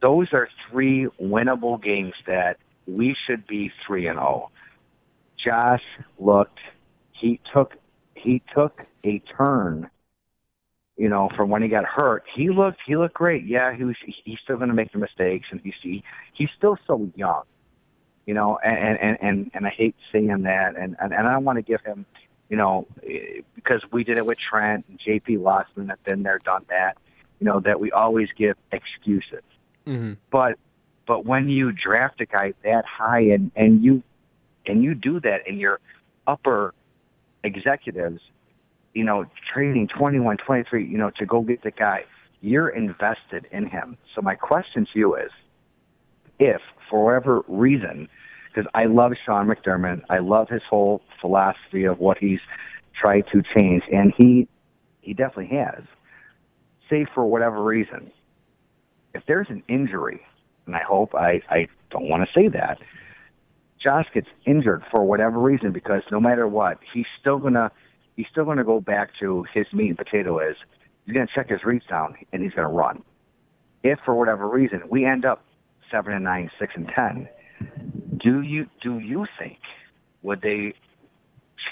Those 0.00 0.28
are 0.32 0.48
three 0.70 1.06
winnable 1.20 1.82
games 1.82 2.14
that 2.26 2.56
we 2.86 3.14
should 3.26 3.46
be 3.46 3.70
three 3.86 4.06
and 4.08 4.18
zero. 4.18 4.50
Josh 5.44 5.82
looked. 6.18 6.58
He 7.12 7.40
took. 7.52 7.74
He 8.22 8.42
took 8.54 8.82
a 9.04 9.22
turn. 9.36 9.90
You 10.96 11.08
know, 11.08 11.28
from 11.36 11.48
when 11.48 11.62
he 11.62 11.68
got 11.68 11.84
hurt, 11.84 12.24
he 12.34 12.50
looked. 12.50 12.80
He 12.84 12.96
looked 12.96 13.14
great. 13.14 13.46
Yeah, 13.46 13.74
he 13.76 13.84
was. 13.84 13.94
He's 14.24 14.38
still 14.42 14.56
going 14.56 14.68
to 14.68 14.74
make 14.74 14.90
the 14.90 14.98
mistakes, 14.98 15.46
and 15.52 15.60
he's 15.62 15.74
he, 15.80 16.02
he's 16.32 16.48
still 16.56 16.76
so 16.88 17.08
young. 17.14 17.42
You 18.26 18.34
know, 18.34 18.58
and 18.64 18.98
and 18.98 19.18
and 19.22 19.50
and 19.54 19.66
I 19.66 19.70
hate 19.70 19.94
seeing 20.10 20.42
that, 20.42 20.74
and 20.76 20.96
and, 21.00 21.14
and 21.14 21.28
I 21.28 21.32
don't 21.32 21.44
want 21.44 21.56
to 21.56 21.62
give 21.62 21.82
him, 21.82 22.04
you 22.48 22.56
know, 22.56 22.88
because 23.54 23.80
we 23.92 24.02
did 24.02 24.18
it 24.18 24.26
with 24.26 24.38
Trent 24.38 24.86
and 24.88 24.98
J.P. 24.98 25.36
Losman 25.36 25.88
have 25.88 26.02
been 26.02 26.24
there, 26.24 26.38
done 26.44 26.64
that. 26.68 26.98
You 27.38 27.46
know 27.46 27.60
that 27.60 27.78
we 27.78 27.92
always 27.92 28.28
give 28.36 28.56
excuses, 28.72 29.44
hmm 29.86 30.14
but 30.32 30.58
but 31.06 31.24
when 31.24 31.48
you 31.48 31.70
draft 31.70 32.20
a 32.20 32.26
guy 32.26 32.54
that 32.64 32.84
high 32.84 33.20
and 33.20 33.52
and 33.54 33.84
you 33.84 34.02
and 34.66 34.82
you 34.82 34.94
do 34.94 35.20
that 35.20 35.46
in 35.46 35.58
your 35.58 35.78
upper 36.26 36.74
executives, 37.44 38.20
you 38.94 39.04
know, 39.04 39.24
trading 39.52 39.88
21, 39.88 40.36
23, 40.44 40.86
you 40.86 40.98
know, 40.98 41.10
to 41.18 41.26
go 41.26 41.42
get 41.42 41.62
the 41.62 41.70
guy, 41.70 42.04
you're 42.40 42.68
invested 42.68 43.46
in 43.52 43.66
him. 43.66 43.96
So 44.14 44.22
my 44.22 44.34
question 44.34 44.86
to 44.92 44.98
you 44.98 45.16
is, 45.16 45.30
if 46.38 46.60
for 46.88 47.04
whatever 47.04 47.42
reason, 47.48 48.08
because 48.48 48.70
I 48.74 48.84
love 48.86 49.12
Sean 49.24 49.48
McDermott, 49.48 50.02
I 50.08 50.18
love 50.18 50.48
his 50.48 50.62
whole 50.68 51.02
philosophy 51.20 51.84
of 51.84 51.98
what 51.98 52.18
he's 52.18 52.40
tried 53.00 53.24
to 53.32 53.42
change, 53.54 53.82
and 53.92 54.12
he 54.16 54.48
he 55.00 55.14
definitely 55.14 55.56
has. 55.56 55.82
Say 56.90 57.06
for 57.14 57.24
whatever 57.26 57.62
reason, 57.62 58.10
if 59.14 59.22
there's 59.26 59.48
an 59.50 59.62
injury, 59.68 60.20
and 60.66 60.74
I 60.74 60.82
hope 60.86 61.14
I 61.14 61.40
I 61.50 61.68
don't 61.90 62.08
want 62.08 62.26
to 62.26 62.40
say 62.40 62.48
that, 62.48 62.78
Josh 63.82 64.06
gets 64.12 64.28
injured 64.44 64.82
for 64.90 65.04
whatever 65.04 65.38
reason 65.38 65.72
because 65.72 66.02
no 66.10 66.20
matter 66.20 66.46
what, 66.46 66.78
he's 66.92 67.06
still 67.20 67.38
gonna 67.38 67.70
he's 68.16 68.26
still 68.30 68.44
gonna 68.44 68.64
go 68.64 68.80
back 68.80 69.10
to 69.20 69.44
his 69.54 69.66
meat 69.72 69.88
and 69.88 69.98
potato 69.98 70.38
is 70.38 70.56
he's 71.06 71.14
gonna 71.14 71.26
check 71.34 71.48
his 71.48 71.64
reads 71.64 71.86
down 71.86 72.14
and 72.32 72.42
he's 72.42 72.52
gonna 72.52 72.68
run. 72.68 73.02
If 73.82 73.98
for 74.04 74.14
whatever 74.14 74.48
reason 74.48 74.82
we 74.88 75.04
end 75.04 75.24
up 75.24 75.44
seven 75.90 76.12
and 76.12 76.24
nine, 76.24 76.50
six 76.58 76.72
and 76.74 76.88
ten, 76.94 77.28
do 78.18 78.42
you 78.42 78.66
do 78.82 78.98
you 78.98 79.26
think 79.38 79.58
would 80.22 80.42
they 80.42 80.74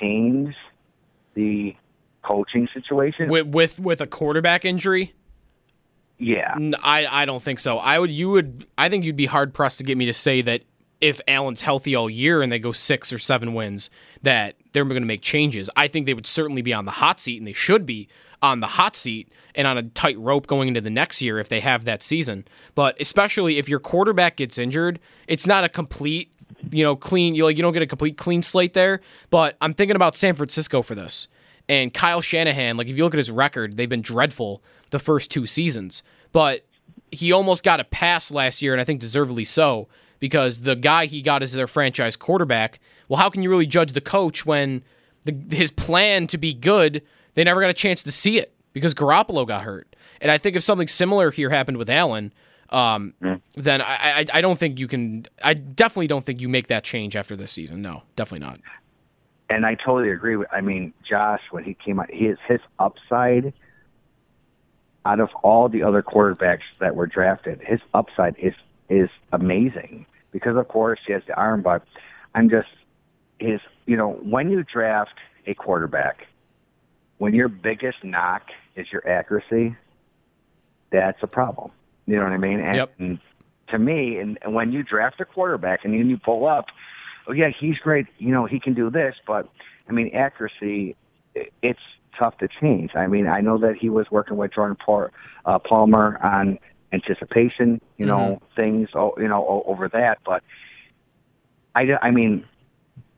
change 0.00 0.54
the 1.34 1.74
coaching 2.22 2.68
situation? 2.72 3.28
With 3.28 3.48
with 3.48 3.80
with 3.80 4.00
a 4.00 4.07
quarterback 4.07 4.64
injury, 4.64 5.14
yeah. 6.18 6.54
I 6.82 7.07
I 7.07 7.24
don't 7.24 7.42
think 7.42 7.61
so. 7.61 7.78
I 7.78 7.98
would 7.98 8.11
you 8.11 8.30
would 8.30 8.66
I 8.78 8.88
think 8.88 9.04
you'd 9.04 9.16
be 9.16 9.26
hard 9.26 9.52
pressed 9.54 9.78
to 9.78 9.84
get 9.84 9.98
me 9.98 10.07
to 10.07 10.14
say 10.14 10.42
that 10.42 10.62
if 11.01 11.20
Allen's 11.28 11.61
healthy 11.61 11.94
all 11.94 12.09
year 12.09 12.42
and 12.42 12.51
they 12.51 12.59
go 12.59 12.72
six 12.72 13.12
or 13.12 13.18
seven 13.18 13.55
wins, 13.55 13.90
that 14.22 14.57
they're 14.72 14.84
going 14.84 15.03
to 15.03 15.07
make 15.07 15.22
changes. 15.22 15.68
I 15.76 15.88
think 15.88 16.07
they 16.07 16.14
would 16.14 16.26
certainly 16.26 16.62
be 16.62 16.72
on 16.72 16.84
the 16.84 16.90
hot 16.92 17.20
seat, 17.20 17.38
and 17.38 17.47
they 17.47 17.53
should 17.53 17.86
be 17.86 18.09
on 18.42 18.61
the 18.61 18.66
hot 18.66 18.97
seat 18.97 19.30
and 19.55 19.66
on 19.66 19.78
a 19.78 19.82
tight 19.82 20.18
rope 20.18 20.47
going 20.47 20.68
into 20.68 20.80
the 20.80 20.90
next 20.90 21.20
year 21.22 21.38
if 21.38 21.49
they 21.49 21.61
have 21.61 21.84
that 21.84 22.03
season. 22.03 22.47
But 22.74 23.01
especially 23.01 23.59
if 23.59 23.68
your 23.68 23.80
quarterback 23.80 24.36
gets 24.36 24.59
injured, 24.59 25.01
it's 25.26 25.47
not 25.47 25.64
a 25.64 25.68
complete, 25.68 26.30
you 26.70 26.84
know, 26.84 26.97
clean. 26.97 27.34
You 27.34 27.44
like 27.44 27.57
you 27.57 27.62
don't 27.62 27.72
get 27.72 27.82
a 27.82 27.86
complete 27.86 28.16
clean 28.16 28.42
slate 28.42 28.74
there. 28.74 29.01
But 29.30 29.57
I'm 29.61 29.74
thinking 29.74 29.97
about 29.97 30.16
San 30.16 30.34
Francisco 30.34 30.82
for 30.82 30.94
this. 30.94 31.28
And 31.68 31.92
Kyle 31.92 32.20
Shanahan, 32.20 32.76
like 32.76 32.86
if 32.86 32.97
you 32.97 33.05
look 33.05 33.14
at 33.14 33.18
his 33.18 33.30
record, 33.30 33.76
they've 33.76 33.88
been 33.88 34.03
dreadful 34.03 34.62
the 34.90 34.99
first 34.99 35.30
two 35.30 35.47
seasons. 35.47 36.03
But 36.32 36.64
he 37.11 37.32
almost 37.32 37.62
got 37.62 37.80
a 37.80 37.84
pass 37.84 38.30
last 38.30 38.62
year, 38.62 38.72
and 38.72 38.80
I 38.80 38.84
think 38.84 39.01
deservedly 39.01 39.44
so, 39.44 39.88
because 40.19 40.61
the 40.61 40.77
guy 40.77 41.07
he 41.07 41.23
got 41.23 41.43
as 41.43 41.53
their 41.53 41.67
franchise 41.67 42.17
quarterback. 42.17 42.81
Well, 43.09 43.19
how 43.21 43.31
can 43.31 43.43
you 43.43 43.51
really 43.51 43.67
judge 43.67 43.93
the 43.93 44.01
coach 44.01 44.45
when 44.45 44.83
the, 45.25 45.37
his 45.55 45.71
plan 45.71 46.27
to 46.29 46.39
be 46.39 46.53
good, 46.53 47.03
they 47.35 47.45
never 47.45 47.61
got 47.61 47.71
a 47.71 47.75
chance 47.75 48.03
to 48.05 48.11
see 48.12 48.39
it 48.39 48.53
because 48.73 48.95
Garoppolo 48.95 49.47
got 49.47 49.62
hurt? 49.62 49.95
And 50.21 50.31
I 50.31 50.39
think 50.39 50.57
if 50.57 50.62
something 50.62 50.89
similar 50.89 51.31
here 51.31 51.51
happened 51.51 51.77
with 51.77 51.91
Allen, 51.91 52.33
um, 52.71 53.14
then 53.55 53.81
I, 53.83 54.21
I 54.21 54.27
I 54.35 54.41
don't 54.41 54.59
think 54.59 54.79
you 54.79 54.89
can. 54.89 55.27
I 55.45 55.55
definitely 55.55 56.09
don't 56.09 56.27
think 56.27 56.41
you 56.41 56.49
make 56.49 56.67
that 56.69 56.83
change 56.83 57.14
after 57.14 57.37
this 57.37 57.53
season. 57.53 57.81
No, 57.83 58.03
definitely 58.17 58.47
not. 58.47 58.61
and 59.49 59.64
I 59.64 59.75
totally 59.77 60.11
agree 60.11 60.35
with. 60.37 60.49
I 60.53 60.62
mean, 60.62 60.93
Josh 61.09 61.43
when 61.53 61.62
he 61.62 61.75
came 61.75 62.01
out, 62.01 62.11
his 62.11 62.39
his 62.49 62.61
upside 62.81 63.53
out 65.05 65.21
of 65.21 65.29
all 65.45 65.69
the 65.69 65.85
other 65.85 66.03
quarterbacks 66.03 66.67
that 66.81 66.97
were 66.97 67.07
drafted, 67.07 67.61
his 67.64 67.79
upside 67.95 68.35
is 68.39 68.55
is 68.89 69.09
amazing 69.32 70.07
because 70.32 70.57
of 70.57 70.68
course 70.68 71.01
he 71.07 71.12
has 71.12 71.22
the 71.26 71.34
arm, 71.34 71.62
but 71.62 71.82
I'm 72.34 72.49
just 72.51 72.68
is 73.41 73.61
You 73.87 73.97
know, 73.97 74.12
when 74.22 74.51
you 74.51 74.64
draft 74.64 75.14
a 75.47 75.55
quarterback, 75.55 76.26
when 77.18 77.34
your 77.34 77.49
biggest 77.49 78.03
knock 78.03 78.43
is 78.74 78.87
your 78.93 79.07
accuracy, 79.09 79.76
that's 80.91 81.18
a 81.22 81.26
problem. 81.26 81.70
You 82.07 82.16
know 82.16 82.24
what 82.24 82.32
I 82.32 82.39
mean? 82.39 82.61
And, 82.61 82.76
Yep. 82.76 82.95
and 82.99 83.18
to 83.68 83.78
me, 83.78 84.18
and, 84.18 84.39
and 84.43 84.55
when 84.55 84.72
you 84.72 84.82
draft 84.82 85.20
a 85.20 85.24
quarterback 85.24 85.84
and 85.84 85.93
then 85.95 86.09
you 86.09 86.18
pull 86.18 86.47
up, 86.47 86.66
oh 87.26 87.32
yeah, 87.32 87.49
he's 87.49 87.78
great. 87.78 88.07
You 88.18 88.32
know, 88.32 88.47
he 88.47 88.61
can 88.61 88.74
do 88.74 88.91
this, 88.91 89.14
but 89.26 89.49
I 89.89 89.93
mean, 89.93 90.11
accuracy, 90.14 90.97
it's 91.62 91.80
tough 92.18 92.39
to 92.39 92.49
change. 92.61 92.91
I 92.95 93.07
mean, 93.07 93.26
I 93.26 93.41
know 93.41 93.59
that 93.59 93.76
he 93.76 93.89
was 93.91 94.07
working 94.11 94.37
with 94.37 94.55
Jordan 94.55 94.76
Paul, 94.84 95.09
uh, 95.45 95.59
Palmer 95.59 96.18
on 96.22 96.59
anticipation, 96.99 97.80
you 97.99 98.07
know, 98.07 98.24
mm-hmm. 98.40 98.55
things, 98.61 98.88
oh, 98.94 99.14
you 99.18 99.28
know, 99.28 99.42
o- 99.53 99.64
over 99.66 99.88
that, 99.88 100.18
but 100.24 100.42
I, 101.74 101.82
I 102.03 102.11
mean, 102.11 102.44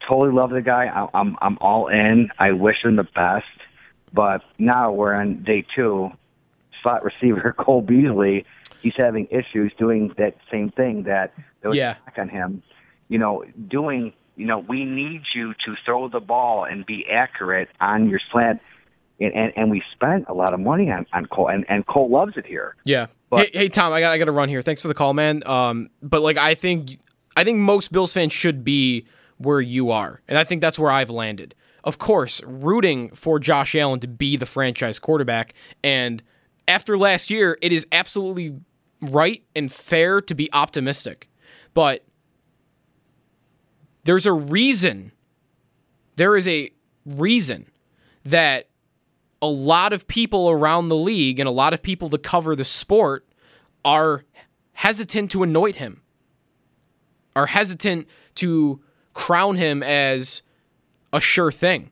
totally 0.08 0.32
love 0.34 0.50
the 0.50 0.62
guy. 0.62 0.84
I, 0.86 1.18
I'm, 1.18 1.36
I'm 1.40 1.58
all 1.60 1.88
in. 1.88 2.28
I 2.38 2.52
wish 2.52 2.76
him 2.84 2.96
the 2.96 3.04
best, 3.22 3.46
but 4.12 4.42
now 4.58 4.92
we're 4.92 5.14
on 5.14 5.42
day 5.44 5.64
two. 5.76 6.10
Slot 6.82 7.02
receiver 7.04 7.54
Cole 7.58 7.82
Beasley, 7.82 8.44
he's 8.82 8.94
having 8.96 9.26
issues 9.30 9.72
doing 9.78 10.12
that 10.16 10.36
same 10.50 10.70
thing 10.70 11.04
that 11.04 11.34
there 11.60 11.70
was 11.70 11.76
Yeah. 11.78 11.94
back 12.04 12.18
on 12.18 12.28
him. 12.28 12.62
You 13.08 13.18
know, 13.18 13.44
doing. 13.68 14.12
You 14.36 14.46
know, 14.46 14.60
we 14.60 14.84
need 14.84 15.22
you 15.34 15.52
to 15.64 15.74
throw 15.84 16.08
the 16.08 16.20
ball 16.20 16.64
and 16.64 16.86
be 16.86 17.04
accurate 17.10 17.68
on 17.80 18.08
your 18.08 18.20
slant. 18.30 18.60
And, 19.20 19.34
and, 19.34 19.52
and 19.56 19.70
we 19.70 19.82
spent 19.92 20.26
a 20.28 20.34
lot 20.34 20.54
of 20.54 20.60
money 20.60 20.90
on, 20.90 21.04
on 21.12 21.26
Cole, 21.26 21.48
and, 21.48 21.64
and 21.68 21.86
Cole 21.86 22.08
loves 22.08 22.36
it 22.36 22.46
here. 22.46 22.76
Yeah. 22.84 23.06
But- 23.30 23.46
hey, 23.46 23.58
hey, 23.58 23.68
Tom, 23.68 23.92
I 23.92 24.00
got 24.00 24.12
I 24.12 24.18
got 24.18 24.26
to 24.26 24.32
run 24.32 24.48
here. 24.48 24.62
Thanks 24.62 24.82
for 24.82 24.88
the 24.88 24.94
call, 24.94 25.12
man. 25.14 25.42
Um, 25.46 25.90
but 26.02 26.22
like 26.22 26.36
I 26.36 26.54
think 26.54 26.98
I 27.36 27.44
think 27.44 27.58
most 27.58 27.92
Bills 27.92 28.12
fans 28.12 28.32
should 28.32 28.64
be 28.64 29.06
where 29.38 29.60
you 29.60 29.90
are, 29.90 30.20
and 30.28 30.38
I 30.38 30.44
think 30.44 30.60
that's 30.60 30.78
where 30.78 30.90
I've 30.90 31.10
landed. 31.10 31.54
Of 31.84 31.98
course, 31.98 32.42
rooting 32.44 33.10
for 33.14 33.38
Josh 33.38 33.74
Allen 33.74 34.00
to 34.00 34.08
be 34.08 34.36
the 34.36 34.46
franchise 34.46 34.98
quarterback, 34.98 35.54
and 35.82 36.22
after 36.66 36.98
last 36.98 37.30
year, 37.30 37.58
it 37.62 37.72
is 37.72 37.86
absolutely 37.92 38.56
right 39.00 39.42
and 39.56 39.70
fair 39.72 40.20
to 40.20 40.34
be 40.34 40.52
optimistic. 40.52 41.28
But 41.74 42.04
there's 44.04 44.26
a 44.26 44.32
reason. 44.32 45.12
There 46.16 46.36
is 46.36 46.48
a 46.48 46.70
reason 47.06 47.70
that 48.24 48.68
a 49.40 49.46
lot 49.46 49.92
of 49.92 50.08
people 50.08 50.50
around 50.50 50.88
the 50.88 50.96
league 50.96 51.38
and 51.38 51.48
a 51.48 51.52
lot 51.52 51.72
of 51.72 51.82
people 51.82 52.08
that 52.08 52.22
cover 52.22 52.56
the 52.56 52.64
sport 52.64 53.26
are 53.84 54.24
hesitant 54.72 55.30
to 55.30 55.42
anoint 55.42 55.76
him, 55.76 56.02
are 57.36 57.46
hesitant 57.46 58.06
to 58.36 58.80
crown 59.14 59.56
him 59.56 59.82
as 59.82 60.42
a 61.12 61.20
sure 61.20 61.52
thing. 61.52 61.90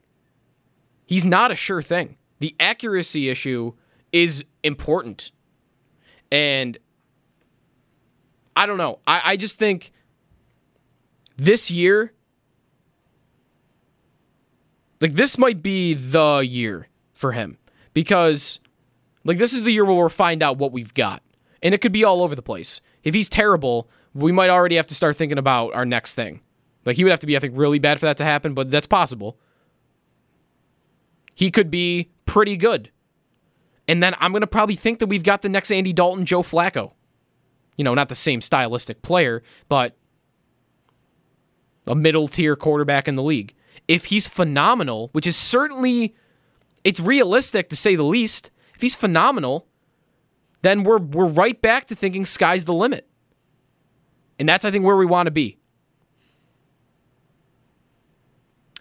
He's 1.06 1.24
not 1.24 1.50
a 1.52 1.56
sure 1.56 1.82
thing. 1.82 2.16
The 2.38 2.54
accuracy 2.58 3.28
issue 3.28 3.72
is 4.12 4.44
important. 4.62 5.30
And 6.30 6.78
I 8.56 8.66
don't 8.66 8.78
know. 8.78 8.98
I, 9.06 9.22
I 9.24 9.36
just 9.36 9.58
think 9.58 9.92
this 11.36 11.70
year, 11.70 12.12
like, 15.00 15.12
this 15.12 15.38
might 15.38 15.62
be 15.62 15.94
the 15.94 16.38
year 16.38 16.88
for 17.16 17.32
him 17.32 17.58
because 17.92 18.60
like 19.24 19.38
this 19.38 19.52
is 19.52 19.62
the 19.62 19.72
year 19.72 19.84
where 19.84 19.96
we'll 19.96 20.08
find 20.08 20.42
out 20.42 20.58
what 20.58 20.70
we've 20.70 20.94
got. 20.94 21.22
And 21.62 21.74
it 21.74 21.80
could 21.80 21.92
be 21.92 22.04
all 22.04 22.22
over 22.22 22.36
the 22.36 22.42
place. 22.42 22.80
If 23.02 23.14
he's 23.14 23.28
terrible, 23.28 23.88
we 24.14 24.30
might 24.30 24.50
already 24.50 24.76
have 24.76 24.86
to 24.88 24.94
start 24.94 25.16
thinking 25.16 25.38
about 25.38 25.74
our 25.74 25.84
next 25.84 26.14
thing. 26.14 26.42
Like 26.84 26.96
he 26.96 27.02
would 27.02 27.10
have 27.10 27.20
to 27.20 27.26
be 27.26 27.36
I 27.36 27.40
think 27.40 27.54
really 27.56 27.80
bad 27.80 27.98
for 27.98 28.06
that 28.06 28.18
to 28.18 28.24
happen, 28.24 28.54
but 28.54 28.70
that's 28.70 28.86
possible. 28.86 29.38
He 31.34 31.50
could 31.50 31.70
be 31.70 32.10
pretty 32.24 32.56
good. 32.56 32.90
And 33.88 34.02
then 34.02 34.14
I'm 34.18 34.32
to 34.32 34.46
probably 34.46 34.74
think 34.74 34.98
that 34.98 35.06
we've 35.06 35.22
got 35.22 35.42
the 35.42 35.48
next 35.48 35.70
Andy 35.70 35.92
Dalton, 35.92 36.26
Joe 36.26 36.42
Flacco. 36.42 36.92
You 37.76 37.84
know, 37.84 37.94
not 37.94 38.08
the 38.08 38.14
same 38.14 38.40
stylistic 38.40 39.02
player, 39.02 39.42
but 39.68 39.96
a 41.86 41.94
middle 41.94 42.26
tier 42.28 42.56
quarterback 42.56 43.06
in 43.06 43.16
the 43.16 43.22
league. 43.22 43.54
If 43.86 44.06
he's 44.06 44.26
phenomenal, 44.26 45.10
which 45.12 45.26
is 45.26 45.36
certainly 45.36 46.14
it's 46.86 47.00
realistic 47.00 47.68
to 47.70 47.76
say 47.76 47.96
the 47.96 48.04
least. 48.04 48.50
If 48.76 48.80
he's 48.80 48.94
phenomenal, 48.94 49.66
then 50.62 50.84
we're 50.84 50.98
we're 50.98 51.26
right 51.26 51.60
back 51.60 51.88
to 51.88 51.96
thinking 51.96 52.24
sky's 52.24 52.64
the 52.64 52.72
limit. 52.72 53.08
And 54.38 54.48
that's 54.48 54.64
I 54.64 54.70
think 54.70 54.84
where 54.84 54.96
we 54.96 55.04
want 55.04 55.26
to 55.26 55.32
be. 55.32 55.58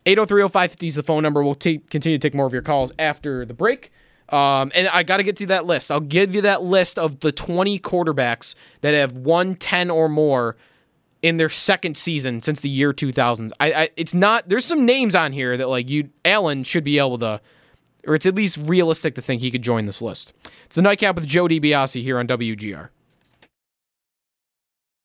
8030550 0.05 0.87
is 0.87 0.95
the 0.95 1.03
phone 1.03 1.23
number. 1.23 1.43
We'll 1.43 1.55
continue 1.55 2.19
to 2.19 2.19
take 2.19 2.35
more 2.35 2.45
of 2.45 2.53
your 2.53 2.61
calls 2.61 2.91
after 2.99 3.43
the 3.43 3.55
break. 3.55 3.91
Um, 4.29 4.71
and 4.75 4.87
I 4.89 5.01
got 5.01 5.17
to 5.17 5.23
get 5.23 5.35
to 5.37 5.47
that 5.47 5.65
list. 5.65 5.89
I'll 5.89 5.99
give 5.99 6.35
you 6.35 6.41
that 6.41 6.61
list 6.61 6.99
of 6.99 7.21
the 7.21 7.31
20 7.31 7.79
quarterbacks 7.79 8.53
that 8.81 8.93
have 8.93 9.13
won 9.13 9.55
10 9.55 9.89
or 9.89 10.07
more 10.07 10.57
in 11.23 11.37
their 11.37 11.49
second 11.49 11.97
season 11.97 12.43
since 12.43 12.59
the 12.59 12.69
year 12.69 12.93
2000. 12.93 13.51
I, 13.59 13.73
I 13.73 13.89
it's 13.97 14.13
not 14.13 14.47
there's 14.47 14.65
some 14.65 14.85
names 14.85 15.15
on 15.15 15.33
here 15.33 15.57
that 15.57 15.69
like 15.69 15.89
you 15.89 16.09
Allen 16.23 16.63
should 16.63 16.83
be 16.83 16.99
able 16.99 17.17
to 17.17 17.41
or 18.07 18.15
it's 18.15 18.25
at 18.25 18.35
least 18.35 18.57
realistic 18.57 19.15
to 19.15 19.21
think 19.21 19.41
he 19.41 19.51
could 19.51 19.61
join 19.61 19.85
this 19.85 20.01
list. 20.01 20.33
It's 20.65 20.75
the 20.75 20.81
nightcap 20.81 21.15
with 21.15 21.25
Joe 21.25 21.47
DiBiase 21.47 22.01
here 22.01 22.19
on 22.19 22.27
WGR. 22.27 22.89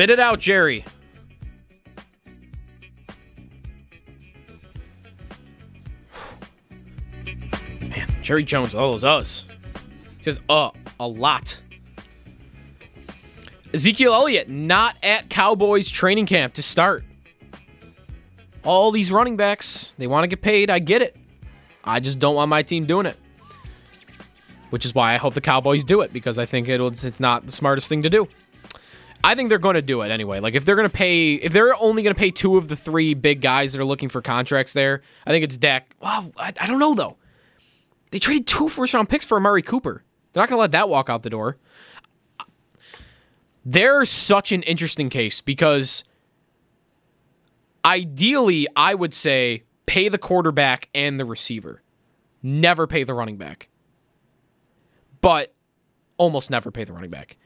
Spit 0.00 0.08
it 0.08 0.18
out, 0.18 0.38
Jerry. 0.38 0.82
Man, 7.82 8.08
Jerry 8.22 8.42
Jones, 8.44 8.74
all 8.74 8.92
those 8.92 9.04
us. 9.04 9.44
He 10.16 10.24
says, 10.24 10.40
uh, 10.48 10.70
a 10.98 11.06
lot. 11.06 11.58
Ezekiel 13.74 14.14
Elliott 14.14 14.48
not 14.48 14.96
at 15.02 15.28
Cowboys 15.28 15.90
training 15.90 16.24
camp 16.24 16.54
to 16.54 16.62
start. 16.62 17.04
All 18.64 18.92
these 18.92 19.12
running 19.12 19.36
backs, 19.36 19.92
they 19.98 20.06
want 20.06 20.24
to 20.24 20.28
get 20.28 20.40
paid. 20.40 20.70
I 20.70 20.78
get 20.78 21.02
it. 21.02 21.14
I 21.84 22.00
just 22.00 22.18
don't 22.18 22.36
want 22.36 22.48
my 22.48 22.62
team 22.62 22.86
doing 22.86 23.04
it. 23.04 23.18
Which 24.70 24.86
is 24.86 24.94
why 24.94 25.12
I 25.12 25.18
hope 25.18 25.34
the 25.34 25.42
Cowboys 25.42 25.84
do 25.84 26.00
it 26.00 26.10
because 26.10 26.38
I 26.38 26.46
think 26.46 26.70
it's 26.70 27.20
not 27.20 27.44
the 27.44 27.52
smartest 27.52 27.90
thing 27.90 28.00
to 28.04 28.08
do. 28.08 28.28
I 29.22 29.34
think 29.34 29.48
they're 29.48 29.58
going 29.58 29.74
to 29.74 29.82
do 29.82 30.02
it 30.02 30.10
anyway. 30.10 30.40
Like 30.40 30.54
if 30.54 30.64
they're 30.64 30.76
going 30.76 30.88
to 30.88 30.94
pay, 30.94 31.34
if 31.34 31.52
they're 31.52 31.74
only 31.76 32.02
going 32.02 32.14
to 32.14 32.18
pay 32.18 32.30
two 32.30 32.56
of 32.56 32.68
the 32.68 32.76
three 32.76 33.14
big 33.14 33.40
guys 33.40 33.72
that 33.72 33.80
are 33.80 33.84
looking 33.84 34.08
for 34.08 34.22
contracts 34.22 34.72
there, 34.72 35.02
I 35.26 35.30
think 35.30 35.44
it's 35.44 35.58
Dak. 35.58 35.94
Wow, 36.00 36.32
I, 36.36 36.52
I 36.58 36.66
don't 36.66 36.78
know 36.78 36.94
though. 36.94 37.16
They 38.10 38.18
traded 38.18 38.46
two 38.46 38.68
first 38.68 38.94
round 38.94 39.08
picks 39.08 39.24
for 39.24 39.36
Amari 39.36 39.62
Cooper. 39.62 40.02
They're 40.32 40.42
not 40.42 40.48
going 40.48 40.56
to 40.56 40.60
let 40.60 40.72
that 40.72 40.88
walk 40.88 41.08
out 41.08 41.22
the 41.22 41.30
door. 41.30 41.58
They're 43.64 44.04
such 44.04 44.52
an 44.52 44.62
interesting 44.62 45.10
case 45.10 45.40
because 45.40 46.04
ideally, 47.84 48.66
I 48.74 48.94
would 48.94 49.14
say 49.14 49.64
pay 49.86 50.08
the 50.08 50.18
quarterback 50.18 50.88
and 50.94 51.20
the 51.20 51.24
receiver, 51.24 51.82
never 52.42 52.86
pay 52.86 53.04
the 53.04 53.12
running 53.12 53.36
back, 53.36 53.68
but 55.20 55.52
almost 56.16 56.50
never 56.50 56.70
pay 56.70 56.84
the 56.84 56.92
running 56.92 57.10
back. 57.10 57.36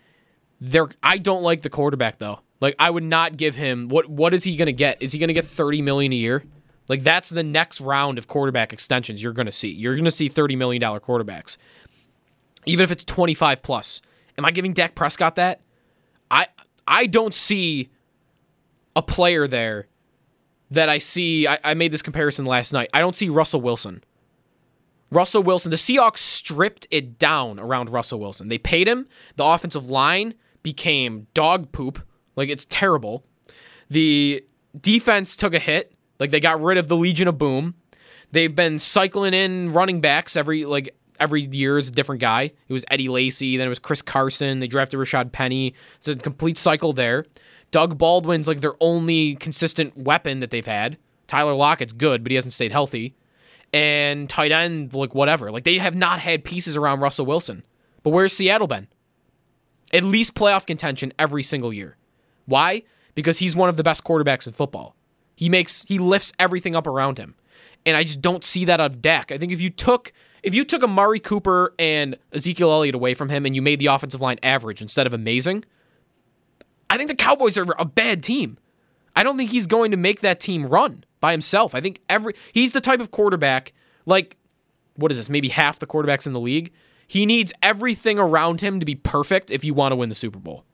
There, 0.60 0.88
I 1.02 1.18
don't 1.18 1.42
like 1.42 1.62
the 1.62 1.70
quarterback 1.70 2.18
though. 2.18 2.40
Like 2.60 2.76
I 2.78 2.90
would 2.90 3.02
not 3.04 3.36
give 3.36 3.56
him 3.56 3.88
what. 3.88 4.08
What 4.08 4.32
is 4.32 4.44
he 4.44 4.56
going 4.56 4.66
to 4.66 4.72
get? 4.72 5.02
Is 5.02 5.12
he 5.12 5.18
going 5.18 5.28
to 5.28 5.34
get 5.34 5.44
thirty 5.44 5.82
million 5.82 6.12
a 6.12 6.16
year? 6.16 6.44
Like 6.88 7.02
that's 7.02 7.28
the 7.28 7.42
next 7.42 7.80
round 7.80 8.18
of 8.18 8.26
quarterback 8.26 8.72
extensions 8.72 9.22
you're 9.22 9.32
going 9.32 9.46
to 9.46 9.52
see. 9.52 9.70
You're 9.70 9.94
going 9.94 10.04
to 10.04 10.10
see 10.10 10.28
thirty 10.28 10.56
million 10.56 10.80
dollar 10.80 11.00
quarterbacks, 11.00 11.56
even 12.66 12.84
if 12.84 12.90
it's 12.90 13.04
twenty 13.04 13.34
five 13.34 13.62
plus. 13.62 14.00
Am 14.38 14.44
I 14.44 14.50
giving 14.50 14.72
Dak 14.72 14.94
Prescott 14.94 15.34
that? 15.36 15.60
I 16.30 16.46
I 16.86 17.06
don't 17.06 17.34
see 17.34 17.90
a 18.96 19.02
player 19.02 19.46
there 19.46 19.88
that 20.70 20.88
I 20.88 20.98
see. 20.98 21.46
I, 21.46 21.58
I 21.64 21.74
made 21.74 21.92
this 21.92 22.02
comparison 22.02 22.44
last 22.44 22.72
night. 22.72 22.90
I 22.94 23.00
don't 23.00 23.16
see 23.16 23.28
Russell 23.28 23.60
Wilson. 23.60 24.02
Russell 25.10 25.42
Wilson. 25.42 25.70
The 25.70 25.76
Seahawks 25.76 26.18
stripped 26.18 26.86
it 26.90 27.18
down 27.18 27.58
around 27.60 27.90
Russell 27.90 28.20
Wilson. 28.20 28.48
They 28.48 28.58
paid 28.58 28.88
him. 28.88 29.06
The 29.36 29.44
offensive 29.44 29.88
line 29.88 30.34
became 30.64 31.28
dog 31.34 31.70
poop. 31.70 32.04
Like 32.34 32.48
it's 32.48 32.66
terrible. 32.68 33.24
The 33.88 34.44
defense 34.78 35.36
took 35.36 35.54
a 35.54 35.60
hit. 35.60 35.94
Like 36.18 36.32
they 36.32 36.40
got 36.40 36.60
rid 36.60 36.78
of 36.78 36.88
the 36.88 36.96
Legion 36.96 37.28
of 37.28 37.38
Boom. 37.38 37.74
They've 38.32 38.54
been 38.54 38.80
cycling 38.80 39.34
in 39.34 39.72
running 39.72 40.00
backs 40.00 40.36
every 40.36 40.64
like 40.64 40.96
every 41.20 41.42
year 41.42 41.78
is 41.78 41.88
a 41.88 41.92
different 41.92 42.20
guy. 42.20 42.50
It 42.68 42.72
was 42.72 42.84
Eddie 42.90 43.08
Lacy, 43.08 43.56
then 43.56 43.66
it 43.66 43.68
was 43.68 43.78
Chris 43.78 44.02
Carson. 44.02 44.58
They 44.58 44.66
drafted 44.66 44.98
Rashaad 44.98 45.30
Penny. 45.30 45.74
It's 45.98 46.08
a 46.08 46.16
complete 46.16 46.58
cycle 46.58 46.92
there. 46.92 47.26
Doug 47.70 47.96
Baldwin's 47.98 48.48
like 48.48 48.60
their 48.60 48.74
only 48.80 49.36
consistent 49.36 49.96
weapon 49.96 50.40
that 50.40 50.50
they've 50.50 50.66
had. 50.66 50.98
Tyler 51.28 51.54
Lockett's 51.54 51.92
good, 51.92 52.24
but 52.24 52.32
he 52.32 52.36
hasn't 52.36 52.52
stayed 52.52 52.72
healthy. 52.72 53.14
And 53.72 54.28
tight 54.28 54.52
end, 54.52 54.94
like 54.94 55.14
whatever. 55.14 55.50
Like 55.50 55.64
they 55.64 55.78
have 55.78 55.94
not 55.94 56.20
had 56.20 56.44
pieces 56.44 56.76
around 56.76 57.00
Russell 57.00 57.26
Wilson. 57.26 57.64
But 58.02 58.10
where's 58.10 58.32
Seattle 58.32 58.66
been? 58.66 58.88
At 59.94 60.02
least 60.02 60.34
playoff 60.34 60.66
contention 60.66 61.12
every 61.18 61.42
single 61.42 61.72
year. 61.72 61.96
Why? 62.46 62.82
Because 63.14 63.38
he's 63.38 63.54
one 63.54 63.68
of 63.68 63.76
the 63.76 63.84
best 63.84 64.04
quarterbacks 64.04 64.46
in 64.46 64.52
football. 64.52 64.96
He 65.36 65.48
makes 65.48 65.84
he 65.84 65.98
lifts 65.98 66.32
everything 66.38 66.76
up 66.76 66.86
around 66.86 67.16
him. 67.16 67.36
And 67.86 67.96
I 67.96 68.02
just 68.02 68.20
don't 68.20 68.44
see 68.44 68.64
that 68.64 68.80
out 68.80 68.92
of 68.92 69.02
Dak. 69.02 69.30
I 69.30 69.38
think 69.38 69.52
if 69.52 69.60
you 69.60 69.70
took 69.70 70.12
if 70.42 70.54
you 70.54 70.64
took 70.64 70.82
Amari 70.82 71.20
Cooper 71.20 71.74
and 71.78 72.18
Ezekiel 72.32 72.70
Elliott 72.70 72.94
away 72.94 73.14
from 73.14 73.30
him 73.30 73.46
and 73.46 73.54
you 73.54 73.62
made 73.62 73.78
the 73.78 73.86
offensive 73.86 74.20
line 74.20 74.38
average 74.42 74.82
instead 74.82 75.06
of 75.06 75.14
amazing, 75.14 75.64
I 76.90 76.96
think 76.96 77.08
the 77.08 77.16
Cowboys 77.16 77.56
are 77.56 77.66
a 77.78 77.84
bad 77.84 78.22
team. 78.22 78.58
I 79.16 79.22
don't 79.22 79.36
think 79.36 79.50
he's 79.50 79.66
going 79.66 79.92
to 79.92 79.96
make 79.96 80.20
that 80.20 80.40
team 80.40 80.66
run 80.66 81.04
by 81.20 81.32
himself. 81.32 81.74
I 81.74 81.80
think 81.80 82.00
every 82.08 82.34
he's 82.52 82.72
the 82.72 82.80
type 82.80 83.00
of 83.00 83.10
quarterback 83.10 83.72
like 84.06 84.36
what 84.96 85.10
is 85.10 85.18
this? 85.18 85.30
Maybe 85.30 85.48
half 85.48 85.78
the 85.78 85.86
quarterbacks 85.86 86.26
in 86.26 86.32
the 86.32 86.40
league. 86.40 86.72
He 87.06 87.26
needs 87.26 87.52
everything 87.62 88.18
around 88.18 88.60
him 88.60 88.80
to 88.80 88.86
be 88.86 88.94
perfect 88.94 89.50
if 89.50 89.64
you 89.64 89.74
want 89.74 89.92
to 89.92 89.96
win 89.96 90.08
the 90.08 90.14
Super 90.14 90.38
Bowl. 90.38 90.64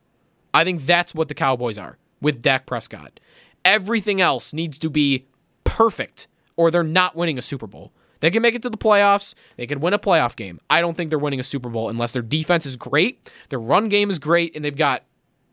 I 0.53 0.63
think 0.63 0.85
that's 0.85 1.15
what 1.15 1.27
the 1.27 1.33
Cowboys 1.33 1.77
are 1.77 1.97
with 2.21 2.41
Dak 2.41 2.65
Prescott. 2.65 3.19
Everything 3.63 4.21
else 4.21 4.53
needs 4.53 4.77
to 4.79 4.89
be 4.89 5.27
perfect 5.63 6.27
or 6.55 6.71
they're 6.71 6.83
not 6.83 7.15
winning 7.15 7.37
a 7.37 7.41
Super 7.41 7.67
Bowl. 7.67 7.91
They 8.19 8.29
can 8.29 8.41
make 8.41 8.53
it 8.53 8.61
to 8.61 8.69
the 8.69 8.77
playoffs. 8.77 9.33
They 9.57 9.65
can 9.65 9.79
win 9.79 9.93
a 9.93 9.99
playoff 9.99 10.35
game. 10.35 10.59
I 10.69 10.81
don't 10.81 10.95
think 10.95 11.09
they're 11.09 11.19
winning 11.19 11.39
a 11.39 11.43
Super 11.43 11.69
Bowl 11.69 11.89
unless 11.89 12.11
their 12.11 12.21
defense 12.21 12.65
is 12.65 12.75
great, 12.75 13.29
their 13.49 13.59
run 13.59 13.89
game 13.89 14.09
is 14.09 14.19
great, 14.19 14.55
and 14.55 14.63
they've 14.63 14.75
got 14.75 15.03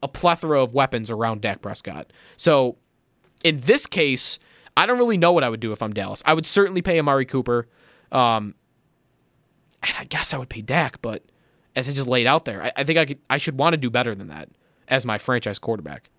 a 0.02 0.08
plethora 0.08 0.62
of 0.62 0.74
weapons 0.74 1.10
around 1.10 1.40
Dak 1.40 1.62
Prescott. 1.62 2.12
So 2.36 2.76
in 3.42 3.60
this 3.60 3.86
case, 3.86 4.38
I 4.76 4.86
don't 4.86 4.98
really 4.98 5.16
know 5.16 5.32
what 5.32 5.44
I 5.44 5.48
would 5.48 5.60
do 5.60 5.72
if 5.72 5.82
I'm 5.82 5.92
Dallas. 5.92 6.22
I 6.26 6.34
would 6.34 6.46
certainly 6.46 6.82
pay 6.82 6.98
Amari 6.98 7.24
Cooper. 7.24 7.68
Um, 8.12 8.54
and 9.82 9.94
I 9.98 10.04
guess 10.04 10.34
I 10.34 10.38
would 10.38 10.48
pay 10.48 10.60
Dak, 10.60 11.00
but 11.02 11.22
as 11.76 11.88
I 11.88 11.92
just 11.92 12.08
laid 12.08 12.26
out 12.26 12.44
there, 12.44 12.62
I, 12.62 12.72
I 12.76 12.84
think 12.84 12.98
I 12.98 13.06
could 13.06 13.18
I 13.30 13.38
should 13.38 13.58
want 13.58 13.74
to 13.74 13.78
do 13.78 13.90
better 13.90 14.14
than 14.14 14.28
that 14.28 14.48
as 14.88 15.06
my 15.06 15.18
franchise 15.18 15.58
quarterback. 15.58 16.10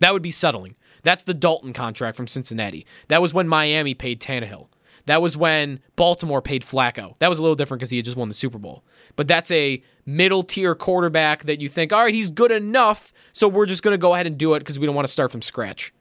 That 0.00 0.12
would 0.12 0.22
be 0.22 0.30
settling. 0.30 0.76
That's 1.02 1.24
the 1.24 1.34
Dalton 1.34 1.72
contract 1.72 2.16
from 2.16 2.26
Cincinnati. 2.26 2.86
That 3.08 3.22
was 3.22 3.34
when 3.34 3.46
Miami 3.46 3.94
paid 3.94 4.20
Tannehill. 4.20 4.68
That 5.06 5.20
was 5.20 5.36
when 5.36 5.80
Baltimore 5.96 6.40
paid 6.40 6.62
Flacco. 6.62 7.14
That 7.18 7.28
was 7.28 7.38
a 7.38 7.42
little 7.42 7.56
different 7.56 7.80
because 7.80 7.90
he 7.90 7.98
had 7.98 8.06
just 8.06 8.16
won 8.16 8.28
the 8.28 8.34
Super 8.34 8.58
Bowl. 8.58 8.82
But 9.16 9.28
that's 9.28 9.50
a 9.50 9.82
middle 10.06 10.42
tier 10.42 10.74
quarterback 10.74 11.44
that 11.44 11.60
you 11.60 11.68
think, 11.68 11.92
all 11.92 12.04
right, 12.04 12.14
he's 12.14 12.30
good 12.30 12.50
enough, 12.50 13.12
so 13.32 13.46
we're 13.46 13.66
just 13.66 13.82
going 13.82 13.92
to 13.92 13.98
go 13.98 14.14
ahead 14.14 14.26
and 14.26 14.38
do 14.38 14.54
it 14.54 14.60
because 14.60 14.78
we 14.78 14.86
don't 14.86 14.94
want 14.94 15.06
to 15.06 15.12
start 15.12 15.30
from 15.30 15.42
scratch. 15.42 15.92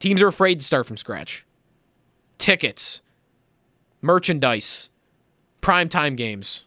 Teams 0.00 0.20
are 0.22 0.28
afraid 0.28 0.60
to 0.60 0.66
start 0.66 0.86
from 0.86 0.96
scratch. 0.96 1.46
Tickets, 2.36 3.00
merchandise, 4.02 4.90
primetime 5.66 6.16
games. 6.16 6.62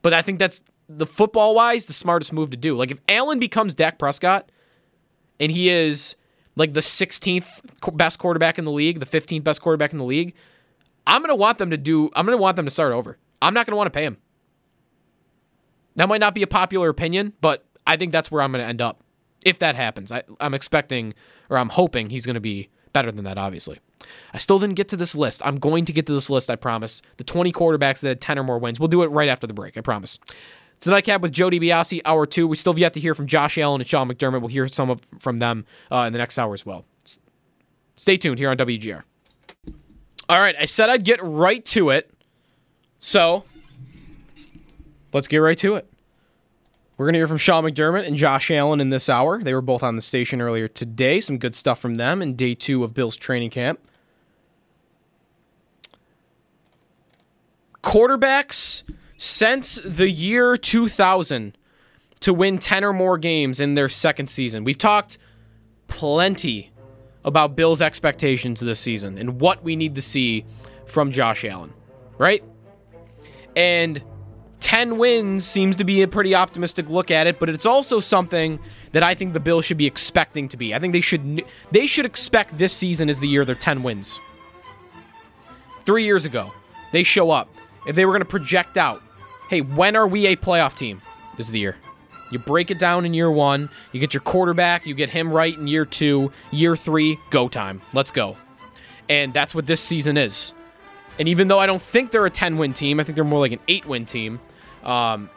But 0.00 0.14
I 0.14 0.22
think 0.22 0.38
that's 0.38 0.62
the 0.88 1.04
football 1.04 1.54
wise 1.54 1.84
the 1.84 1.92
smartest 1.92 2.32
move 2.32 2.50
to 2.52 2.56
do. 2.56 2.74
Like 2.74 2.90
if 2.90 2.98
Allen 3.06 3.38
becomes 3.38 3.74
Dak 3.74 3.98
Prescott 3.98 4.50
and 5.38 5.52
he 5.52 5.68
is 5.68 6.16
like 6.56 6.72
the 6.72 6.80
16th 6.80 7.46
best 7.92 8.18
quarterback 8.18 8.58
in 8.58 8.64
the 8.64 8.70
league, 8.70 8.98
the 8.98 9.06
15th 9.06 9.44
best 9.44 9.60
quarterback 9.60 9.92
in 9.92 9.98
the 9.98 10.04
league, 10.04 10.34
I'm 11.06 11.20
going 11.20 11.28
to 11.28 11.34
want 11.34 11.58
them 11.58 11.70
to 11.70 11.76
do 11.76 12.10
I'm 12.16 12.24
going 12.24 12.36
to 12.36 12.40
want 12.40 12.56
them 12.56 12.64
to 12.64 12.70
start 12.70 12.92
over. 12.94 13.18
I'm 13.42 13.52
not 13.52 13.66
going 13.66 13.72
to 13.72 13.76
want 13.76 13.88
to 13.88 13.96
pay 13.96 14.04
him. 14.04 14.16
That 15.96 16.08
might 16.08 16.20
not 16.20 16.34
be 16.34 16.42
a 16.42 16.46
popular 16.46 16.88
opinion, 16.88 17.34
but 17.42 17.66
I 17.86 17.98
think 17.98 18.10
that's 18.10 18.30
where 18.30 18.40
I'm 18.40 18.52
going 18.52 18.64
to 18.64 18.68
end 18.68 18.80
up 18.80 19.02
if 19.44 19.58
that 19.58 19.76
happens. 19.76 20.10
I, 20.10 20.22
I'm 20.40 20.54
expecting 20.54 21.12
or 21.50 21.58
I'm 21.58 21.68
hoping 21.68 22.08
he's 22.08 22.24
going 22.24 22.34
to 22.34 22.40
be 22.40 22.70
better 22.94 23.12
than 23.12 23.24
that, 23.24 23.36
obviously. 23.36 23.80
I 24.32 24.38
still 24.38 24.58
didn't 24.58 24.76
get 24.76 24.88
to 24.88 24.96
this 24.96 25.14
list. 25.14 25.42
I'm 25.44 25.58
going 25.58 25.84
to 25.86 25.92
get 25.92 26.06
to 26.06 26.14
this 26.14 26.30
list, 26.30 26.50
I 26.50 26.56
promise. 26.56 27.02
The 27.16 27.24
20 27.24 27.52
quarterbacks 27.52 28.00
that 28.00 28.08
had 28.08 28.20
10 28.20 28.38
or 28.38 28.44
more 28.44 28.58
wins. 28.58 28.78
We'll 28.78 28.88
do 28.88 29.02
it 29.02 29.08
right 29.08 29.28
after 29.28 29.46
the 29.46 29.54
break, 29.54 29.76
I 29.76 29.80
promise. 29.80 30.18
It's 30.76 30.84
the 30.84 30.92
nightcap 30.92 31.22
with 31.22 31.32
Jody 31.32 31.58
DiBiase, 31.58 32.02
hour 32.04 32.24
two. 32.24 32.46
We 32.46 32.54
still 32.54 32.72
have 32.72 32.78
yet 32.78 32.94
to 32.94 33.00
hear 33.00 33.12
from 33.12 33.26
Josh 33.26 33.58
Allen 33.58 33.80
and 33.80 33.88
Sean 33.88 34.08
McDermott. 34.08 34.40
We'll 34.40 34.48
hear 34.48 34.68
some 34.68 34.90
of, 34.90 35.00
from 35.18 35.38
them 35.38 35.66
uh, 35.90 36.02
in 36.02 36.12
the 36.12 36.18
next 36.18 36.38
hour 36.38 36.54
as 36.54 36.64
well. 36.64 36.84
Stay 37.96 38.16
tuned 38.16 38.38
here 38.38 38.48
on 38.48 38.56
WGR. 38.56 39.02
All 40.28 40.38
right, 40.38 40.54
I 40.58 40.66
said 40.66 40.88
I'd 40.88 41.04
get 41.04 41.18
right 41.20 41.64
to 41.66 41.90
it. 41.90 42.14
So, 43.00 43.42
let's 45.12 45.26
get 45.26 45.38
right 45.38 45.58
to 45.58 45.74
it. 45.74 45.90
We're 46.98 47.06
going 47.06 47.14
to 47.14 47.20
hear 47.20 47.28
from 47.28 47.38
Sean 47.38 47.62
McDermott 47.62 48.08
and 48.08 48.16
Josh 48.16 48.50
Allen 48.50 48.80
in 48.80 48.90
this 48.90 49.08
hour. 49.08 49.40
They 49.40 49.54
were 49.54 49.62
both 49.62 49.84
on 49.84 49.94
the 49.94 50.02
station 50.02 50.40
earlier 50.40 50.66
today. 50.66 51.20
Some 51.20 51.38
good 51.38 51.54
stuff 51.54 51.78
from 51.78 51.94
them 51.94 52.20
in 52.20 52.34
day 52.34 52.56
two 52.56 52.82
of 52.82 52.92
Bill's 52.92 53.16
training 53.16 53.50
camp. 53.50 53.78
Quarterbacks 57.84 58.82
since 59.16 59.76
the 59.84 60.10
year 60.10 60.56
2000 60.56 61.56
to 62.18 62.34
win 62.34 62.58
10 62.58 62.82
or 62.82 62.92
more 62.92 63.16
games 63.16 63.60
in 63.60 63.74
their 63.74 63.88
second 63.88 64.28
season. 64.28 64.64
We've 64.64 64.76
talked 64.76 65.18
plenty 65.86 66.72
about 67.24 67.54
Bill's 67.54 67.80
expectations 67.80 68.58
this 68.58 68.80
season 68.80 69.18
and 69.18 69.40
what 69.40 69.62
we 69.62 69.76
need 69.76 69.94
to 69.94 70.02
see 70.02 70.44
from 70.84 71.12
Josh 71.12 71.44
Allen, 71.44 71.72
right? 72.18 72.42
And 73.54 74.02
10 74.60 74.98
wins 74.98 75.46
seems 75.46 75.76
to 75.76 75.84
be 75.84 76.02
a 76.02 76.08
pretty 76.08 76.34
optimistic 76.34 76.88
look 76.88 77.10
at 77.10 77.26
it, 77.26 77.38
but 77.38 77.48
it's 77.48 77.66
also 77.66 78.00
something 78.00 78.58
that 78.92 79.02
I 79.02 79.14
think 79.14 79.32
the 79.32 79.40
Bills 79.40 79.64
should 79.64 79.76
be 79.76 79.86
expecting 79.86 80.48
to 80.48 80.56
be. 80.56 80.74
I 80.74 80.78
think 80.78 80.92
they 80.92 81.00
should 81.00 81.44
they 81.70 81.86
should 81.86 82.04
expect 82.04 82.58
this 82.58 82.72
season 82.72 83.08
is 83.08 83.20
the 83.20 83.28
year 83.28 83.44
they're 83.44 83.54
10 83.54 83.82
wins. 83.82 84.18
3 85.84 86.04
years 86.04 86.24
ago, 86.24 86.52
they 86.92 87.02
show 87.02 87.30
up. 87.30 87.48
If 87.86 87.94
they 87.94 88.04
were 88.04 88.12
going 88.12 88.20
to 88.20 88.28
project 88.28 88.76
out, 88.76 89.02
hey, 89.48 89.60
when 89.60 89.96
are 89.96 90.06
we 90.06 90.26
a 90.26 90.36
playoff 90.36 90.76
team? 90.76 91.00
This 91.36 91.46
is 91.46 91.52
the 91.52 91.60
year. 91.60 91.76
You 92.30 92.38
break 92.38 92.70
it 92.70 92.78
down 92.78 93.06
in 93.06 93.14
year 93.14 93.30
1, 93.30 93.70
you 93.92 94.00
get 94.00 94.12
your 94.12 94.20
quarterback, 94.20 94.84
you 94.84 94.94
get 94.94 95.08
him 95.08 95.32
right 95.32 95.56
in 95.56 95.66
year 95.66 95.86
2, 95.86 96.30
year 96.50 96.76
3, 96.76 97.18
go 97.30 97.48
time. 97.48 97.80
Let's 97.94 98.10
go. 98.10 98.36
And 99.08 99.32
that's 99.32 99.54
what 99.54 99.66
this 99.66 99.80
season 99.80 100.18
is. 100.18 100.52
And 101.18 101.26
even 101.26 101.48
though 101.48 101.58
I 101.58 101.66
don't 101.66 101.80
think 101.80 102.10
they're 102.10 102.26
a 102.26 102.30
10 102.30 102.58
win 102.58 102.74
team, 102.74 103.00
I 103.00 103.04
think 103.04 103.16
they're 103.16 103.24
more 103.24 103.40
like 103.40 103.52
an 103.52 103.60
8 103.66 103.86
win 103.86 104.04
team. 104.04 104.40
Um, 104.84 105.30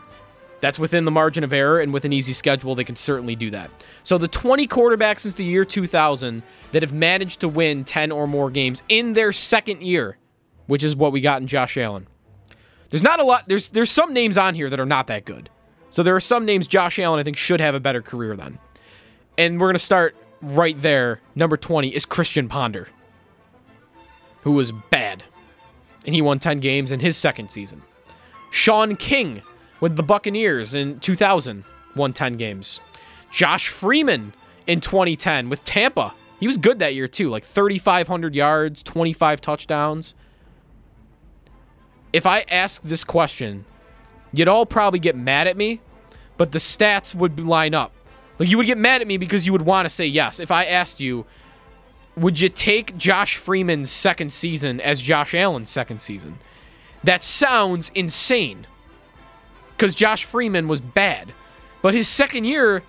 that's 0.62 0.78
within 0.78 1.06
the 1.06 1.12
margin 1.12 1.44
of 1.44 1.52
error, 1.52 1.80
and 1.80 1.92
with 1.92 2.06
an 2.06 2.14
easy 2.14 2.34
schedule, 2.34 2.76
they 2.76 2.84
can 2.84 2.96
certainly 2.96 3.36
do 3.36 3.50
that. 3.50 3.72
So 4.04 4.18
the 4.18 4.28
20 4.28 4.68
quarterbacks 4.68 5.22
since 5.22 5.34
the 5.34 5.44
year 5.44 5.66
2000 5.66 6.44
that 6.72 6.84
have 6.84 6.94
managed 6.94 7.42
to 7.42 7.48
win 7.48 7.84
10 7.84 8.12
or 8.12 8.28
more 8.28 8.50
games 8.52 8.84
in 8.88 9.14
their 9.14 9.32
second 9.32 9.82
year, 9.82 10.18
which 10.68 10.84
is 10.84 10.96
what 10.96 11.12
we 11.12 11.20
got 11.20 11.42
in 11.42 11.48
Josh 11.48 11.78
Allen. 11.78 12.08
There's 12.92 13.04
not 13.04 13.20
a 13.20 13.24
lot. 13.24 13.48
There's 13.48 13.70
there's 13.70 13.90
some 13.90 14.14
names 14.14 14.38
on 14.38 14.54
here 14.54 14.70
that 14.70 14.80
are 14.80 14.86
not 14.86 15.08
that 15.08 15.26
good. 15.26 15.50
So 15.90 16.04
there 16.04 16.16
are 16.16 16.22
some 16.22 16.46
names 16.46 16.68
Josh 16.68 17.00
Allen 17.00 17.20
I 17.20 17.24
think 17.24 17.38
should 17.38 17.60
have 17.60 17.74
a 17.74 17.80
better 17.80 18.02
career 18.02 18.36
than. 18.36 18.60
And 19.38 19.60
we're 19.60 19.70
gonna 19.70 19.80
start 19.80 20.16
right 20.42 20.80
there. 20.80 21.22
Number 21.34 21.58
20 21.58 21.90
is 21.90 22.06
Christian 22.06 22.50
Ponder, 22.50 22.90
who 24.42 24.52
was 24.52 24.72
bad, 24.72 25.24
and 26.06 26.14
he 26.14 26.22
won 26.22 26.40
10 26.40 26.60
games 26.60 26.92
in 26.92 27.00
his 27.00 27.18
second 27.18 27.50
season. 27.52 27.82
Shaun 28.52 28.96
King 28.98 29.42
with 29.80 29.96
the 29.96 30.04
Buccaneers 30.04 30.76
in 30.76 31.00
2000 31.00 31.64
won 31.96 32.14
10 32.14 32.38
games. 32.38 32.80
Josh 33.32 33.70
Freeman 33.70 34.34
in 34.68 34.82
2010 34.82 35.50
with 35.50 35.64
Tampa. 35.64 36.14
He 36.40 36.48
was 36.48 36.58
good 36.58 36.80
that 36.80 36.94
year 36.94 37.08
too, 37.08 37.30
like 37.30 37.46
3,500 37.46 38.36
yards, 38.36 38.84
25 38.84 39.42
touchdowns. 39.42 40.16
If 42.14 42.26
I 42.26 42.42
ask 42.50 42.82
this 42.84 43.04
question, 43.04 43.66
you'd 44.34 44.48
all 44.48 44.66
probably 44.66 45.00
get 45.00 45.16
mad 45.16 45.48
at 45.48 45.56
me, 45.56 45.80
but 46.38 46.52
the 46.52 46.60
stats 46.60 47.16
would 47.16 47.40
line 47.40 47.74
up. 47.74 47.94
Like 48.38 48.50
you 48.50 48.58
would 48.58 48.66
get 48.66 48.78
mad 48.78 49.02
at 49.02 49.08
me 49.08 49.18
because 49.18 49.46
you 49.46 49.54
would 49.54 49.62
want 49.62 49.86
to 49.86 49.90
say 49.90 50.06
yes. 50.06 50.40
If 50.40 50.52
I 50.52 50.66
asked 50.66 51.00
you, 51.00 51.26
would 52.18 52.40
you 52.40 52.50
take 52.50 52.98
Josh 52.98 53.38
Freeman's 53.38 53.92
second 53.92 54.34
season 54.34 54.82
as 54.82 55.02
Josh 55.02 55.34
Allen's 55.34 55.70
second 55.70 56.02
season? 56.02 56.40
That 57.04 57.24
sounds 57.24 57.90
insane. 57.96 58.68
Because 59.76 59.96
Josh 59.96 60.24
Freeman 60.24 60.68
was 60.68 60.82
bad. 60.82 61.34
But 61.82 61.94
his 61.94 62.08
second 62.08 62.46
year, 62.46 62.84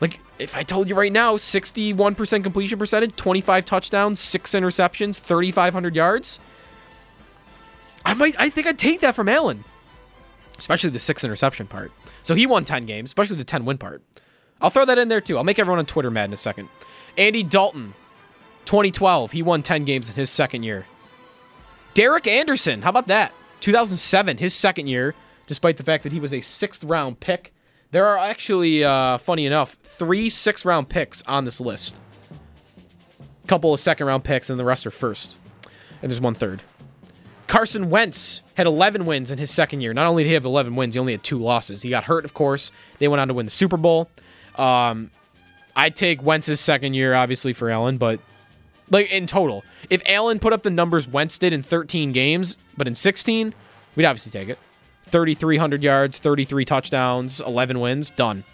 like 0.00 0.20
if 0.38 0.56
I 0.56 0.62
told 0.62 0.88
you 0.88 0.94
right 0.94 1.12
now, 1.12 1.36
61% 1.36 2.42
completion 2.42 2.78
percentage, 2.78 3.14
25 3.16 3.64
touchdowns, 3.64 4.20
6 4.20 4.52
interceptions, 4.52 5.16
3500 5.16 5.94
yards, 5.94 6.40
I 8.04 8.14
might 8.14 8.34
I 8.38 8.50
think 8.50 8.66
I'd 8.66 8.78
take 8.78 9.00
that 9.00 9.14
from 9.14 9.28
Allen. 9.28 9.64
Especially 10.58 10.90
the 10.90 10.98
6 10.98 11.22
interception 11.24 11.66
part. 11.66 11.92
So 12.24 12.34
he 12.34 12.46
won 12.46 12.64
10 12.64 12.86
games, 12.86 13.10
especially 13.10 13.36
the 13.36 13.44
10 13.44 13.64
win 13.64 13.78
part. 13.78 14.02
I'll 14.60 14.70
throw 14.70 14.84
that 14.84 14.98
in 14.98 15.08
there 15.08 15.20
too. 15.20 15.36
I'll 15.36 15.44
make 15.44 15.58
everyone 15.58 15.78
on 15.78 15.86
Twitter 15.86 16.10
mad 16.10 16.24
in 16.24 16.32
a 16.32 16.36
second. 16.36 16.68
Andy 17.16 17.42
Dalton, 17.42 17.94
2012, 18.64 19.32
he 19.32 19.42
won 19.42 19.62
10 19.62 19.84
games 19.84 20.08
in 20.08 20.16
his 20.16 20.30
second 20.30 20.64
year. 20.64 20.86
Derek 21.98 22.28
Anderson, 22.28 22.82
how 22.82 22.90
about 22.90 23.08
that? 23.08 23.32
2007, 23.58 24.36
his 24.36 24.54
second 24.54 24.86
year, 24.86 25.16
despite 25.48 25.78
the 25.78 25.82
fact 25.82 26.04
that 26.04 26.12
he 26.12 26.20
was 26.20 26.32
a 26.32 26.40
sixth 26.40 26.84
round 26.84 27.18
pick. 27.18 27.52
There 27.90 28.06
are 28.06 28.16
actually, 28.16 28.84
uh, 28.84 29.18
funny 29.18 29.46
enough, 29.46 29.76
three 29.82 30.30
sixth 30.30 30.64
round 30.64 30.88
picks 30.88 31.24
on 31.24 31.44
this 31.44 31.60
list. 31.60 31.96
A 33.42 33.46
couple 33.48 33.74
of 33.74 33.80
second 33.80 34.06
round 34.06 34.22
picks, 34.22 34.48
and 34.48 34.60
the 34.60 34.64
rest 34.64 34.86
are 34.86 34.92
first. 34.92 35.38
And 36.00 36.08
there's 36.08 36.20
one 36.20 36.34
third. 36.34 36.62
Carson 37.48 37.90
Wentz 37.90 38.42
had 38.54 38.68
11 38.68 39.04
wins 39.04 39.32
in 39.32 39.38
his 39.38 39.50
second 39.50 39.80
year. 39.80 39.92
Not 39.92 40.06
only 40.06 40.22
did 40.22 40.28
he 40.28 40.34
have 40.34 40.44
11 40.44 40.76
wins, 40.76 40.94
he 40.94 41.00
only 41.00 41.14
had 41.14 41.24
two 41.24 41.40
losses. 41.40 41.82
He 41.82 41.90
got 41.90 42.04
hurt, 42.04 42.24
of 42.24 42.32
course. 42.32 42.70
They 43.00 43.08
went 43.08 43.20
on 43.20 43.26
to 43.26 43.34
win 43.34 43.46
the 43.46 43.50
Super 43.50 43.76
Bowl. 43.76 44.08
Um, 44.54 45.10
I'd 45.74 45.96
take 45.96 46.22
Wentz's 46.22 46.60
second 46.60 46.94
year, 46.94 47.14
obviously, 47.14 47.52
for 47.54 47.68
Allen, 47.70 47.98
but 47.98 48.20
like 48.90 49.10
in 49.10 49.26
total, 49.26 49.64
if 49.90 50.02
Allen 50.06 50.38
put 50.38 50.52
up 50.52 50.62
the 50.62 50.70
numbers 50.70 51.06
Wentz 51.06 51.38
did 51.38 51.52
in 51.52 51.62
13 51.62 52.12
games, 52.12 52.58
but 52.76 52.86
in 52.86 52.94
16, 52.94 53.54
we'd 53.96 54.04
obviously 54.04 54.32
take 54.32 54.48
it. 54.48 54.58
3,300 55.06 55.82
yards, 55.82 56.18
33 56.18 56.64
touchdowns, 56.64 57.40
11 57.40 57.80
wins, 57.80 58.10
done. 58.10 58.44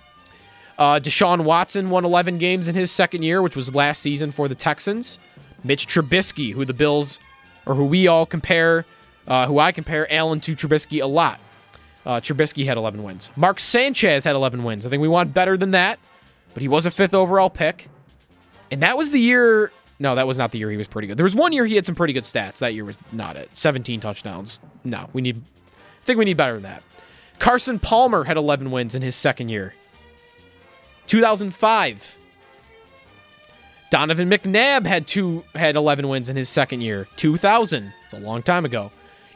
Uh, 0.79 0.99
Deshaun 0.99 1.45
Watson 1.45 1.91
won 1.91 2.05
11 2.05 2.39
games 2.39 2.69
in 2.69 2.75
his 2.75 2.91
second 2.91 3.23
year, 3.23 3.43
which 3.43 3.57
was 3.57 3.75
last 3.75 4.03
season 4.03 4.33
for 4.33 4.49
the 4.49 4.55
Texans. 4.55 5.19
Mitch 5.63 5.87
Trubisky, 5.87 6.53
who 6.53 6.65
the 6.65 6.75
Bills, 6.75 7.19
or 7.67 7.75
who 7.75 7.85
we 7.85 8.07
all 8.07 8.27
compare, 8.27 8.85
uh, 9.27 9.47
who 9.47 9.59
I 9.59 9.73
compare 9.73 10.13
Allen 10.13 10.41
to 10.41 10.55
Trubisky 10.55 11.03
a 11.03 11.07
lot. 11.07 11.41
Uh, 12.05 12.21
Trubisky 12.21 12.67
had 12.67 12.77
11 12.77 13.03
wins. 13.03 13.31
Mark 13.35 13.61
Sanchez 13.61 14.25
had 14.25 14.35
11 14.35 14.63
wins. 14.63 14.85
I 14.85 14.91
think 14.91 15.01
we 15.01 15.09
want 15.09 15.33
better 15.33 15.57
than 15.57 15.71
that, 15.71 15.99
but 16.53 16.61
he 16.61 16.69
was 16.69 16.87
a 16.87 16.91
fifth 16.91 17.15
overall 17.15 17.49
pick. 17.49 17.89
And 18.71 18.83
that 18.83 18.99
was 18.99 19.11
the 19.11 19.21
year. 19.21 19.73
No, 19.99 20.15
that 20.15 20.27
was 20.27 20.37
not 20.39 20.53
the 20.53 20.59
year 20.59 20.71
he 20.71 20.77
was 20.77 20.89
pretty 20.89 21.07
good. 21.07 21.17
There 21.17 21.25
was 21.25 21.35
one 21.35 21.53
year 21.53 21.67
he 21.67 21.77
had 21.77 21.87
some 21.87 21.95
pretty 21.95 22.13
good 22.13 22.25
stats. 22.25 22.57
That 22.57 22.75
year 22.75 22.85
was 22.85 22.99
not 23.13 23.37
it. 23.37 23.51
17 23.55 24.01
touchdowns. 24.01 24.59
No, 24.83 25.09
we 25.13 25.23
need. 25.23 25.37
I 25.37 26.05
think 26.05 26.19
we 26.19 26.25
need 26.25 26.37
better 26.37 26.55
than 26.55 26.63
that. 26.65 26.83
Carson 27.39 27.79
Palmer 27.79 28.25
had 28.25 28.37
11 28.37 28.71
wins 28.71 28.95
in 28.95 29.03
his 29.03 29.17
second 29.17 29.49
year. 29.49 29.75
2005. 31.07 32.17
Donovan 33.91 34.29
McNabb 34.29 34.87
had 34.87 35.07
two 35.07 35.45
had 35.55 35.77
11 35.77 36.09
wins 36.09 36.29
in 36.29 36.37
his 36.37 36.49
second 36.49 36.81
year. 36.81 37.07
2000. 37.17 37.93
It's 38.05 38.15
a 38.15 38.19
long 38.19 38.43
time 38.43 38.65
ago. 38.65 38.91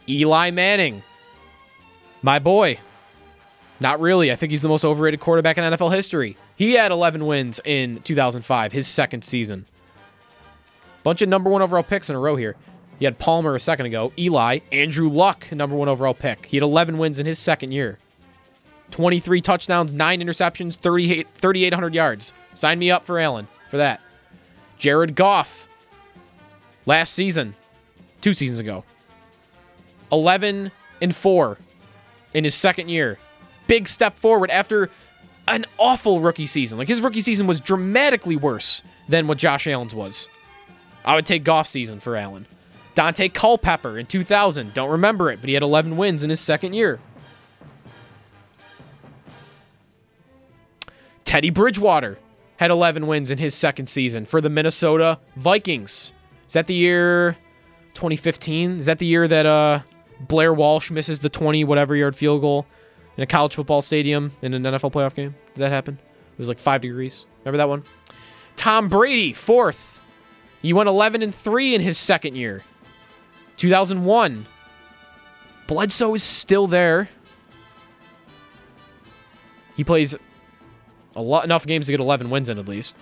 Eli 0.08 0.50
Manning. 0.50 1.02
My 2.22 2.38
boy. 2.38 2.80
Not 3.80 4.00
really. 4.00 4.32
I 4.32 4.36
think 4.36 4.50
he's 4.50 4.62
the 4.62 4.68
most 4.68 4.84
overrated 4.84 5.20
quarterback 5.20 5.56
in 5.56 5.64
NFL 5.64 5.94
history. 5.94 6.36
He 6.56 6.72
had 6.72 6.90
11 6.90 7.24
wins 7.24 7.60
in 7.64 8.00
2005, 8.02 8.72
his 8.72 8.88
second 8.88 9.22
season. 9.24 9.66
Bunch 11.08 11.22
of 11.22 11.30
number 11.30 11.48
one 11.48 11.62
overall 11.62 11.82
picks 11.82 12.10
in 12.10 12.16
a 12.16 12.18
row 12.18 12.36
here. 12.36 12.54
You 12.98 13.06
had 13.06 13.18
Palmer 13.18 13.54
a 13.54 13.60
second 13.60 13.86
ago. 13.86 14.12
Eli, 14.18 14.58
Andrew 14.70 15.08
Luck, 15.08 15.50
number 15.50 15.74
one 15.74 15.88
overall 15.88 16.12
pick. 16.12 16.44
He 16.44 16.58
had 16.58 16.62
11 16.62 16.98
wins 16.98 17.18
in 17.18 17.24
his 17.24 17.38
second 17.38 17.72
year. 17.72 17.98
23 18.90 19.40
touchdowns, 19.40 19.94
9 19.94 20.20
interceptions, 20.20 20.74
38, 20.74 21.26
3,800 21.32 21.94
yards. 21.94 22.34
Sign 22.52 22.78
me 22.78 22.90
up 22.90 23.06
for 23.06 23.18
Allen 23.18 23.48
for 23.70 23.78
that. 23.78 24.02
Jared 24.76 25.14
Goff, 25.14 25.66
last 26.84 27.14
season, 27.14 27.54
two 28.20 28.34
seasons 28.34 28.58
ago, 28.58 28.84
11 30.12 30.72
and 31.00 31.16
4 31.16 31.56
in 32.34 32.44
his 32.44 32.54
second 32.54 32.90
year. 32.90 33.18
Big 33.66 33.88
step 33.88 34.18
forward 34.18 34.50
after 34.50 34.90
an 35.46 35.64
awful 35.78 36.20
rookie 36.20 36.46
season. 36.46 36.76
Like 36.76 36.88
his 36.88 37.00
rookie 37.00 37.22
season 37.22 37.46
was 37.46 37.60
dramatically 37.60 38.36
worse 38.36 38.82
than 39.08 39.26
what 39.26 39.38
Josh 39.38 39.66
Allen's 39.66 39.94
was. 39.94 40.28
I 41.04 41.14
would 41.14 41.26
take 41.26 41.44
Goff 41.44 41.68
season 41.68 42.00
for 42.00 42.16
Allen. 42.16 42.46
Daunte 42.94 43.32
Culpepper 43.32 43.98
in 43.98 44.06
2000. 44.06 44.74
Don't 44.74 44.90
remember 44.90 45.30
it, 45.30 45.40
but 45.40 45.48
he 45.48 45.54
had 45.54 45.62
11 45.62 45.96
wins 45.96 46.22
in 46.22 46.30
his 46.30 46.40
second 46.40 46.74
year. 46.74 46.98
Teddy 51.24 51.50
Bridgewater 51.50 52.18
had 52.56 52.70
11 52.70 53.06
wins 53.06 53.30
in 53.30 53.38
his 53.38 53.54
second 53.54 53.88
season 53.88 54.24
for 54.24 54.40
the 54.40 54.48
Minnesota 54.48 55.20
Vikings. 55.36 56.12
Is 56.48 56.54
that 56.54 56.66
the 56.66 56.74
year 56.74 57.36
2015? 57.94 58.78
Is 58.78 58.86
that 58.86 58.98
the 58.98 59.06
year 59.06 59.28
that 59.28 59.46
uh, 59.46 59.80
Blair 60.20 60.52
Walsh 60.52 60.90
misses 60.90 61.20
the 61.20 61.28
20 61.28 61.64
whatever 61.64 61.94
yard 61.94 62.16
field 62.16 62.40
goal 62.40 62.66
in 63.16 63.22
a 63.22 63.26
college 63.26 63.54
football 63.54 63.82
stadium 63.82 64.32
in 64.42 64.54
an 64.54 64.62
NFL 64.62 64.92
playoff 64.92 65.14
game? 65.14 65.34
Did 65.54 65.60
that 65.60 65.70
happen? 65.70 65.98
It 66.32 66.38
was 66.38 66.48
like 66.48 66.58
five 66.58 66.80
degrees. 66.80 67.26
Remember 67.44 67.58
that 67.58 67.68
one? 67.68 67.84
Tom 68.56 68.88
Brady, 68.88 69.32
fourth. 69.32 69.97
He 70.62 70.72
went 70.72 70.88
11 70.88 71.22
and 71.22 71.34
3 71.34 71.74
in 71.74 71.80
his 71.80 71.98
second 71.98 72.36
year. 72.36 72.62
2001. 73.56 74.46
Bledsoe 75.66 76.14
is 76.14 76.22
still 76.22 76.66
there. 76.66 77.08
He 79.76 79.84
plays 79.84 80.16
a 81.14 81.22
lot 81.22 81.44
enough 81.44 81.66
games 81.66 81.86
to 81.86 81.92
get 81.92 82.00
11 82.00 82.30
wins 82.30 82.48
in 82.48 82.58
at 82.58 82.66
least. 82.66 82.94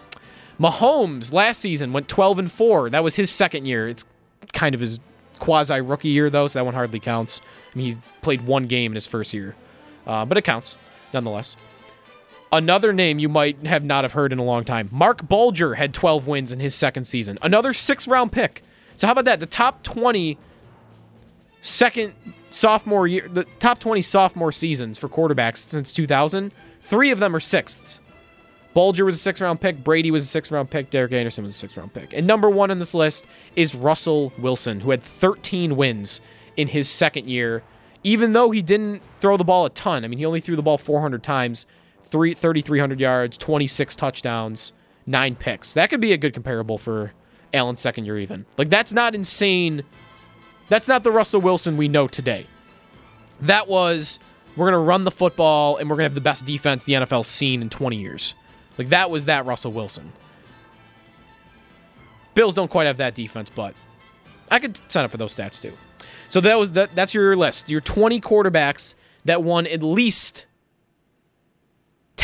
Mahomes 0.58 1.32
last 1.32 1.60
season 1.60 1.92
went 1.92 2.08
12 2.08 2.38
and 2.38 2.52
4. 2.52 2.90
That 2.90 3.04
was 3.04 3.16
his 3.16 3.30
second 3.30 3.66
year. 3.66 3.88
It's 3.88 4.04
kind 4.52 4.74
of 4.74 4.80
his 4.80 4.98
quasi 5.38 5.80
rookie 5.80 6.08
year 6.08 6.30
though, 6.30 6.46
so 6.46 6.58
that 6.58 6.64
one 6.64 6.74
hardly 6.74 7.00
counts. 7.00 7.40
I 7.74 7.78
mean, 7.78 7.92
he 7.92 7.98
played 8.22 8.46
one 8.46 8.66
game 8.66 8.92
in 8.92 8.94
his 8.94 9.06
first 9.06 9.34
year, 9.34 9.54
uh, 10.06 10.24
but 10.24 10.38
it 10.38 10.42
counts 10.42 10.76
nonetheless. 11.12 11.56
Another 12.52 12.92
name 12.92 13.18
you 13.18 13.28
might 13.28 13.66
have 13.66 13.84
not 13.84 14.04
have 14.04 14.12
heard 14.12 14.32
in 14.32 14.38
a 14.38 14.44
long 14.44 14.64
time. 14.64 14.88
Marc 14.92 15.28
Bulger 15.28 15.74
had 15.74 15.92
12 15.92 16.26
wins 16.26 16.52
in 16.52 16.60
his 16.60 16.74
second 16.74 17.04
season. 17.06 17.38
Another 17.42 17.72
six 17.72 18.06
round 18.06 18.32
pick. 18.32 18.62
So 18.96 19.06
how 19.06 19.12
about 19.12 19.24
that? 19.26 19.40
The 19.40 19.46
top 19.46 19.82
20 19.82 20.38
second 21.60 22.14
sophomore 22.50 23.06
year, 23.06 23.28
the 23.28 23.44
top 23.58 23.80
20 23.80 24.00
sophomore 24.02 24.52
seasons 24.52 24.98
for 24.98 25.08
quarterbacks 25.08 25.58
since 25.58 25.92
2000, 25.92 26.52
three 26.82 27.10
of 27.10 27.18
them 27.18 27.34
are 27.34 27.40
sixths. 27.40 28.00
Bulger 28.72 29.06
was 29.06 29.16
a 29.16 29.18
six 29.18 29.40
round 29.40 29.60
pick. 29.60 29.82
Brady 29.82 30.10
was 30.10 30.22
a 30.22 30.26
six 30.26 30.50
round 30.50 30.70
pick. 30.70 30.90
Derek 30.90 31.12
Anderson 31.12 31.44
was 31.44 31.54
a 31.54 31.58
six 31.58 31.76
round 31.76 31.94
pick. 31.94 32.12
And 32.12 32.26
number 32.26 32.48
one 32.50 32.70
on 32.70 32.78
this 32.78 32.94
list 32.94 33.26
is 33.56 33.74
Russell 33.74 34.32
Wilson, 34.38 34.80
who 34.80 34.90
had 34.90 35.02
13 35.02 35.76
wins 35.76 36.20
in 36.56 36.68
his 36.68 36.88
second 36.88 37.26
year, 37.26 37.62
even 38.04 38.34
though 38.34 38.50
he 38.50 38.62
didn't 38.62 39.02
throw 39.20 39.36
the 39.36 39.44
ball 39.44 39.64
a 39.64 39.70
ton. 39.70 40.04
I 40.04 40.08
mean, 40.08 40.18
he 40.18 40.26
only 40.26 40.40
threw 40.40 40.56
the 40.56 40.62
ball 40.62 40.78
400 40.78 41.22
times, 41.22 41.64
three, 42.10 42.34
3,300 42.34 43.00
yards, 43.00 43.36
26 43.38 43.96
touchdowns, 43.96 44.72
nine 45.06 45.36
picks. 45.36 45.72
That 45.72 45.90
could 45.90 46.00
be 46.00 46.12
a 46.12 46.16
good 46.16 46.34
comparable 46.34 46.78
for 46.78 47.12
Allen's 47.52 47.80
second 47.80 48.04
year, 48.04 48.18
even. 48.18 48.46
Like, 48.56 48.70
that's 48.70 48.92
not 48.92 49.14
insane. 49.14 49.84
That's 50.68 50.88
not 50.88 51.04
the 51.04 51.12
Russell 51.12 51.40
Wilson 51.40 51.76
we 51.76 51.88
know 51.88 52.08
today. 52.08 52.46
That 53.40 53.68
was, 53.68 54.18
we're 54.56 54.70
going 54.70 54.72
to 54.72 54.86
run 54.86 55.04
the 55.04 55.10
football 55.10 55.76
and 55.76 55.88
we're 55.88 55.96
going 55.96 56.04
to 56.04 56.10
have 56.10 56.14
the 56.14 56.20
best 56.20 56.44
defense 56.44 56.84
the 56.84 56.94
NFL's 56.94 57.28
seen 57.28 57.62
in 57.62 57.70
20 57.70 57.96
years. 57.96 58.34
Like 58.78 58.88
that 58.90 59.10
was 59.10 59.26
that 59.26 59.46
Russell 59.46 59.72
Wilson. 59.72 60.12
Bills 62.34 62.54
don't 62.54 62.70
quite 62.70 62.86
have 62.86 62.98
that 62.98 63.14
defense, 63.14 63.50
but 63.54 63.74
I 64.50 64.58
could 64.58 64.78
sign 64.90 65.04
up 65.04 65.10
for 65.10 65.16
those 65.16 65.34
stats 65.34 65.60
too. 65.60 65.72
So 66.28 66.40
that 66.40 66.58
was 66.58 66.72
that 66.72 66.94
that's 66.94 67.14
your 67.14 67.36
list. 67.36 67.70
Your 67.70 67.80
20 67.80 68.20
quarterbacks 68.20 68.94
that 69.24 69.42
won 69.42 69.66
at 69.66 69.82
least 69.82 70.44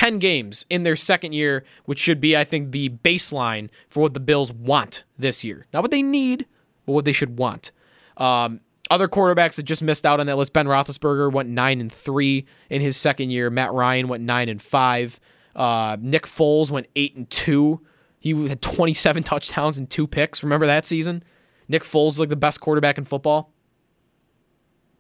10 0.02 0.18
games 0.18 0.66
in 0.68 0.82
their 0.82 0.96
second 0.96 1.32
year, 1.32 1.64
which 1.84 2.00
should 2.00 2.20
be 2.20 2.36
I 2.36 2.42
think 2.42 2.72
the 2.72 2.88
baseline 2.88 3.68
for 3.88 4.00
what 4.00 4.14
the 4.14 4.20
Bills 4.20 4.52
want 4.52 5.04
this 5.16 5.44
year. 5.44 5.66
Not 5.72 5.82
what 5.82 5.92
they 5.92 6.02
need, 6.02 6.46
but 6.84 6.92
what 6.92 7.04
they 7.04 7.12
should 7.12 7.38
want. 7.38 7.70
Um, 8.16 8.62
other 8.90 9.06
quarterbacks 9.06 9.54
that 9.54 9.62
just 9.62 9.80
missed 9.80 10.04
out 10.04 10.18
on 10.18 10.26
that 10.26 10.36
list: 10.36 10.52
Ben 10.52 10.66
Roethlisberger 10.66 11.30
went 11.30 11.50
nine 11.50 11.80
and 11.80 11.92
three 11.92 12.46
in 12.68 12.80
his 12.80 12.96
second 12.96 13.30
year. 13.30 13.48
Matt 13.48 13.72
Ryan 13.72 14.08
went 14.08 14.24
nine 14.24 14.48
and 14.48 14.60
five. 14.60 15.20
Uh, 15.54 15.96
Nick 16.00 16.26
Foles 16.26 16.68
went 16.68 16.88
eight 16.96 17.14
and 17.14 17.30
two. 17.30 17.80
He 18.18 18.48
had 18.48 18.60
27 18.60 19.22
touchdowns 19.22 19.78
and 19.78 19.88
two 19.88 20.08
picks. 20.08 20.42
Remember 20.42 20.66
that 20.66 20.84
season? 20.84 21.22
Nick 21.68 21.84
Foles 21.84 22.12
is 22.12 22.20
like 22.20 22.28
the 22.28 22.34
best 22.34 22.60
quarterback 22.60 22.98
in 22.98 23.04
football. 23.04 23.51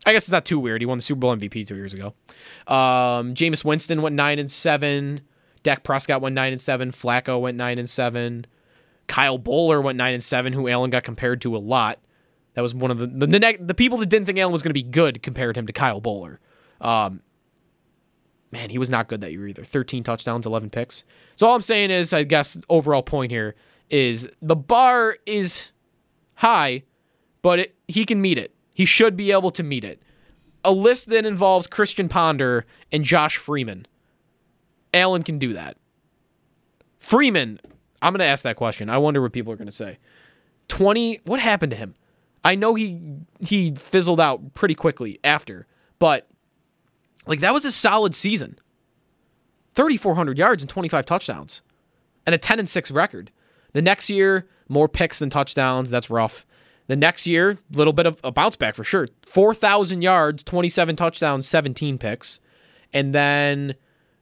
I 0.04 0.12
guess 0.12 0.24
it's 0.24 0.32
not 0.32 0.44
too 0.44 0.58
weird. 0.58 0.82
He 0.82 0.86
won 0.86 0.98
the 0.98 1.02
Super 1.02 1.20
Bowl 1.20 1.36
MVP 1.36 1.66
two 1.66 1.76
years 1.76 1.94
ago. 1.94 2.14
Um, 2.66 3.34
Jameis 3.34 3.64
Winston 3.64 4.02
went 4.02 4.16
nine 4.16 4.38
and 4.38 4.50
seven. 4.50 5.20
Dak 5.62 5.84
Prescott 5.84 6.20
went 6.20 6.34
nine 6.34 6.52
and 6.52 6.60
seven. 6.60 6.90
Flacco 6.90 7.40
went 7.40 7.56
nine 7.56 7.78
and 7.78 7.88
seven. 7.88 8.46
Kyle 9.06 9.38
Boller 9.38 9.82
went 9.82 9.96
nine 9.96 10.14
and 10.14 10.24
seven, 10.24 10.52
who 10.52 10.68
Allen 10.68 10.90
got 10.90 11.04
compared 11.04 11.40
to 11.42 11.56
a 11.56 11.58
lot. 11.58 11.98
That 12.54 12.62
was 12.62 12.74
one 12.74 12.90
of 12.90 12.98
the 12.98 13.06
the, 13.06 13.26
the, 13.26 13.56
the 13.60 13.74
people 13.74 13.98
that 13.98 14.08
didn't 14.08 14.26
think 14.26 14.38
Allen 14.38 14.52
was 14.52 14.62
going 14.62 14.70
to 14.70 14.74
be 14.74 14.82
good 14.82 15.22
compared 15.22 15.56
him 15.56 15.66
to 15.66 15.72
Kyle 15.72 16.00
Boller. 16.00 16.38
Um, 16.80 17.22
man, 18.50 18.70
he 18.70 18.78
was 18.78 18.90
not 18.90 19.08
good 19.08 19.20
that 19.20 19.32
year 19.32 19.46
either. 19.46 19.64
13 19.64 20.02
touchdowns, 20.02 20.46
11 20.46 20.70
picks. 20.70 21.04
So 21.36 21.46
all 21.46 21.54
I'm 21.54 21.62
saying 21.62 21.90
is, 21.90 22.12
I 22.12 22.24
guess, 22.24 22.58
overall 22.68 23.02
point 23.02 23.30
here 23.30 23.54
is 23.88 24.28
the 24.40 24.56
bar 24.56 25.16
is 25.26 25.70
high, 26.34 26.82
but 27.40 27.58
it, 27.58 27.74
he 27.88 28.04
can 28.04 28.20
meet 28.20 28.38
it. 28.38 28.54
He 28.72 28.84
should 28.84 29.16
be 29.16 29.32
able 29.32 29.50
to 29.52 29.62
meet 29.62 29.84
it. 29.84 30.02
A 30.64 30.72
list 30.72 31.08
that 31.08 31.26
involves 31.26 31.66
Christian 31.66 32.08
Ponder 32.08 32.64
and 32.90 33.04
Josh 33.04 33.36
Freeman. 33.36 33.86
Allen 34.94 35.22
can 35.22 35.38
do 35.38 35.52
that. 35.54 35.76
Freeman, 36.98 37.60
I'm 38.00 38.12
going 38.12 38.20
to 38.20 38.24
ask 38.24 38.44
that 38.44 38.56
question. 38.56 38.88
I 38.88 38.98
wonder 38.98 39.20
what 39.20 39.32
people 39.32 39.52
are 39.52 39.56
going 39.56 39.66
to 39.66 39.72
say. 39.72 39.98
20, 40.68 41.20
what 41.24 41.40
happened 41.40 41.70
to 41.70 41.76
him? 41.76 41.94
I 42.44 42.54
know 42.54 42.74
he 42.74 43.00
he 43.40 43.72
fizzled 43.72 44.20
out 44.20 44.54
pretty 44.54 44.74
quickly 44.74 45.20
after, 45.22 45.66
but 45.98 46.28
like 47.26 47.40
that 47.40 47.52
was 47.52 47.64
a 47.64 47.72
solid 47.72 48.14
season. 48.14 48.58
3400 49.74 50.36
yards 50.36 50.62
and 50.62 50.68
25 50.68 51.06
touchdowns 51.06 51.62
and 52.26 52.34
a 52.34 52.38
10 52.38 52.58
and 52.58 52.68
6 52.68 52.90
record. 52.90 53.30
The 53.72 53.82
next 53.82 54.10
year, 54.10 54.48
more 54.68 54.88
picks 54.88 55.18
than 55.18 55.30
touchdowns, 55.30 55.88
that's 55.88 56.10
rough. 56.10 56.44
The 56.88 56.96
next 56.96 57.26
year, 57.26 57.50
a 57.72 57.76
little 57.76 57.92
bit 57.92 58.06
of 58.06 58.18
a 58.24 58.30
bounce 58.30 58.56
back 58.56 58.74
for 58.74 58.84
sure. 58.84 59.08
4000 59.26 60.02
yards, 60.02 60.42
27 60.42 60.96
touchdowns, 60.96 61.46
17 61.46 61.98
picks. 61.98 62.40
And 62.92 63.14
then 63.14 63.74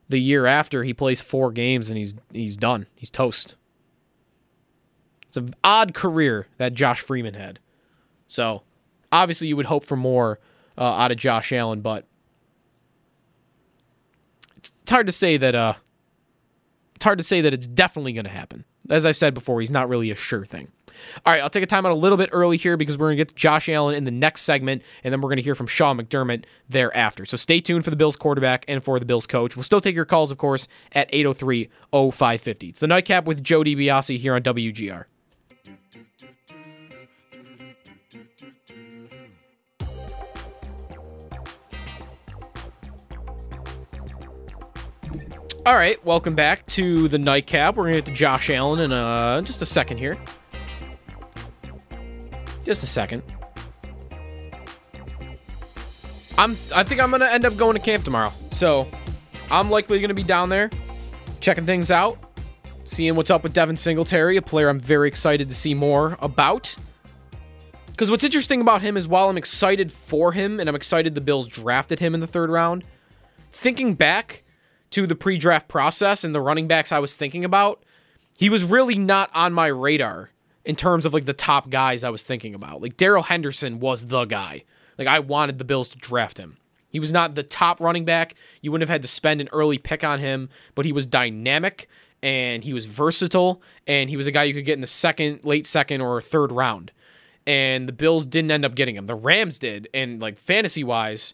the 0.08 0.20
year 0.20 0.46
after 0.46 0.84
he 0.84 0.92
plays 0.92 1.20
4 1.20 1.52
games 1.52 1.88
and 1.88 1.96
he's 1.98 2.14
he's 2.32 2.56
done. 2.56 2.86
He's 2.94 3.10
toast. 3.10 3.54
It's 5.26 5.36
an 5.36 5.54
odd 5.64 5.94
career 5.94 6.48
that 6.58 6.74
Josh 6.74 7.00
Freeman 7.00 7.34
had. 7.34 7.60
So, 8.26 8.62
obviously 9.12 9.48
you 9.48 9.56
would 9.56 9.66
hope 9.66 9.84
for 9.84 9.96
more 9.96 10.38
uh, 10.76 10.82
out 10.82 11.10
of 11.10 11.16
Josh 11.16 11.52
Allen, 11.52 11.80
but 11.80 12.04
it's 14.56 14.72
hard 14.88 15.06
to 15.06 15.12
say 15.12 15.36
that 15.36 15.54
uh 15.54 15.74
it's 16.96 17.04
hard 17.04 17.18
to 17.18 17.24
say 17.24 17.40
that 17.40 17.54
it's 17.54 17.66
definitely 17.66 18.12
going 18.12 18.24
to 18.26 18.30
happen. 18.30 18.66
As 18.90 19.06
I've 19.06 19.16
said 19.16 19.32
before, 19.32 19.62
he's 19.62 19.70
not 19.70 19.88
really 19.88 20.10
a 20.10 20.16
sure 20.16 20.44
thing. 20.44 20.70
All 21.24 21.32
right, 21.32 21.42
I'll 21.42 21.50
take 21.50 21.62
a 21.62 21.66
time 21.66 21.86
out 21.86 21.92
a 21.92 21.96
little 21.96 22.18
bit 22.18 22.30
early 22.32 22.56
here 22.56 22.76
because 22.76 22.98
we're 22.98 23.08
going 23.08 23.18
to 23.18 23.24
get 23.24 23.28
to 23.28 23.34
Josh 23.34 23.68
Allen 23.68 23.94
in 23.94 24.04
the 24.04 24.10
next 24.10 24.42
segment, 24.42 24.82
and 25.04 25.12
then 25.12 25.20
we're 25.20 25.28
going 25.28 25.36
to 25.38 25.42
hear 25.42 25.54
from 25.54 25.66
Sean 25.66 25.98
McDermott 25.98 26.44
thereafter. 26.68 27.24
So 27.26 27.36
stay 27.36 27.60
tuned 27.60 27.84
for 27.84 27.90
the 27.90 27.96
Bills 27.96 28.16
quarterback 28.16 28.64
and 28.68 28.82
for 28.82 28.98
the 28.98 29.06
Bills 29.06 29.26
coach. 29.26 29.56
We'll 29.56 29.62
still 29.62 29.80
take 29.80 29.94
your 29.94 30.04
calls, 30.04 30.30
of 30.30 30.38
course, 30.38 30.68
at 30.92 31.08
803 31.12 31.68
0550. 31.92 32.68
It's 32.68 32.80
the 32.80 32.86
nightcap 32.86 33.24
with 33.24 33.42
Joe 33.42 33.62
DiBiase 33.62 34.18
here 34.18 34.34
on 34.34 34.42
WGR. 34.42 35.04
All 45.66 45.74
right, 45.74 46.02
welcome 46.06 46.34
back 46.34 46.66
to 46.68 47.06
the 47.08 47.18
nightcap. 47.18 47.76
We're 47.76 47.84
gonna 47.84 47.98
get 47.98 48.06
to 48.06 48.14
Josh 48.14 48.48
Allen 48.48 48.80
in 48.80 48.92
uh, 48.92 49.42
just 49.42 49.60
a 49.60 49.66
second 49.66 49.98
here. 49.98 50.16
Just 52.70 52.84
a 52.84 52.86
second. 52.86 53.24
I'm. 56.38 56.52
I 56.72 56.84
think 56.84 57.00
I'm 57.00 57.10
gonna 57.10 57.24
end 57.24 57.44
up 57.44 57.56
going 57.56 57.74
to 57.74 57.82
camp 57.82 58.04
tomorrow, 58.04 58.32
so 58.52 58.88
I'm 59.50 59.68
likely 59.68 60.00
gonna 60.00 60.14
be 60.14 60.22
down 60.22 60.50
there, 60.50 60.70
checking 61.40 61.66
things 61.66 61.90
out, 61.90 62.16
seeing 62.84 63.16
what's 63.16 63.28
up 63.28 63.42
with 63.42 63.54
Devin 63.54 63.76
Singletary, 63.76 64.36
a 64.36 64.42
player 64.42 64.68
I'm 64.68 64.78
very 64.78 65.08
excited 65.08 65.48
to 65.48 65.54
see 65.56 65.74
more 65.74 66.16
about. 66.22 66.76
Because 67.86 68.08
what's 68.08 68.22
interesting 68.22 68.60
about 68.60 68.82
him 68.82 68.96
is 68.96 69.08
while 69.08 69.28
I'm 69.28 69.36
excited 69.36 69.90
for 69.90 70.30
him 70.30 70.60
and 70.60 70.68
I'm 70.68 70.76
excited 70.76 71.16
the 71.16 71.20
Bills 71.20 71.48
drafted 71.48 71.98
him 71.98 72.14
in 72.14 72.20
the 72.20 72.28
third 72.28 72.50
round, 72.50 72.84
thinking 73.50 73.94
back 73.94 74.44
to 74.90 75.08
the 75.08 75.16
pre 75.16 75.38
draft 75.38 75.66
process 75.66 76.22
and 76.22 76.32
the 76.32 76.40
running 76.40 76.68
backs 76.68 76.92
I 76.92 77.00
was 77.00 77.14
thinking 77.14 77.44
about, 77.44 77.82
he 78.38 78.48
was 78.48 78.62
really 78.62 78.94
not 78.94 79.28
on 79.34 79.52
my 79.52 79.66
radar 79.66 80.30
in 80.64 80.76
terms 80.76 81.06
of 81.06 81.14
like 81.14 81.24
the 81.24 81.32
top 81.32 81.70
guys 81.70 82.04
I 82.04 82.10
was 82.10 82.22
thinking 82.22 82.54
about. 82.54 82.82
Like 82.82 82.96
Darrell 82.96 83.24
Henderson 83.24 83.80
was 83.80 84.06
the 84.06 84.24
guy. 84.24 84.64
Like 84.98 85.08
I 85.08 85.18
wanted 85.18 85.58
the 85.58 85.64
Bills 85.64 85.88
to 85.88 85.98
draft 85.98 86.38
him. 86.38 86.58
He 86.88 87.00
was 87.00 87.12
not 87.12 87.34
the 87.34 87.42
top 87.42 87.80
running 87.80 88.04
back. 88.04 88.34
You 88.60 88.72
wouldn't 88.72 88.88
have 88.88 88.92
had 88.92 89.02
to 89.02 89.08
spend 89.08 89.40
an 89.40 89.48
early 89.52 89.78
pick 89.78 90.02
on 90.02 90.18
him, 90.18 90.50
but 90.74 90.84
he 90.84 90.92
was 90.92 91.06
dynamic 91.06 91.88
and 92.22 92.64
he 92.64 92.72
was 92.72 92.86
versatile 92.86 93.62
and 93.86 94.10
he 94.10 94.16
was 94.16 94.26
a 94.26 94.32
guy 94.32 94.44
you 94.44 94.54
could 94.54 94.64
get 94.64 94.74
in 94.74 94.80
the 94.80 94.86
second, 94.86 95.44
late 95.44 95.66
second 95.66 96.00
or 96.00 96.20
third 96.20 96.52
round. 96.52 96.92
And 97.46 97.88
the 97.88 97.92
Bills 97.92 98.26
didn't 98.26 98.50
end 98.50 98.64
up 98.64 98.74
getting 98.74 98.96
him. 98.96 99.06
The 99.06 99.14
Rams 99.14 99.58
did, 99.58 99.88
and 99.94 100.20
like 100.20 100.38
fantasy 100.38 100.84
wise, 100.84 101.32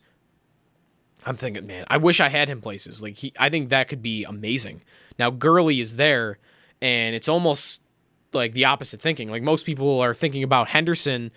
I'm 1.27 1.37
thinking, 1.37 1.67
man, 1.67 1.85
I 1.89 1.97
wish 1.97 2.21
I 2.21 2.29
had 2.29 2.49
him 2.49 2.61
places. 2.61 3.03
Like 3.03 3.17
he, 3.17 3.33
I 3.39 3.51
think 3.51 3.71
that 3.71 3.89
could 3.89 4.03
be 4.03 4.23
amazing. 4.23 4.83
Now 5.19 5.31
Gurley 5.31 5.81
is 5.81 5.97
there, 5.97 6.39
and 6.81 7.17
it's 7.17 7.29
almost 7.29 7.83
like 8.37 8.53
the 8.53 8.65
opposite 8.65 9.01
thinking. 9.01 9.31
Like 9.31 9.43
most 9.43 9.67
people 9.67 10.01
are 10.01 10.15
thinking 10.15 10.43
about 10.43 10.69
Henderson 10.69 11.31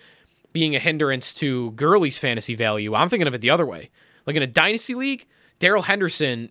being 0.52 0.74
a 0.74 0.78
hindrance 0.78 1.32
to 1.34 1.72
Gurley's 1.72 2.18
fantasy 2.18 2.54
value. 2.54 2.94
I'm 2.94 3.08
thinking 3.08 3.26
of 3.26 3.34
it 3.34 3.40
the 3.40 3.50
other 3.50 3.66
way. 3.66 3.90
Like 4.26 4.36
in 4.36 4.42
a 4.42 4.46
dynasty 4.46 4.94
league, 4.94 5.26
Darrell 5.58 5.82
Henderson 5.82 6.50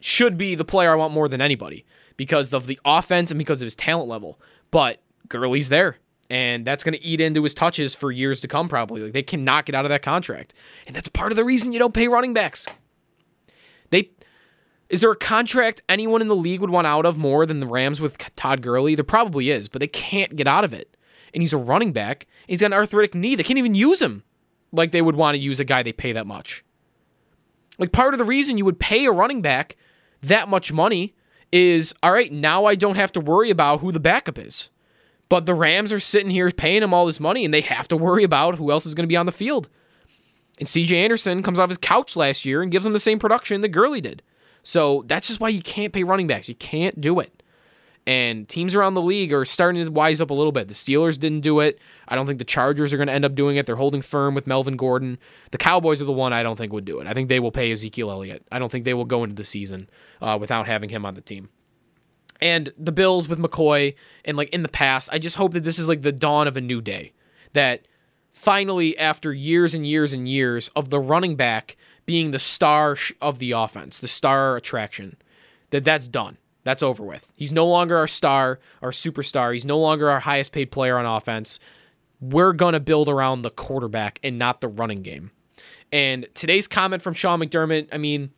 should 0.00 0.36
be 0.36 0.54
the 0.54 0.64
player 0.64 0.92
I 0.92 0.96
want 0.96 1.12
more 1.14 1.28
than 1.28 1.40
anybody 1.40 1.84
because 2.16 2.52
of 2.52 2.66
the 2.66 2.78
offense 2.84 3.30
and 3.30 3.38
because 3.38 3.60
of 3.60 3.66
his 3.66 3.74
talent 3.74 4.08
level. 4.08 4.40
But 4.70 5.02
Gurley's 5.28 5.68
there. 5.68 5.98
And 6.28 6.66
that's 6.66 6.82
going 6.82 6.94
to 6.94 7.04
eat 7.04 7.20
into 7.20 7.44
his 7.44 7.54
touches 7.54 7.94
for 7.94 8.10
years 8.10 8.40
to 8.40 8.48
come, 8.48 8.68
probably. 8.68 9.00
Like 9.00 9.12
they 9.12 9.22
cannot 9.22 9.64
get 9.64 9.74
out 9.74 9.84
of 9.84 9.90
that 9.90 10.02
contract. 10.02 10.54
And 10.86 10.96
that's 10.96 11.08
part 11.08 11.30
of 11.30 11.36
the 11.36 11.44
reason 11.44 11.72
you 11.72 11.78
don't 11.78 11.94
pay 11.94 12.08
running 12.08 12.34
backs. 12.34 12.66
Is 14.88 15.00
there 15.00 15.10
a 15.10 15.16
contract 15.16 15.82
anyone 15.88 16.22
in 16.22 16.28
the 16.28 16.36
league 16.36 16.60
would 16.60 16.70
want 16.70 16.86
out 16.86 17.06
of 17.06 17.18
more 17.18 17.44
than 17.44 17.60
the 17.60 17.66
Rams 17.66 18.00
with 18.00 18.18
Todd 18.36 18.62
Gurley? 18.62 18.94
There 18.94 19.04
probably 19.04 19.50
is, 19.50 19.68
but 19.68 19.80
they 19.80 19.88
can't 19.88 20.36
get 20.36 20.46
out 20.46 20.64
of 20.64 20.72
it. 20.72 20.96
And 21.34 21.42
he's 21.42 21.52
a 21.52 21.58
running 21.58 21.92
back. 21.92 22.26
he's 22.46 22.60
got 22.60 22.66
an 22.66 22.72
arthritic 22.72 23.14
knee. 23.14 23.34
They 23.34 23.42
can't 23.42 23.58
even 23.58 23.74
use 23.74 24.00
him 24.00 24.22
like 24.72 24.92
they 24.92 25.02
would 25.02 25.16
want 25.16 25.34
to 25.34 25.40
use 25.40 25.60
a 25.60 25.64
guy 25.64 25.82
they 25.82 25.92
pay 25.92 26.12
that 26.12 26.26
much. 26.26 26.64
Like 27.78 27.92
part 27.92 28.14
of 28.14 28.18
the 28.18 28.24
reason 28.24 28.58
you 28.58 28.64
would 28.64 28.78
pay 28.78 29.04
a 29.04 29.12
running 29.12 29.42
back 29.42 29.76
that 30.22 30.48
much 30.48 30.72
money 30.72 31.14
is 31.52 31.94
all 32.02 32.12
right, 32.12 32.32
now 32.32 32.64
I 32.64 32.74
don't 32.74 32.96
have 32.96 33.12
to 33.12 33.20
worry 33.20 33.50
about 33.50 33.80
who 33.80 33.92
the 33.92 34.00
backup 34.00 34.38
is. 34.38 34.70
But 35.28 35.46
the 35.46 35.54
Rams 35.54 35.92
are 35.92 36.00
sitting 36.00 36.30
here 36.30 36.50
paying 36.50 36.82
him 36.82 36.94
all 36.94 37.06
this 37.06 37.20
money 37.20 37.44
and 37.44 37.52
they 37.52 37.60
have 37.62 37.88
to 37.88 37.96
worry 37.96 38.24
about 38.24 38.56
who 38.56 38.70
else 38.70 38.86
is 38.86 38.94
going 38.94 39.04
to 39.04 39.08
be 39.08 39.16
on 39.16 39.26
the 39.26 39.32
field. 39.32 39.68
And 40.58 40.68
CJ 40.68 40.92
Anderson 40.92 41.42
comes 41.42 41.58
off 41.58 41.68
his 41.68 41.78
couch 41.78 42.16
last 42.16 42.44
year 42.44 42.62
and 42.62 42.72
gives 42.72 42.86
him 42.86 42.92
the 42.92 43.00
same 43.00 43.18
production 43.18 43.60
that 43.60 43.68
Gurley 43.68 44.00
did. 44.00 44.22
So 44.66 45.04
that's 45.06 45.28
just 45.28 45.38
why 45.38 45.50
you 45.50 45.62
can't 45.62 45.92
pay 45.92 46.02
running 46.02 46.26
backs. 46.26 46.48
You 46.48 46.56
can't 46.56 47.00
do 47.00 47.20
it. 47.20 47.40
And 48.04 48.48
teams 48.48 48.74
around 48.74 48.94
the 48.94 49.00
league 49.00 49.32
are 49.32 49.44
starting 49.44 49.84
to 49.84 49.92
wise 49.92 50.20
up 50.20 50.30
a 50.30 50.34
little 50.34 50.50
bit. 50.50 50.66
The 50.66 50.74
Steelers 50.74 51.16
didn't 51.16 51.42
do 51.42 51.60
it. 51.60 51.78
I 52.08 52.16
don't 52.16 52.26
think 52.26 52.40
the 52.40 52.44
Chargers 52.44 52.92
are 52.92 52.96
going 52.96 53.06
to 53.06 53.12
end 53.12 53.24
up 53.24 53.36
doing 53.36 53.58
it. 53.58 53.66
They're 53.66 53.76
holding 53.76 54.02
firm 54.02 54.34
with 54.34 54.48
Melvin 54.48 54.76
Gordon. 54.76 55.18
The 55.52 55.58
Cowboys 55.58 56.02
are 56.02 56.04
the 56.04 56.10
one 56.10 56.32
I 56.32 56.42
don't 56.42 56.56
think 56.56 56.72
would 56.72 56.84
do 56.84 56.98
it. 56.98 57.06
I 57.06 57.14
think 57.14 57.28
they 57.28 57.38
will 57.38 57.52
pay 57.52 57.70
Ezekiel 57.70 58.10
Elliott. 58.10 58.44
I 58.50 58.58
don't 58.58 58.72
think 58.72 58.84
they 58.84 58.94
will 58.94 59.04
go 59.04 59.22
into 59.22 59.36
the 59.36 59.44
season 59.44 59.88
uh, 60.20 60.36
without 60.40 60.66
having 60.66 60.88
him 60.88 61.06
on 61.06 61.14
the 61.14 61.20
team. 61.20 61.48
And 62.40 62.72
the 62.76 62.92
Bills 62.92 63.28
with 63.28 63.38
McCoy 63.38 63.94
and 64.24 64.36
like 64.36 64.48
in 64.48 64.64
the 64.64 64.68
past, 64.68 65.08
I 65.12 65.20
just 65.20 65.36
hope 65.36 65.52
that 65.52 65.62
this 65.62 65.78
is 65.78 65.86
like 65.86 66.02
the 66.02 66.10
dawn 66.10 66.48
of 66.48 66.56
a 66.56 66.60
new 66.60 66.80
day. 66.80 67.12
That 67.52 67.86
finally, 68.32 68.98
after 68.98 69.32
years 69.32 69.74
and 69.74 69.86
years 69.86 70.12
and 70.12 70.28
years 70.28 70.70
of 70.74 70.90
the 70.90 70.98
running 70.98 71.36
back 71.36 71.76
being 72.06 72.30
the 72.30 72.38
star 72.38 72.96
of 73.20 73.38
the 73.38 73.52
offense, 73.52 73.98
the 73.98 74.08
star 74.08 74.56
attraction, 74.56 75.16
that 75.70 75.84
that's 75.84 76.08
done 76.08 76.38
that's 76.66 76.82
over 76.82 77.04
with. 77.04 77.28
He's 77.36 77.52
no 77.52 77.64
longer 77.64 77.96
our 77.96 78.08
star, 78.08 78.58
our 78.82 78.90
superstar. 78.90 79.54
He's 79.54 79.64
no 79.64 79.78
longer 79.78 80.10
our 80.10 80.18
highest 80.18 80.50
paid 80.50 80.72
player 80.72 80.98
on 80.98 81.06
offense. 81.06 81.60
We're 82.20 82.52
going 82.52 82.72
to 82.72 82.80
build 82.80 83.08
around 83.08 83.42
the 83.42 83.50
quarterback 83.50 84.18
and 84.24 84.36
not 84.36 84.60
the 84.60 84.66
running 84.66 85.02
game. 85.02 85.30
And 85.92 86.26
today's 86.34 86.66
comment 86.66 87.02
from 87.02 87.14
Sean 87.14 87.38
McDermott, 87.38 87.88
I 87.92 87.98
mean, 87.98 88.32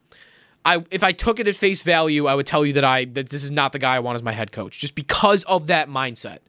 I 0.62 0.84
if 0.90 1.02
I 1.02 1.12
took 1.12 1.40
it 1.40 1.48
at 1.48 1.56
face 1.56 1.82
value, 1.82 2.26
I 2.26 2.34
would 2.34 2.46
tell 2.46 2.66
you 2.66 2.74
that 2.74 2.84
I 2.84 3.06
that 3.06 3.30
this 3.30 3.42
is 3.42 3.50
not 3.50 3.72
the 3.72 3.78
guy 3.78 3.96
I 3.96 4.00
want 4.00 4.16
as 4.16 4.22
my 4.22 4.32
head 4.32 4.52
coach 4.52 4.78
just 4.78 4.94
because 4.94 5.42
of 5.44 5.66
that 5.68 5.88
mindset. 5.88 6.40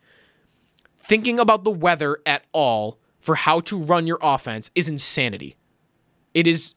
Thinking 1.00 1.40
about 1.40 1.64
the 1.64 1.72
weather 1.72 2.18
at 2.26 2.46
all 2.52 3.00
for 3.22 3.36
how 3.36 3.62
to 3.62 3.78
run 3.78 4.06
your 4.06 4.20
offense 4.22 4.70
is 4.76 4.90
insanity. 4.90 5.56
It 6.34 6.46
is 6.46 6.76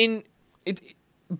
in 0.00 0.24
it 0.64 0.80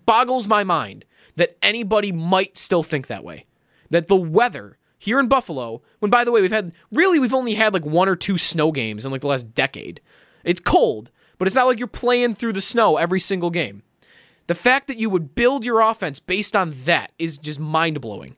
boggles 0.05 0.47
my 0.47 0.63
mind 0.63 1.05
that 1.35 1.57
anybody 1.61 2.11
might 2.11 2.57
still 2.57 2.83
think 2.83 3.07
that 3.07 3.23
way. 3.23 3.45
That 3.89 4.07
the 4.07 4.15
weather 4.15 4.77
here 4.97 5.19
in 5.19 5.27
Buffalo, 5.27 5.81
when 5.99 6.11
by 6.11 6.23
the 6.23 6.31
way, 6.31 6.41
we've 6.41 6.51
had 6.51 6.73
really, 6.91 7.19
we've 7.19 7.33
only 7.33 7.55
had 7.55 7.73
like 7.73 7.85
one 7.85 8.07
or 8.07 8.15
two 8.15 8.37
snow 8.37 8.71
games 8.71 9.05
in 9.05 9.11
like 9.11 9.21
the 9.21 9.27
last 9.27 9.53
decade. 9.53 9.99
It's 10.43 10.61
cold, 10.61 11.11
but 11.37 11.47
it's 11.47 11.55
not 11.55 11.65
like 11.65 11.79
you're 11.79 11.87
playing 11.87 12.35
through 12.35 12.53
the 12.53 12.61
snow 12.61 12.97
every 12.97 13.19
single 13.19 13.49
game. 13.49 13.83
The 14.47 14.55
fact 14.55 14.87
that 14.87 14.97
you 14.97 15.09
would 15.09 15.35
build 15.35 15.65
your 15.65 15.81
offense 15.81 16.19
based 16.19 16.55
on 16.55 16.75
that 16.85 17.11
is 17.17 17.37
just 17.37 17.59
mind 17.59 18.01
blowing. 18.01 18.37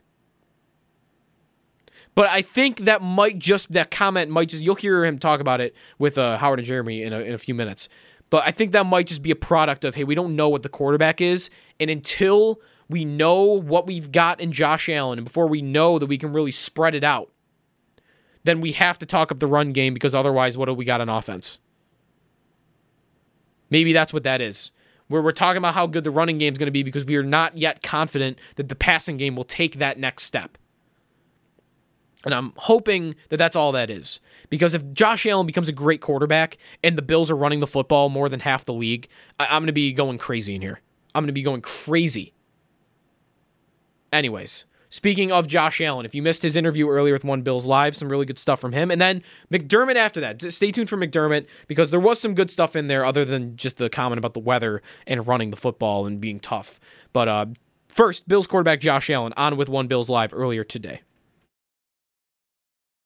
But 2.15 2.27
I 2.27 2.41
think 2.41 2.81
that 2.81 3.01
might 3.01 3.39
just 3.39 3.73
that 3.73 3.89
comment 3.89 4.29
might 4.29 4.49
just 4.49 4.61
you'll 4.61 4.75
hear 4.75 5.03
him 5.03 5.17
talk 5.17 5.39
about 5.39 5.61
it 5.61 5.75
with 5.97 6.17
uh, 6.17 6.37
Howard 6.37 6.59
and 6.59 6.67
Jeremy 6.67 7.01
in 7.01 7.13
a, 7.13 7.19
in 7.19 7.33
a 7.33 7.39
few 7.39 7.55
minutes. 7.55 7.89
But 8.33 8.47
I 8.47 8.51
think 8.51 8.71
that 8.71 8.87
might 8.87 9.05
just 9.05 9.21
be 9.21 9.29
a 9.29 9.35
product 9.35 9.85
of 9.85 9.93
hey, 9.93 10.03
we 10.03 10.15
don't 10.15 10.35
know 10.35 10.49
what 10.49 10.63
the 10.63 10.67
quarterback 10.67 11.21
is, 11.21 11.51
and 11.79 11.91
until 11.91 12.59
we 12.89 13.05
know 13.05 13.43
what 13.43 13.85
we've 13.85 14.11
got 14.11 14.41
in 14.41 14.51
Josh 14.51 14.89
Allen, 14.89 15.19
and 15.19 15.25
before 15.25 15.45
we 15.45 15.61
know 15.61 15.99
that 15.99 16.07
we 16.07 16.17
can 16.17 16.33
really 16.33 16.49
spread 16.49 16.95
it 16.95 17.03
out, 17.03 17.31
then 18.43 18.59
we 18.59 18.71
have 18.71 18.97
to 18.97 19.05
talk 19.05 19.31
up 19.31 19.37
the 19.37 19.45
run 19.45 19.71
game 19.71 19.93
because 19.93 20.15
otherwise, 20.15 20.57
what 20.57 20.65
do 20.65 20.73
we 20.73 20.83
got 20.83 20.99
on 20.99 21.09
offense? 21.09 21.59
Maybe 23.69 23.93
that's 23.93 24.13
what 24.13 24.23
that 24.23 24.41
is. 24.41 24.71
Where 25.09 25.21
we're 25.21 25.31
talking 25.31 25.59
about 25.59 25.75
how 25.75 25.85
good 25.85 26.03
the 26.03 26.09
running 26.09 26.39
game 26.39 26.53
is 26.53 26.57
going 26.57 26.65
to 26.65 26.71
be 26.71 26.81
because 26.81 27.05
we 27.05 27.17
are 27.17 27.21
not 27.21 27.55
yet 27.55 27.83
confident 27.83 28.39
that 28.55 28.67
the 28.67 28.73
passing 28.73 29.17
game 29.17 29.35
will 29.35 29.43
take 29.43 29.75
that 29.75 29.99
next 29.99 30.23
step. 30.23 30.57
And 32.25 32.33
I'm 32.33 32.53
hoping 32.55 33.15
that 33.29 33.37
that's 33.37 33.55
all 33.55 33.71
that 33.73 33.89
is. 33.89 34.19
Because 34.49 34.73
if 34.73 34.93
Josh 34.93 35.25
Allen 35.25 35.45
becomes 35.45 35.67
a 35.67 35.73
great 35.73 35.99
quarterback 35.99 36.57
and 36.83 36.97
the 36.97 37.01
Bills 37.01 37.29
are 37.29 37.35
running 37.35 37.59
the 37.59 37.67
football 37.67 38.09
more 38.09 38.29
than 38.29 38.39
half 38.39 38.63
the 38.63 38.73
league, 38.73 39.07
I- 39.39 39.55
am 39.55 39.63
going 39.63 39.67
to 39.67 39.73
be 39.73 39.91
going 39.91 40.17
crazy 40.17 40.55
in 40.55 40.61
here. 40.61 40.79
I'm 41.13 41.23
going 41.23 41.27
to 41.27 41.33
be 41.33 41.43
going 41.43 41.61
crazy 41.61 42.33
Anyways, 44.13 44.65
speaking 44.91 45.31
of 45.31 45.47
Josh 45.47 45.81
Allen, 45.81 46.05
if 46.05 46.13
you 46.13 46.21
missed 46.21 46.43
his 46.43 46.55
interview 46.55 46.87
earlier 46.87 47.13
with 47.13 47.23
One 47.23 47.41
Bills 47.41 47.65
Live, 47.65 47.95
some 47.95 48.09
really 48.09 48.27
good 48.27 48.37
stuff 48.37 48.61
from 48.61 48.73
him. 48.73 48.91
And 48.91 49.01
then 49.01 49.23
McDermott 49.51 49.95
after 49.95 50.21
that. 50.21 50.53
Stay 50.53 50.71
tuned 50.71 50.87
for 50.87 50.97
McDermott 50.97 51.47
because 51.67 51.89
there 51.89 51.99
was 51.99 52.19
some 52.19 52.35
good 52.35 52.51
stuff 52.51 52.75
in 52.75 52.87
there 52.87 53.03
other 53.03 53.25
than 53.25 53.57
just 53.57 53.77
the 53.77 53.89
comment 53.89 54.19
about 54.19 54.35
the 54.35 54.39
weather 54.39 54.83
and 55.07 55.25
running 55.25 55.49
the 55.49 55.57
football 55.57 56.05
and 56.05 56.21
being 56.21 56.39
tough. 56.39 56.79
But 57.11 57.27
uh, 57.27 57.45
first, 57.87 58.27
Bills 58.27 58.45
quarterback 58.45 58.79
Josh 58.79 59.09
Allen 59.09 59.33
on 59.35 59.57
with 59.57 59.67
One 59.67 59.87
Bills 59.87 60.11
Live 60.11 60.31
earlier 60.31 60.63
today. 60.63 61.01